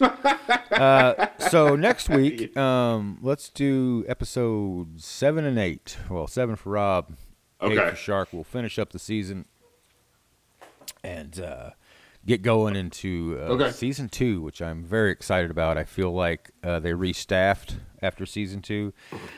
[0.00, 5.98] uh, so next week, um, let's do episode seven and eight.
[6.08, 7.12] Well, seven for Rob,
[7.60, 7.90] eight Okay.
[7.90, 8.30] for Shark.
[8.32, 9.44] We'll finish up the season
[11.04, 11.70] and uh,
[12.26, 13.70] get going into uh, Okay.
[13.70, 15.76] season two, which I'm very excited about.
[15.78, 18.92] I feel like uh, they restaffed after season two.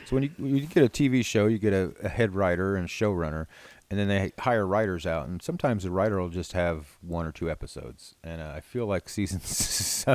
[0.05, 2.75] So when you, when you get a TV show, you get a, a head writer
[2.75, 3.47] and showrunner,
[3.89, 5.27] and then they hire writers out.
[5.27, 8.15] And sometimes the writer will just have one or two episodes.
[8.23, 9.41] And uh, I feel like season.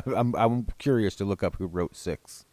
[0.16, 2.44] I'm I'm curious to look up who wrote six.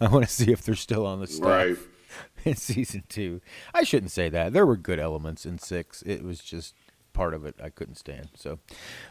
[0.00, 1.76] I want to see if they're still on the staff right.
[2.44, 3.40] in season two.
[3.74, 4.52] I shouldn't say that.
[4.52, 6.02] There were good elements in six.
[6.02, 6.74] It was just
[7.12, 8.30] part of it I couldn't stand.
[8.34, 8.58] So,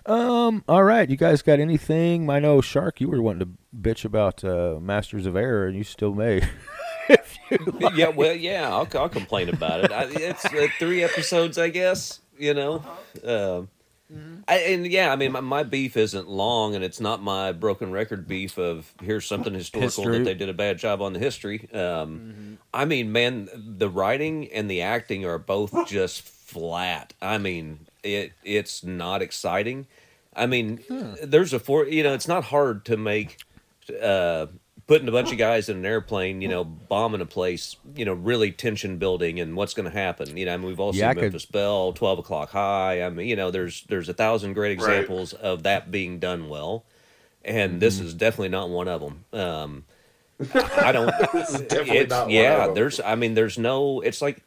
[0.05, 2.29] um, all right, you guys got anything?
[2.29, 5.83] I know Shark, you were wanting to bitch about uh, Masters of Air, and you
[5.83, 6.41] still may.
[7.95, 9.91] yeah, well, yeah, I'll, I'll complain about it.
[9.91, 12.19] I, it's uh, three episodes, I guess.
[12.37, 12.83] You know,
[13.23, 13.69] um,
[14.47, 17.91] I, and yeah, I mean, my, my beef isn't long, and it's not my broken
[17.91, 20.17] record beef of here's something historical History.
[20.19, 21.71] that they did a bad job on the history.
[21.71, 27.13] Um, I mean, man, the writing and the acting are both just flat.
[27.21, 29.87] I mean, it it's not exciting.
[30.35, 30.79] I mean,
[31.23, 31.85] there's a four.
[31.87, 33.37] you know, it's not hard to make
[34.01, 34.47] uh,
[34.87, 38.13] putting a bunch of guys in an airplane, you know, bombing a place, you know,
[38.13, 40.37] really tension building and what's going to happen.
[40.37, 43.03] You know, I mean, we've all Yeah, I seen could- Memphis Belle, Twelve O'clock High.
[43.03, 44.89] I mean, you know, there's there's a thousand great Right.
[44.99, 46.85] examples of that being done well,
[47.43, 48.05] and this Mm-hmm.
[48.07, 49.25] is definitely not one of them.
[49.33, 49.83] Um,
[50.53, 51.13] I don't.
[51.33, 52.75] This definitely it's, not one yeah, of 'em.
[52.75, 52.99] there's.
[52.99, 53.99] I mean, there's no.
[54.01, 54.41] It's like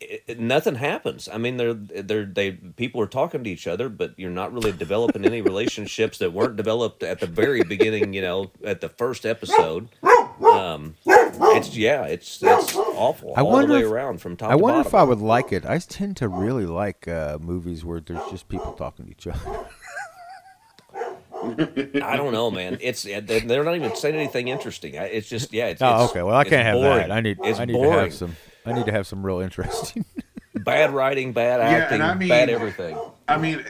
[0.00, 1.28] it, it- nothing happens.
[1.32, 4.72] I mean, they're they're they people are talking to each other, but you're not really
[4.72, 8.12] developing any relationships that weren't developed at the very beginning.
[8.12, 9.88] You know, at the first episode.
[10.42, 14.50] Um, it's yeah, it's it's awful I all wonder the way if- around from top.
[14.50, 15.64] I wonder if I would like it.
[15.64, 19.66] I tend to really like uh, movies where there's just people talking to each other.
[21.32, 22.78] I don't know, man.
[22.80, 24.94] It's they're they're not even saying anything interesting.
[24.94, 25.66] It's just yeah.
[25.66, 26.22] It's, Oh, okay.
[26.22, 27.08] Well, I can't have boring.
[27.08, 27.12] that.
[27.12, 27.38] I need.
[27.42, 27.92] It's I need boring.
[27.92, 28.36] to have some.
[28.66, 30.04] I need to have some real interesting.
[30.54, 32.98] bad writing, bad Yeah, acting, and I mean- bad everything.
[33.28, 33.64] I mean,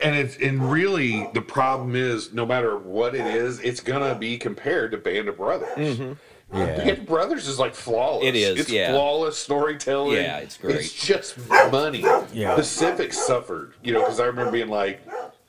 [0.00, 4.38] and it's and really the problem is no matter what it is, it's gonna be
[4.38, 5.68] compared to Band of Brothers.
[5.76, 6.56] Mm-hmm.
[6.56, 6.76] yeah.
[6.76, 8.26] Band of Brothers is like flawless.
[8.26, 8.92] It is, It's yeah.
[8.92, 10.16] flawless storytelling.
[10.16, 10.76] Yeah, it's great.
[10.76, 11.36] It's just
[11.72, 12.04] money.
[12.32, 12.54] Yeah.
[12.54, 15.00] Pacific suffered, you know, because I remember being like,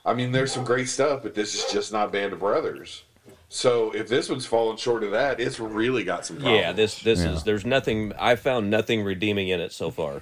[0.06, 3.04] I mean, there's some great stuff, but this is just not Band of Brothers.
[3.52, 6.60] So if this one's fallen short of that, it's really got some problems.
[6.60, 7.32] Yeah, this this Yeah.
[7.34, 10.22] is there's nothing I found nothing redeeming in it so far.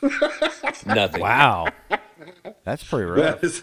[0.86, 1.20] nothing.
[1.20, 1.68] Wow.
[2.64, 3.40] That's pretty rough.
[3.40, 3.62] That is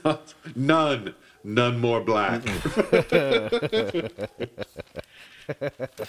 [0.55, 2.43] none, none more black.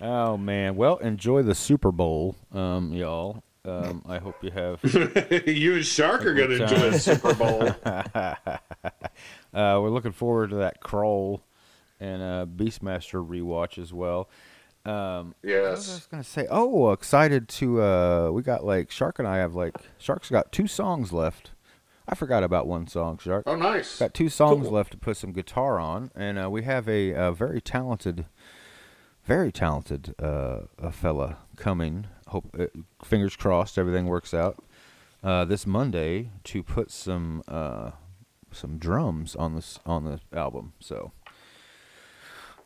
[0.00, 0.74] Oh man.
[0.74, 3.44] Well, enjoy the Super Bowl, um, y'all.
[3.64, 4.80] Um, I hope you have.
[5.46, 6.98] you and Shark are going to enjoy a.
[6.98, 7.70] Super Bowl.
[9.54, 11.42] Uh, we're looking forward to that Krull
[12.00, 14.30] and uh, Beastmaster rewatch as well.
[14.86, 16.46] Um, was I was gonna say?
[16.50, 17.82] Oh, excited to.
[17.82, 21.50] Uh, we got like Shark and I have like Shark's got two songs left.
[22.08, 23.44] I forgot about one song, Shark.
[23.46, 23.98] Oh, nice.
[23.98, 24.72] Got two songs Cool.
[24.72, 28.24] left to put some guitar on, and uh, we have a, a very talented,
[29.24, 32.06] very talented uh, a fella coming.
[32.32, 32.66] Hope uh,
[33.04, 34.56] fingers crossed everything works out
[35.22, 37.92] uh, this Monday to put some uh,
[38.50, 40.72] some drums on this on the album.
[40.80, 41.12] So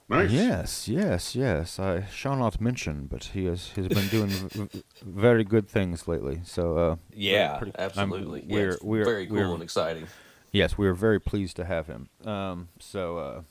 [0.08, 0.30] Nice.
[0.30, 1.80] yes, yes, yes.
[1.80, 6.06] I shall not mention, but he has he's been doing v- v- very good things
[6.06, 6.42] lately.
[6.44, 8.44] So uh, Yeah, pretty- I'm- absolutely.
[8.46, 10.06] yeah, we're it's we're very cool we're- and exciting.
[10.52, 12.08] Yes, we are very pleased to have him.
[12.24, 13.42] Um, so uh,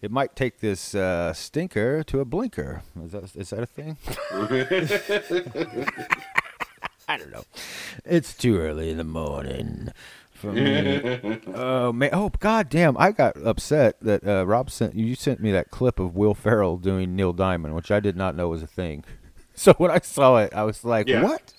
[0.00, 2.82] it might take this uh, stinker to a blinker.
[3.04, 3.96] Is that is that a thing?
[7.08, 7.44] I don't know.
[8.04, 9.88] It's too early in the morning
[10.32, 11.40] for me.
[11.54, 12.10] oh man!
[12.12, 12.96] Oh goddamn!
[12.98, 16.76] I got upset that uh, Rob sent you sent me that clip of Will Ferrell
[16.76, 19.04] doing Neil Diamond, which I did not know was a thing.
[19.54, 21.24] So when I saw it, I was like, Yeah.
[21.24, 21.52] "What?"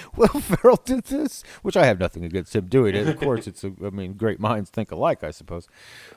[0.16, 3.06] Will Ferrell did this, which I have nothing against him doing it.
[3.06, 5.68] Of course, it's a, I mean, great minds think alike, I suppose.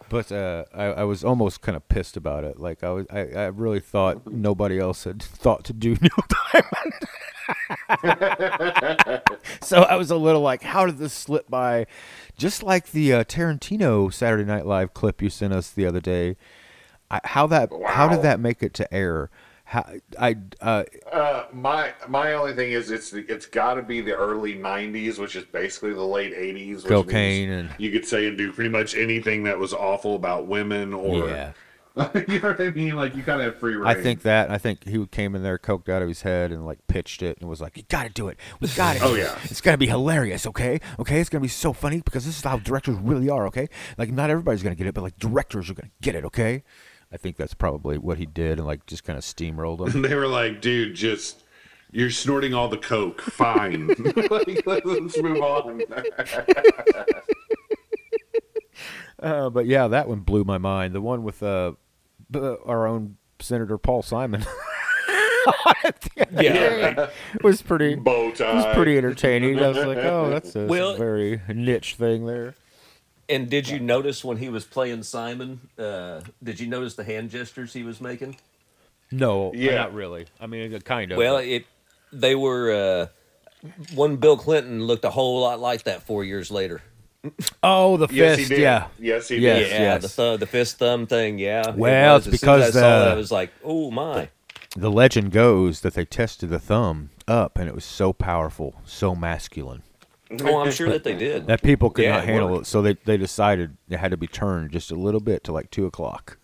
[0.09, 2.59] But uh, I, I was almost kind of pissed about it.
[2.59, 6.93] Like I was, I, I really thought nobody else had thought to do Neil Diamond.
[9.61, 11.87] so I was a little like, how did this slip by?
[12.37, 16.37] Just like the uh, Tarantino Saturday Night Live clip you sent us the other day.
[17.11, 17.71] I, how that?
[17.87, 19.29] How did that make it to air?
[19.69, 19.87] How
[20.19, 24.55] I uh, Uh, my my only thing is it's it's got to be the early
[24.55, 26.77] '90s, which is basically the late '80s.
[26.77, 30.47] Which Cocaine and- you could say and do pretty much anything that was awful about
[30.47, 31.51] women or yeah.
[32.27, 32.95] you know what I mean.
[32.95, 33.85] Like you kind of have free reign.
[33.85, 36.65] I think that I think he came in there coked out of his head and
[36.65, 38.39] like pitched it and was like, "You got to do it.
[38.59, 39.03] We got it.
[39.03, 39.37] Oh, yeah.
[39.43, 40.47] it's gonna be hilarious.
[40.47, 43.45] Okay, okay, it's gonna be so funny because this is how directors really are.
[43.45, 43.69] Okay,
[43.99, 46.25] like not everybody's gonna get it, but like directors are gonna get it.
[46.25, 46.63] Okay."
[47.11, 50.01] I think that's probably what he did and like just kind of steamrolled him.
[50.07, 51.43] they were like, dude, just
[51.91, 53.21] you're snorting all the coke.
[53.21, 53.87] Fine,
[54.65, 55.81] like, let's move on.
[59.19, 60.93] uh, but yeah, that one blew my mind.
[60.93, 61.73] The one with uh,
[62.35, 64.45] our own Senator Paul Simon
[66.31, 67.09] Yeah.
[67.33, 69.59] it was pretty Bow it was pretty entertaining.
[69.59, 72.55] I was like, oh, that's a Well- very niche thing there.
[73.29, 75.61] And did you notice when he was playing Simon?
[75.77, 78.37] Uh, did you notice the hand gestures he was making?
[79.11, 79.75] No, Yeah.
[79.75, 80.25] not really.
[80.39, 81.17] I mean, it kind of.
[81.17, 81.65] Well, it
[82.11, 82.71] they were
[83.63, 84.15] uh, one.
[84.17, 86.81] Bill Clinton looked a whole lot like that four years later.
[87.63, 88.49] oh, the Yes, fist.
[88.49, 88.59] did.
[88.59, 89.71] Yeah, Yes, he Yes, did.
[89.71, 90.15] yeah, yes.
[90.15, 91.37] the th- the fist thumb thing.
[91.37, 91.71] Yeah.
[91.75, 92.27] Well, was.
[92.27, 94.29] it's As soon as because, I saw that, uh, I was like, oh my.
[94.77, 99.13] the legend goes that they tested the thumb up, and it was so powerful, so
[99.15, 99.83] masculine
[100.43, 101.47] Oh, I'm sure that they did.
[101.47, 102.67] that people could Yeah, not it handle worked.
[102.67, 102.69] it.
[102.69, 105.71] So they they decided it had to be turned just a little bit to like
[105.71, 106.37] two o'clock,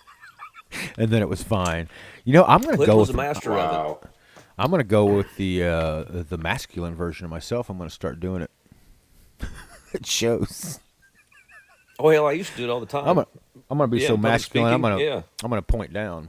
[0.98, 1.88] and then it was fine.
[2.24, 4.00] You know, I'm gonna Clinton go was with a master of Wow.
[4.56, 7.68] I'm gonna go with the uh, the masculine version of myself.
[7.70, 8.50] I'm gonna start doing it.
[9.92, 10.76] it shows.
[10.76, 10.80] it.
[11.98, 13.06] Oh hell, I used to do it all the time.
[13.08, 13.26] I'm gonna
[13.68, 14.72] I'm gonna be Yeah, so public masculine.
[14.74, 15.22] I'm gonna yeah.
[15.42, 16.28] I'm gonna point down.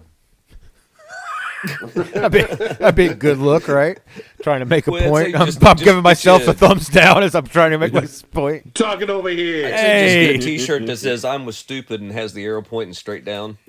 [2.15, 2.45] a big
[2.79, 3.99] a big good look, right?
[4.43, 5.35] Trying to make a Well, point.
[5.35, 7.93] I'm, just- I'm just giving myself you- a thumbs down as I'm trying to make
[7.93, 8.75] my point.
[8.75, 9.67] Talking over here.
[9.67, 10.37] I'd Hey.
[10.37, 13.25] just get a T-shirt that says "I'm with stupid" and has the arrow pointing straight
[13.25, 13.57] down.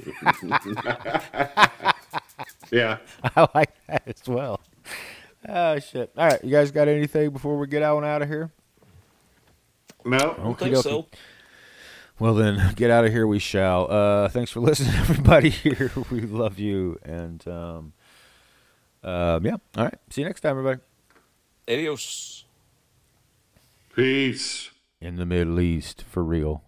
[2.73, 2.99] Yeah.
[3.37, 4.61] I like that as well.
[5.49, 6.11] Oh shit!
[6.17, 8.51] All right, you guys got anything before we get out and out of here?
[10.05, 10.17] No.
[10.17, 10.83] I think Okey-dokey.
[10.83, 11.07] so.
[12.19, 13.27] Well then, get out of here.
[13.27, 13.91] We shall.
[13.91, 15.51] Uh, thanks for listening, everybody.
[15.51, 17.93] Here, we love you, and um,
[19.03, 19.57] um, yeah.
[19.77, 19.99] All right.
[20.11, 20.81] See you next time, everybody.
[21.69, 22.45] Adios.
[23.95, 24.71] Peace.
[25.01, 26.63] In the Middle East, for real.